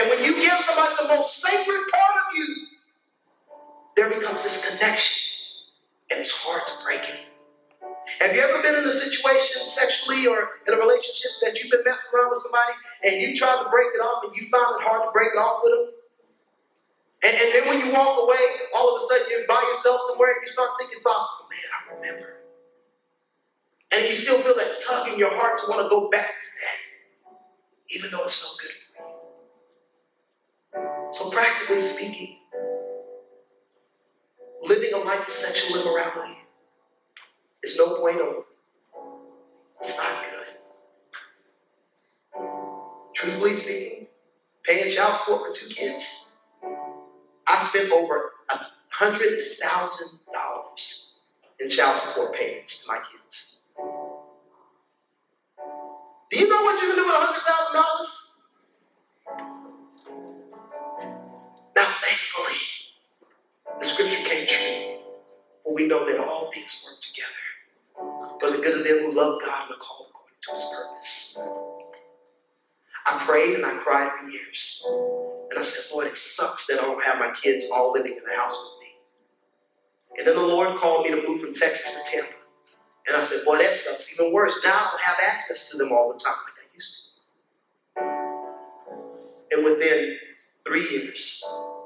And 0.00 0.08
when 0.08 0.24
you 0.24 0.32
give 0.32 0.58
somebody 0.64 0.94
the 0.96 1.08
most 1.08 1.36
sacred 1.42 1.82
part 1.92 2.16
of 2.24 2.34
you, 2.34 2.56
there 3.94 4.08
becomes 4.08 4.42
this 4.42 4.64
connection. 4.66 5.12
And 6.10 6.20
it's 6.20 6.30
hard 6.30 6.64
to 6.64 6.72
break 6.86 7.02
it. 7.02 7.28
Have 8.20 8.34
you 8.34 8.40
ever 8.40 8.62
been 8.62 8.76
in 8.80 8.88
a 8.88 8.94
situation 8.94 9.68
sexually 9.68 10.26
or 10.26 10.56
in 10.66 10.72
a 10.72 10.78
relationship 10.78 11.32
that 11.42 11.60
you've 11.60 11.70
been 11.70 11.84
messing 11.84 12.08
around 12.16 12.30
with 12.32 12.40
somebody 12.48 12.72
and 13.04 13.20
you 13.20 13.36
tried 13.36 13.62
to 13.62 13.68
break 13.68 13.92
it 13.92 14.00
off 14.00 14.24
and 14.24 14.32
you 14.40 14.48
found 14.48 14.80
it 14.80 14.88
hard 14.88 15.04
to 15.04 15.12
break 15.12 15.36
it 15.36 15.38
off 15.38 15.60
with 15.62 15.76
them? 15.76 15.86
And, 17.28 17.36
and 17.44 17.48
then 17.52 17.68
when 17.68 17.84
you 17.84 17.92
walk 17.92 18.24
away, 18.24 18.40
all 18.72 18.96
of 18.96 19.02
a 19.02 19.06
sudden 19.06 19.26
you're 19.28 19.46
by 19.46 19.60
yourself 19.68 20.00
somewhere 20.08 20.32
and 20.32 20.40
you 20.46 20.50
start 20.50 20.70
thinking 20.80 21.04
thoughts, 21.04 21.28
oh 21.28 21.48
man, 21.52 21.68
I 21.76 21.80
remember. 21.92 22.45
And 23.92 24.04
you 24.04 24.12
still 24.14 24.42
feel 24.42 24.56
that 24.56 24.82
tug 24.86 25.08
in 25.08 25.18
your 25.18 25.30
heart 25.34 25.58
to 25.60 25.70
want 25.70 25.82
to 25.84 25.88
go 25.88 26.10
back 26.10 26.26
to 26.26 26.46
that, 26.60 26.78
even 27.90 28.10
though 28.10 28.24
it's 28.24 28.42
no 28.42 28.48
good 28.60 28.72
for 28.86 29.02
you. 31.02 31.12
So, 31.12 31.30
practically 31.30 31.86
speaking, 31.88 32.38
living 34.62 34.92
a 34.92 34.98
life 34.98 35.26
of 35.26 35.32
sexual 35.32 35.80
immorality 35.80 36.36
is 37.62 37.76
no 37.76 37.96
bueno. 38.00 38.44
It's 39.80 39.96
not 39.96 40.24
good. 40.30 40.46
Truthfully 43.14 43.56
speaking, 43.56 44.08
paying 44.64 44.94
child 44.94 45.16
support 45.20 45.54
for 45.54 45.60
two 45.60 45.72
kids, 45.72 46.04
I 47.46 47.66
spent 47.68 47.92
over 47.92 48.32
a 48.50 48.58
hundred 48.88 49.38
thousand 49.62 50.18
dollars 50.32 51.20
in 51.60 51.70
child 51.70 52.00
support 52.00 52.34
payments 52.34 52.82
to 52.82 52.88
my 52.88 52.98
kids. 52.98 53.55
Do 56.30 56.38
you 56.38 56.48
know 56.48 56.62
what 56.62 56.80
you 56.80 56.88
can 56.88 56.96
do 56.96 57.06
with 57.06 57.14
a 57.14 57.18
hundred 57.18 57.42
thousand 57.46 57.74
dollars? 57.74 58.08
Now, 61.76 61.94
thankfully, 62.04 62.60
the 63.80 63.86
scripture 63.86 64.28
came 64.28 64.46
true. 64.46 65.00
For 65.64 65.74
we 65.74 65.86
know 65.88 66.06
that 66.06 66.18
all 66.20 66.50
things 66.54 66.84
work 66.86 67.00
together 67.00 67.54
for 68.40 68.50
the 68.50 68.62
good 68.62 68.78
of 68.78 68.84
them 68.84 68.98
who 69.00 69.14
love 69.16 69.40
God 69.42 69.64
and 69.64 69.72
are 69.74 69.78
called 69.78 70.08
according 70.10 70.40
to 70.42 70.54
his 70.54 70.66
purpose. 70.74 71.38
I 73.06 73.24
prayed 73.26 73.56
and 73.56 73.66
I 73.66 73.76
cried 73.82 74.10
for 74.20 74.28
years. 74.28 74.82
And 75.50 75.58
I 75.60 75.62
said, 75.62 75.84
Lord, 75.92 76.08
it 76.08 76.16
sucks 76.16 76.66
that 76.68 76.80
I 76.80 76.84
don't 76.84 77.02
have 77.04 77.18
my 77.18 77.32
kids 77.42 77.66
all 77.72 77.92
living 77.92 78.12
in 78.12 78.24
the 78.30 78.36
house 78.36 78.56
with 78.56 78.80
me. 78.80 78.88
And 80.18 80.28
then 80.28 80.36
the 80.36 80.42
Lord 80.42 80.78
called 80.78 81.04
me 81.04 81.12
to 81.12 81.28
move 81.28 81.40
from 81.42 81.54
Texas 81.54 81.92
to 81.92 82.10
Tampa. 82.10 82.35
And 83.06 83.16
I 83.16 83.26
said, 83.26 83.44
boy, 83.44 83.58
that 83.58 83.78
sucks 83.80 84.10
even 84.12 84.32
worse. 84.32 84.60
Now 84.64 84.76
I 84.76 84.90
don't 84.90 85.02
have 85.02 85.16
access 85.22 85.68
to 85.70 85.78
them 85.78 85.92
all 85.92 86.12
the 86.12 86.18
time 86.18 86.34
like 86.44 86.54
I 86.62 86.66
used 86.74 86.96
to. 86.96 87.02
And 89.56 89.64
within 89.64 90.16
three 90.66 90.88
years 90.90 91.42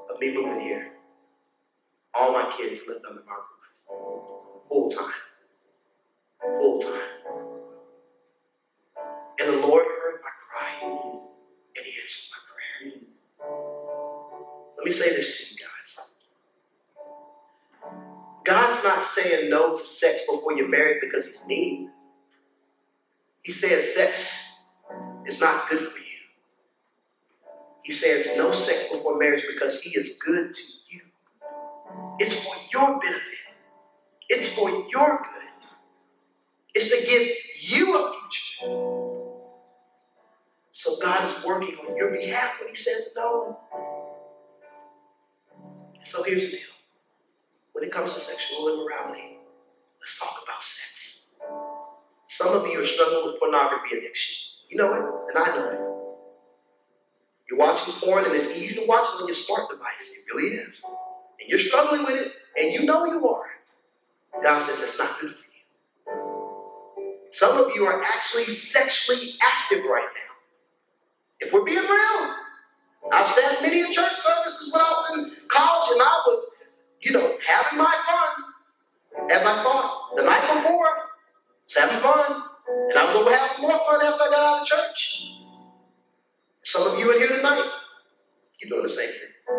of 0.09 0.19
me 0.19 0.35
moving 0.35 0.61
here, 0.61 0.87
all 2.13 2.33
my 2.33 2.53
kids 2.57 2.81
lived 2.87 3.05
under 3.07 3.21
my 3.25 3.33
roof. 3.33 3.67
Full 4.69 4.91
time. 4.91 5.13
Full 6.59 6.81
time. 6.81 7.01
And 9.39 9.53
the 9.53 9.67
Lord 9.67 9.85
heard 9.85 10.21
my 10.23 10.31
cry 10.49 10.89
and 11.77 11.85
He 11.85 12.01
answered 12.01 12.31
my 12.31 12.39
prayer. 12.49 13.03
Let 14.77 14.85
me 14.85 14.91
say 14.91 15.15
this 15.15 15.37
to 15.37 15.55
you. 15.55 15.60
God's 18.51 18.83
not 18.83 19.05
saying 19.05 19.49
no 19.49 19.77
to 19.77 19.85
sex 19.85 20.21
before 20.29 20.53
you're 20.57 20.69
married 20.69 20.97
because 21.01 21.25
He's 21.25 21.39
mean. 21.47 21.89
He 23.43 23.53
says 23.53 23.93
sex 23.95 24.13
is 25.25 25.39
not 25.39 25.69
good 25.69 25.79
for 25.79 25.99
you. 25.99 26.19
He 27.83 27.93
says 27.93 28.27
no 28.37 28.53
sex 28.53 28.85
before 28.91 29.17
marriage 29.19 29.43
because 29.49 29.79
He 29.81 29.91
is 29.97 30.19
good 30.25 30.53
to 30.53 30.63
you. 30.89 31.01
It's 32.19 32.43
for 32.45 32.55
your 32.73 32.99
benefit. 32.99 33.21
It's 34.29 34.49
for 34.55 34.69
your 34.69 35.21
good. 35.33 35.49
It's 36.75 36.89
to 36.89 37.05
give 37.05 37.29
you 37.61 37.95
a 37.95 38.11
future. 38.13 38.73
So 40.73 40.97
God 41.01 41.29
is 41.29 41.45
working 41.45 41.75
on 41.75 41.95
your 41.97 42.11
behalf 42.11 42.51
when 42.59 42.69
He 42.69 42.75
says 42.75 43.09
no. 43.17 43.57
So 46.03 46.23
here's 46.23 46.43
the 46.43 46.49
deal. 46.51 46.70
When 47.81 47.89
it 47.89 47.93
comes 47.93 48.13
to 48.13 48.19
sexual 48.19 48.71
immorality, 48.71 49.39
let's 49.99 50.19
talk 50.19 50.35
about 50.43 50.61
sex. 50.61 51.31
Some 52.27 52.49
of 52.49 52.67
you 52.67 52.79
are 52.79 52.85
struggling 52.85 53.25
with 53.25 53.39
pornography 53.39 53.97
addiction. 53.97 54.35
You 54.69 54.77
know 54.77 54.93
it, 54.93 55.03
and 55.29 55.43
I 55.43 55.57
know 55.57 55.65
it. 55.65 55.79
You're 57.49 57.57
watching 57.57 57.91
porn, 57.95 58.25
and 58.25 58.35
it's 58.35 58.55
easy 58.55 58.81
to 58.81 58.85
watch 58.85 59.09
it 59.15 59.21
on 59.23 59.27
your 59.27 59.35
smart 59.35 59.67
device. 59.71 60.11
It 60.11 60.31
really 60.31 60.57
is. 60.57 60.85
And 61.39 61.49
you're 61.49 61.57
struggling 61.57 62.03
with 62.03 62.17
it, 62.17 62.31
and 62.55 62.71
you 62.71 62.85
know 62.85 63.03
you 63.05 63.27
are. 63.27 63.47
God 64.43 64.63
says 64.63 64.79
it's 64.79 64.99
not 64.99 65.19
good 65.19 65.31
for 65.31 66.13
you. 67.01 67.15
Some 67.31 67.57
of 67.57 67.71
you 67.73 67.85
are 67.87 68.03
actually 68.03 68.53
sexually 68.53 69.33
active 69.41 69.85
right 69.85 70.03
now. 70.03 71.47
If 71.47 71.51
we're 71.51 71.65
being 71.65 71.79
real, 71.79 72.35
I've 73.11 73.33
sat 73.33 73.63
many 73.63 73.79
in 73.79 73.91
church 73.91 74.13
services 74.21 74.71
when 74.71 74.83
I 74.83 74.89
was 74.91 75.17
in 75.17 75.35
college 75.49 75.93
and 75.93 76.01
I 76.03 76.21
was, 76.27 76.45
you 77.01 77.11
know, 77.11 77.37
having 77.45 77.79
my 77.79 77.93
fun 78.05 79.29
as 79.31 79.43
I 79.43 79.63
thought 79.63 80.15
the 80.15 80.23
night 80.23 80.41
before, 80.41 80.87
was 81.65 81.75
having 81.75 81.99
fun. 82.01 82.43
And 82.89 82.97
I 82.97 83.05
was 83.05 83.13
going 83.13 83.25
to 83.25 83.37
have 83.37 83.51
some 83.51 83.61
more 83.63 83.79
fun 83.85 84.05
after 84.05 84.23
I 84.23 84.29
got 84.29 84.39
out 84.39 84.61
of 84.61 84.67
church. 84.67 85.31
Some 86.63 86.87
of 86.87 86.99
you 86.99 87.11
in 87.11 87.17
here 87.19 87.27
tonight, 87.27 87.69
you're 88.59 88.69
doing 88.69 88.83
the 88.83 88.89
same 88.89 89.09
thing. 89.09 89.55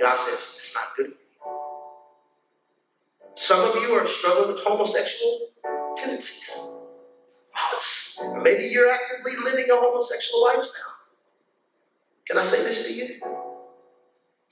God 0.00 0.16
says 0.26 0.38
it's 0.58 0.74
not 0.74 0.84
good 0.96 1.06
for 1.06 1.12
you. 1.12 1.16
Some 3.36 3.70
of 3.70 3.82
you 3.82 3.92
are 3.94 4.06
struggling 4.08 4.54
with 4.54 4.64
homosexual 4.64 5.50
tendencies. 5.96 6.42
Maybe 8.42 8.64
you're 8.64 8.90
actively 8.92 9.36
living 9.42 9.70
a 9.70 9.76
homosexual 9.76 10.42
lifestyle. 10.42 10.94
Can 12.26 12.38
I 12.38 12.46
say 12.46 12.62
this 12.62 12.86
to 12.86 12.92
you? 12.92 13.53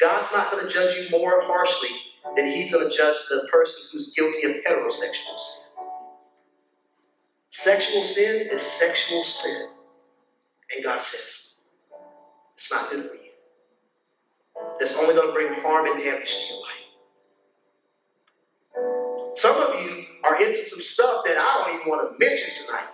God's 0.03 0.33
not 0.33 0.51
going 0.51 0.67
to 0.67 0.73
judge 0.73 0.97
you 0.97 1.09
more 1.17 1.43
harshly 1.43 1.91
than 2.35 2.51
He's 2.51 2.73
going 2.73 2.91
to 2.91 2.97
judge 2.97 3.15
the 3.31 3.47
person 3.53 3.81
who's 3.93 4.13
guilty 4.17 4.43
of 4.47 4.51
heterosexual 4.67 5.39
sin. 5.39 5.71
Sexual 7.53 8.03
sin 8.03 8.49
is 8.51 8.61
sexual 8.63 9.25
sin. 9.25 9.69
And 10.75 10.83
God 10.83 11.01
says, 11.03 11.21
it's 12.57 12.69
not 12.73 12.91
good 12.91 13.07
for 13.09 13.15
you. 13.15 13.31
It's 14.81 14.97
only 14.97 15.15
going 15.15 15.29
to 15.29 15.33
bring 15.33 15.53
harm 15.63 15.87
and 15.87 16.03
damage 16.03 16.29
to 16.29 16.47
your 16.49 16.63
life. 16.63 16.81
Some 19.37 19.57
of 19.57 19.81
you 19.81 20.05
are 20.25 20.43
into 20.43 20.65
some 20.65 20.81
stuff 20.83 21.23
that 21.27 21.37
I 21.39 21.65
don't 21.65 21.77
even 21.77 21.89
want 21.89 22.11
to 22.11 22.19
mention 22.19 22.49
tonight. 22.67 22.89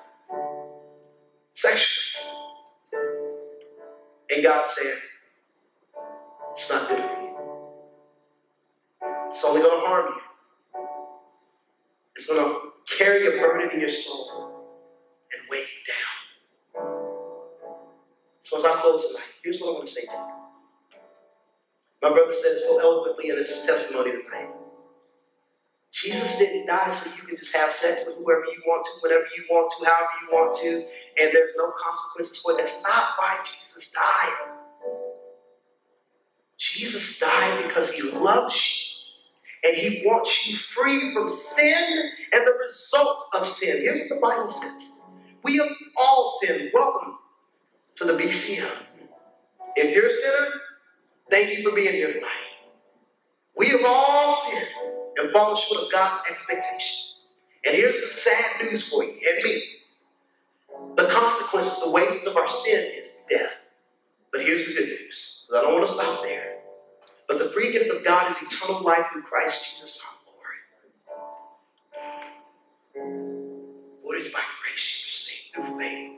Sexually. 1.55 2.05
And 4.31 4.43
God 4.45 4.69
said, 4.77 4.93
it's 6.59 6.69
not 6.71 6.89
good 6.89 6.99
for 6.99 7.23
you. 7.23 7.37
It's 9.31 9.45
only 9.45 9.61
going 9.61 9.81
to 9.81 9.87
harm 9.87 10.07
you. 10.07 10.83
It's 12.17 12.27
going 12.27 12.41
to 12.41 12.97
carry 12.99 13.29
a 13.29 13.41
burden 13.41 13.71
in 13.73 13.81
your 13.81 13.89
soul 13.89 14.67
and 15.33 15.49
weigh 15.49 15.59
you 15.61 15.83
down. 15.87 16.19
So 18.41 18.59
as 18.59 18.65
I 18.65 18.81
close 18.81 19.07
tonight, 19.07 19.23
here's 19.45 19.61
what 19.61 19.69
I 19.69 19.73
want 19.75 19.87
to 19.87 19.95
say 19.95 20.01
to 20.01 20.11
you. 20.11 20.35
My 22.03 22.11
brother 22.11 22.35
said 22.43 22.53
it 22.53 22.63
so 22.63 22.81
eloquently 22.81 23.31
in 23.31 23.37
his 23.37 23.63
testimony 23.65 24.11
tonight. 24.11 24.51
Jesus 25.93 26.39
didn't 26.39 26.67
die 26.67 26.93
so 26.93 27.09
you 27.15 27.23
can 27.23 27.37
just 27.37 27.55
have 27.55 27.73
sex 27.73 28.01
with 28.05 28.17
whoever 28.17 28.45
you 28.47 28.63
want 28.67 28.85
to, 28.85 28.91
whenever 29.07 29.27
you 29.37 29.45
want 29.49 29.73
to, 29.79 29.87
however 29.87 30.11
you 30.23 30.29
want 30.37 30.61
to, 30.61 30.69
and 31.23 31.35
there's 31.35 31.53
no 31.57 31.73
consequences 31.79 32.39
for 32.43 32.53
it. 32.53 32.59
That's 32.59 32.83
not 32.83 33.11
why 33.17 33.37
Jesus 33.47 33.93
died. 33.93 34.58
Jesus 36.59 37.19
died 37.19 37.65
because 37.67 37.91
he 37.91 38.03
loves 38.03 38.57
you 38.57 39.71
and 39.71 39.77
he 39.77 40.05
wants 40.07 40.47
you 40.49 40.57
free 40.75 41.13
from 41.15 41.31
sin 41.31 42.11
and 42.33 42.47
the 42.47 42.53
result 42.67 43.25
of 43.35 43.49
sin. 43.49 43.79
Here's 43.79 44.01
what 44.01 44.17
the 44.17 44.21
Bible 44.21 44.51
says 44.51 44.73
We 45.45 45.57
have 45.59 45.69
all 45.97 46.39
sinned. 46.43 46.71
Welcome 46.75 47.15
to 47.97 48.05
the 48.07 48.15
BCM. 48.15 48.71
If 49.77 49.95
you're 49.95 50.07
a 50.07 50.11
sinner, 50.11 50.49
thank 51.31 51.51
you 51.51 51.69
for 51.69 51.75
being 51.75 51.95
here 51.95 52.13
tonight. 52.13 52.29
We 53.57 53.71
have 53.71 53.83
all 53.85 54.45
sinned 54.47 54.67
and 55.19 55.31
fallen 55.33 55.57
short 55.57 55.85
of 55.85 55.93
God's 55.93 56.19
expectation. 56.31 56.97
And 57.67 57.77
here's 57.77 57.97
the 58.01 58.09
sad 58.09 58.63
news 58.63 58.89
for 58.89 59.05
you 59.05 59.13
and 59.29 59.45
me. 59.45 59.63
The 60.97 61.09
consequences, 61.09 61.81
the 61.81 61.91
wages 61.91 62.27
of 62.27 62.37
our 62.37 62.49
sin 62.49 62.81
is 62.97 63.05
death. 63.31 63.51
But 64.33 64.43
here's 64.43 64.67
the 64.67 64.75
good 64.75 64.89
news. 64.89 65.49
I 65.55 65.63
don't 65.63 65.75
want 65.75 65.87
to 65.87 65.93
stop 65.93 66.25
there. 66.25 66.59
But 67.29 67.39
the 67.39 67.51
free 67.51 67.73
gift 67.73 67.91
of 67.91 68.05
God 68.05 68.31
is 68.31 68.37
eternal 68.53 68.83
life 68.83 69.07
through 69.13 69.23
Christ 69.23 69.65
Jesus 69.71 70.01
our 70.05 70.33
Lord. 70.33 70.57
What 74.03 74.19
is 74.19 74.33
by 74.33 74.41
grace 74.63 75.05
you 75.05 75.11
saved 75.11 75.55
through 75.69 75.79
faith? 75.79 76.13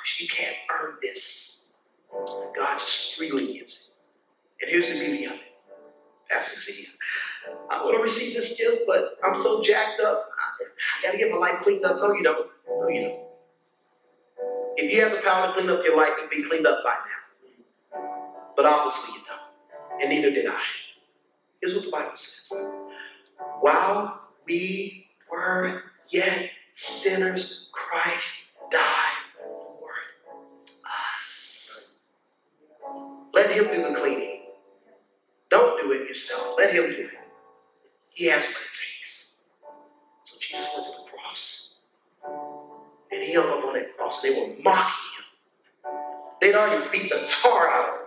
Works. 0.00 0.20
You 0.20 0.28
can't 0.28 0.56
earn 0.70 0.96
this. 1.02 1.72
God 2.56 2.78
just 2.78 3.16
freely 3.16 3.58
gives 3.58 4.00
it. 4.60 4.62
And 4.62 4.70
here's 4.70 4.88
the 4.88 4.98
beauty 4.98 5.24
of 5.26 5.32
it. 5.32 5.40
Pastor 6.30 6.56
I 7.70 7.82
want 7.82 7.96
to 7.96 8.02
receive 8.02 8.34
this 8.34 8.56
gift, 8.56 8.82
but 8.86 9.18
I'm 9.24 9.36
so 9.36 9.62
jacked 9.62 10.00
up. 10.00 10.28
I, 10.38 10.64
I 10.64 11.02
got 11.02 11.12
to 11.12 11.18
get 11.18 11.30
my 11.30 11.38
life 11.38 11.60
cleaned 11.62 11.84
up. 11.84 11.96
No, 11.96 12.12
you 12.12 12.22
don't. 12.22 12.48
No, 12.68 12.88
you 12.88 13.02
don't. 13.02 13.29
If 14.80 14.90
you 14.90 15.02
have 15.02 15.12
the 15.12 15.18
power 15.18 15.48
to 15.48 15.52
clean 15.52 15.68
up 15.68 15.84
your 15.84 15.94
life, 15.94 16.12
it'd 16.16 16.30
be 16.30 16.42
cleaned 16.48 16.66
up 16.66 16.78
by 16.82 16.94
now. 17.92 18.00
But 18.56 18.64
obviously 18.64 19.14
you 19.14 19.20
don't. 19.26 20.00
And 20.00 20.08
neither 20.08 20.30
did 20.30 20.46
I. 20.46 20.58
Here's 21.60 21.74
what 21.74 21.84
the 21.84 21.90
Bible 21.90 22.16
says. 22.16 22.50
While 23.60 24.22
we 24.46 25.06
were 25.30 25.82
yet 26.10 26.48
sinners, 26.76 27.70
Christ 27.74 28.24
died 28.72 29.12
for 29.36 29.90
us. 30.86 31.92
Let 33.34 33.50
him 33.50 33.64
do 33.66 33.82
the 33.86 34.00
cleaning. 34.00 34.44
Don't 35.50 35.82
do 35.82 35.92
it 35.92 36.08
yourself. 36.08 36.54
Let 36.56 36.70
him 36.70 36.84
do 36.84 37.02
it. 37.02 37.10
He 38.14 38.24
has 38.26 38.44
what 38.44 38.54
Hung 43.34 43.58
up 43.58 43.64
on 43.66 43.74
that 43.74 43.96
cross 43.96 44.22
they 44.22 44.30
were 44.30 44.54
mocking 44.62 45.10
him. 45.16 45.24
They'd 46.40 46.54
already 46.54 46.88
beat 46.90 47.10
the 47.10 47.26
tar 47.28 47.68
out 47.70 47.88
of 47.88 47.94
him. 47.94 48.06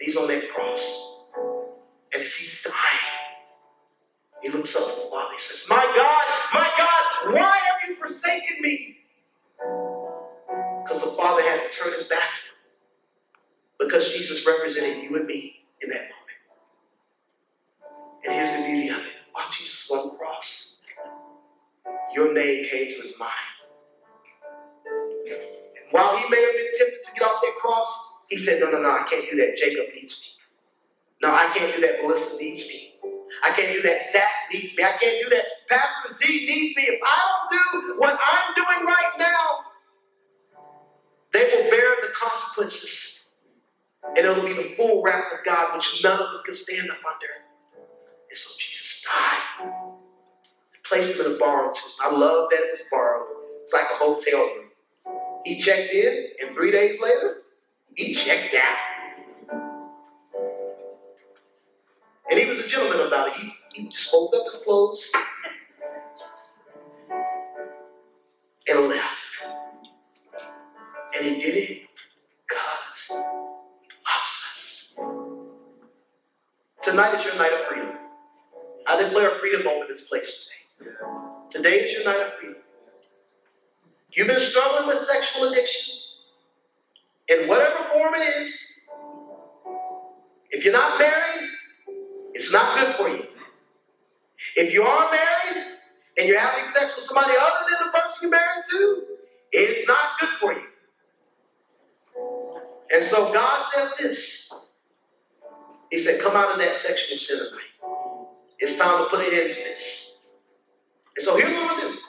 He's 0.00 0.16
on 0.16 0.28
that 0.28 0.50
cross. 0.50 1.26
And 2.12 2.22
as 2.22 2.32
he's 2.34 2.62
dying, 2.62 2.74
he 4.42 4.48
looks 4.50 4.74
up 4.76 4.84
to 4.84 4.94
the 4.94 5.08
Father. 5.10 5.34
He 5.34 5.40
says, 5.40 5.64
My 5.68 5.84
God, 5.96 6.24
my 6.54 6.70
God, 6.76 7.34
why 7.34 7.56
have 7.56 7.88
you 7.88 7.96
forsaken 7.96 8.58
me? 8.60 8.98
Because 10.70 11.02
the 11.02 11.12
Father 11.16 11.42
had 11.42 11.70
to 11.70 11.76
turn 11.76 11.92
his 11.94 12.04
back 12.08 12.30
because 13.78 14.12
Jesus 14.12 14.46
represented 14.46 15.02
you 15.02 15.16
and 15.16 15.26
me 15.26 15.64
in 15.82 15.90
that 15.90 16.02
moment. 16.02 16.12
And 18.24 18.34
here's 18.34 18.52
the 18.52 18.64
beauty 18.64 18.88
of 18.90 18.98
it. 18.98 19.12
While 19.32 19.50
Jesus 19.50 19.88
was 19.90 20.00
on 20.00 20.12
the 20.12 20.18
cross, 20.18 20.76
your 22.14 22.32
name 22.34 22.66
came 22.70 22.86
to 22.88 23.02
his 23.02 23.18
mind. 23.18 23.30
While 25.94 26.18
he 26.18 26.28
may 26.28 26.42
have 26.42 26.54
been 26.56 26.72
tempted 26.78 27.04
to 27.04 27.12
get 27.14 27.22
off 27.22 27.38
that 27.40 27.52
cross, 27.62 27.86
he 28.28 28.36
said, 28.36 28.60
No, 28.60 28.68
no, 28.70 28.80
no, 28.80 28.88
I 28.90 29.06
can't 29.08 29.30
do 29.30 29.36
that. 29.36 29.56
Jacob 29.56 29.94
needs 29.94 30.18
me. 30.20 31.28
No, 31.28 31.34
I 31.34 31.46
can't 31.54 31.74
do 31.74 31.80
that. 31.82 32.02
Melissa 32.02 32.36
needs 32.38 32.66
me. 32.68 32.94
I 33.44 33.50
can't 33.52 33.72
do 33.72 33.82
that. 33.82 33.98
Zach 34.12 34.28
needs 34.52 34.76
me. 34.76 34.84
I 34.84 34.92
can't 35.00 35.16
do 35.22 35.30
that. 35.30 35.44
Pastor 35.70 36.14
Z 36.14 36.26
needs 36.26 36.76
me. 36.76 36.84
If 36.84 37.00
I 37.06 37.18
don't 37.28 37.84
do 37.86 37.94
what 37.98 38.18
I'm 38.20 38.54
doing 38.56 38.86
right 38.86 39.12
now, 39.18 39.48
they 41.32 41.44
will 41.54 41.70
bear 41.70 41.88
the 42.02 42.08
consequences. 42.18 43.30
And 44.16 44.18
it'll 44.26 44.44
be 44.44 44.54
the 44.54 44.74
full 44.76 45.02
wrath 45.04 45.24
of 45.32 45.44
God, 45.46 45.76
which 45.76 46.02
none 46.04 46.14
of 46.14 46.18
them 46.20 46.40
can 46.46 46.54
stand 46.54 46.90
up 46.90 46.98
under. 46.98 47.32
And 48.30 48.38
so 48.38 48.50
Jesus 48.58 49.04
died. 49.04 49.42
Placed 50.84 51.18
him 51.18 51.26
in 51.26 51.34
a 51.34 51.38
barn. 51.38 51.72
I 52.02 52.10
love 52.10 52.48
that 52.52 52.60
it 52.60 52.70
was 52.72 52.82
borrowed. 52.90 53.26
It's 53.64 53.72
like 53.74 53.86
a 53.92 53.96
hotel 53.96 54.40
room. 54.40 54.70
He 55.44 55.60
checked 55.60 55.92
in, 55.92 56.28
and 56.42 56.54
three 56.54 56.72
days 56.72 57.00
later, 57.00 57.42
he 57.94 58.14
checked 58.14 58.54
out. 58.54 58.78
And 62.30 62.38
he 62.38 62.46
was 62.46 62.58
a 62.58 62.66
gentleman 62.66 63.06
about 63.06 63.28
it. 63.28 63.34
He, 63.34 63.52
he 63.74 63.90
just 63.90 64.10
folded 64.10 64.38
up 64.38 64.46
his 64.52 64.62
clothes 64.62 65.12
and 68.68 68.80
left. 68.88 69.04
And 71.16 71.24
he 71.26 71.42
did 71.42 71.54
it 71.56 71.68
he 71.68 71.86
loves 72.54 73.10
us. 74.06 74.96
Tonight 76.82 77.18
is 77.20 77.24
your 77.26 77.36
night 77.36 77.52
of 77.52 77.66
freedom. 77.68 77.96
I 78.86 79.02
declare 79.02 79.30
freedom 79.40 79.66
over 79.68 79.86
this 79.88 80.08
place 80.08 80.48
today. 80.78 80.90
Today 81.50 81.80
is 81.80 81.92
your 81.94 82.04
night 82.04 82.20
of 82.26 82.32
freedom. 82.40 82.63
You've 84.14 84.28
been 84.28 84.40
struggling 84.40 84.86
with 84.86 85.04
sexual 85.06 85.50
addiction 85.50 85.94
in 87.28 87.48
whatever 87.48 87.84
form 87.92 88.14
it 88.14 88.42
is. 88.42 88.56
If 90.50 90.64
you're 90.64 90.72
not 90.72 90.98
married, 91.00 91.48
it's 92.32 92.52
not 92.52 92.78
good 92.78 92.94
for 92.96 93.08
you. 93.08 93.26
If 94.56 94.72
you 94.72 94.84
are 94.84 95.10
married 95.10 95.64
and 96.16 96.28
you're 96.28 96.38
having 96.38 96.70
sex 96.70 96.94
with 96.94 97.06
somebody 97.06 97.34
other 97.36 97.66
than 97.68 97.88
the 97.88 97.98
person 97.98 98.18
you're 98.22 98.30
married 98.30 98.64
to, 98.70 99.02
it's 99.50 99.88
not 99.88 100.10
good 100.20 100.28
for 100.40 100.52
you. 100.52 100.66
And 102.92 103.02
so 103.02 103.32
God 103.32 103.66
says 103.74 103.92
this. 103.98 104.52
He 105.90 105.98
said, 105.98 106.20
Come 106.20 106.36
out 106.36 106.52
of 106.52 106.58
that 106.58 106.76
sexual 106.76 107.18
sin 107.18 107.38
tonight. 107.38 107.74
It's 108.60 108.78
time 108.78 109.04
to 109.04 109.10
put 109.10 109.26
an 109.26 109.34
end 109.34 109.50
to 109.50 109.56
this. 109.56 110.18
And 111.16 111.24
so 111.24 111.36
here's 111.36 111.52
what 111.52 111.70
I'm 111.70 111.80
going 111.80 111.92
to 111.92 111.98
do 111.98 112.03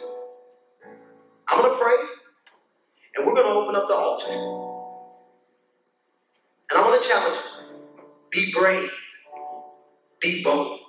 I'm 1.56 1.62
going 1.62 1.72
to 1.74 1.80
pray, 1.82 1.96
and 3.16 3.26
we're 3.26 3.34
going 3.34 3.46
to 3.48 3.54
open 3.54 3.76
up 3.78 3.88
the 3.88 3.96
altar. 3.96 4.30
And 6.70 6.80
I 6.80 6.82
want 6.82 7.02
to 7.02 7.08
challenge 7.08 7.38
you 7.38 7.76
be 8.30 8.54
brave, 8.54 8.92
be 10.20 10.44
bold, 10.44 10.80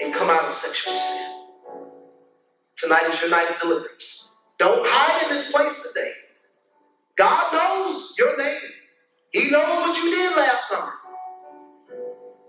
and 0.00 0.12
come 0.12 0.28
out 0.28 0.44
of 0.44 0.56
sexual 0.56 0.94
sin. 0.94 1.46
Tonight 2.76 3.10
is 3.14 3.20
your 3.22 3.30
night 3.30 3.48
of 3.54 3.60
deliverance. 3.62 4.34
Don't 4.58 4.86
hide 4.86 5.30
in 5.30 5.36
this 5.38 5.50
place 5.50 5.82
today. 5.88 6.12
God 7.16 7.52
knows 7.54 8.14
your 8.18 8.36
name. 8.36 8.60
He 9.30 9.50
knows 9.50 9.80
what 9.80 9.96
you 10.04 10.10
did 10.10 10.36
last 10.36 10.68
summer. 10.68 10.92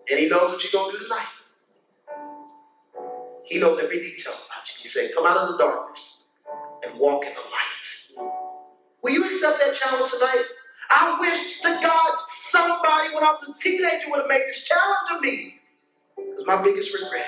And 0.09 0.19
he 0.19 0.27
knows 0.27 0.51
what 0.51 0.63
you're 0.63 0.71
going 0.83 0.93
to 0.93 0.99
do 0.99 1.03
tonight. 1.05 1.27
He 3.45 3.59
knows 3.59 3.79
every 3.81 3.99
detail 3.99 4.33
about 4.33 4.67
you. 4.67 4.83
He 4.83 4.89
said, 4.89 5.11
Come 5.15 5.25
out 5.25 5.37
of 5.37 5.49
the 5.49 5.57
darkness 5.57 6.22
and 6.83 6.99
walk 6.99 7.25
in 7.25 7.33
the 7.33 7.39
light. 7.41 8.29
Will 9.01 9.11
you 9.13 9.25
accept 9.25 9.59
that 9.59 9.75
challenge 9.75 10.11
tonight? 10.11 10.43
I 10.89 11.17
wish 11.19 11.61
to 11.61 11.69
God 11.81 12.13
somebody 12.27 13.13
when 13.13 13.23
I 13.23 13.31
was 13.31 13.55
a 13.55 13.59
teenager 13.61 14.09
would 14.09 14.19
have 14.19 14.29
made 14.29 14.41
this 14.47 14.61
challenge 14.63 15.09
of 15.11 15.21
me. 15.21 15.55
Because 16.17 16.45
my 16.47 16.63
biggest 16.63 16.93
regret 16.93 17.27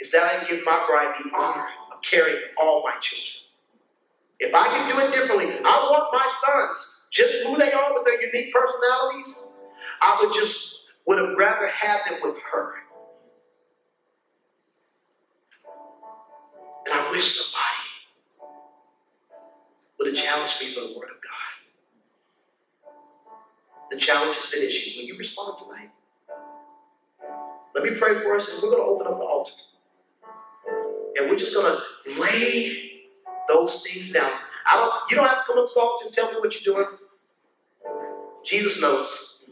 is 0.00 0.10
that 0.12 0.22
I 0.24 0.36
didn't 0.36 0.48
give 0.48 0.66
my 0.66 0.84
bride 0.88 1.14
the 1.22 1.30
honor 1.36 1.66
of 1.92 1.98
carrying 2.02 2.40
all 2.60 2.82
my 2.84 2.94
children. 3.00 3.42
If 4.40 4.54
I 4.54 4.68
could 4.68 4.92
do 4.92 5.00
it 5.00 5.10
differently, 5.10 5.50
I 5.64 5.88
want 5.90 6.04
my 6.12 6.32
sons, 6.44 6.78
just 7.12 7.44
who 7.44 7.58
they 7.58 7.72
are 7.72 7.94
with 7.94 8.04
their 8.04 8.20
unique 8.22 8.52
personalities, 8.52 9.34
I 10.02 10.18
would 10.20 10.34
just 10.34 10.80
would 11.06 11.18
have 11.18 11.36
rather 11.38 11.68
had 11.68 12.00
them 12.08 12.20
with 12.22 12.36
her. 12.52 12.72
And 16.86 16.94
I 16.94 17.10
wish 17.10 17.36
somebody 17.36 17.71
would 20.02 20.16
have 20.16 20.24
challenged 20.24 20.60
me 20.60 20.74
for 20.74 20.80
the 20.80 20.98
word 20.98 21.10
of 21.10 21.20
God. 21.22 21.70
The 23.90 23.96
challenge 23.98 24.36
has 24.36 24.50
been 24.50 24.62
issued. 24.62 25.00
Will 25.00 25.08
you 25.08 25.18
respond 25.18 25.58
tonight? 25.58 25.90
Let 27.74 27.84
me 27.84 27.90
pray 27.98 28.20
for 28.20 28.34
us, 28.34 28.48
and 28.48 28.62
we're 28.62 28.70
going 28.70 28.82
to 28.82 28.88
open 28.88 29.06
up 29.06 29.18
the 29.18 29.24
altar. 29.24 29.52
And 31.16 31.30
we're 31.30 31.38
just 31.38 31.54
going 31.54 31.72
to 31.76 32.20
lay 32.20 33.02
those 33.48 33.82
things 33.86 34.12
down. 34.12 34.30
I 34.70 34.76
don't, 34.76 34.90
you 35.10 35.16
don't 35.16 35.26
have 35.26 35.38
to 35.38 35.44
come 35.46 35.58
up 35.58 35.66
to 35.66 35.72
the 35.74 35.80
altar 35.80 36.06
and 36.06 36.14
tell 36.14 36.30
me 36.32 36.38
what 36.38 36.54
you're 36.54 36.74
doing. 36.74 36.86
Jesus 38.44 38.80
knows. 38.80 39.44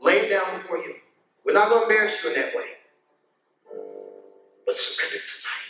Lay 0.00 0.18
it 0.18 0.30
down 0.30 0.60
before 0.60 0.78
you. 0.78 0.94
We're 1.44 1.52
not 1.52 1.68
going 1.68 1.86
to 1.86 1.92
embarrass 1.92 2.14
you 2.22 2.30
in 2.30 2.36
that 2.36 2.54
way. 2.56 2.64
But 4.66 4.76
surrender 4.76 5.18
tonight. 5.18 5.69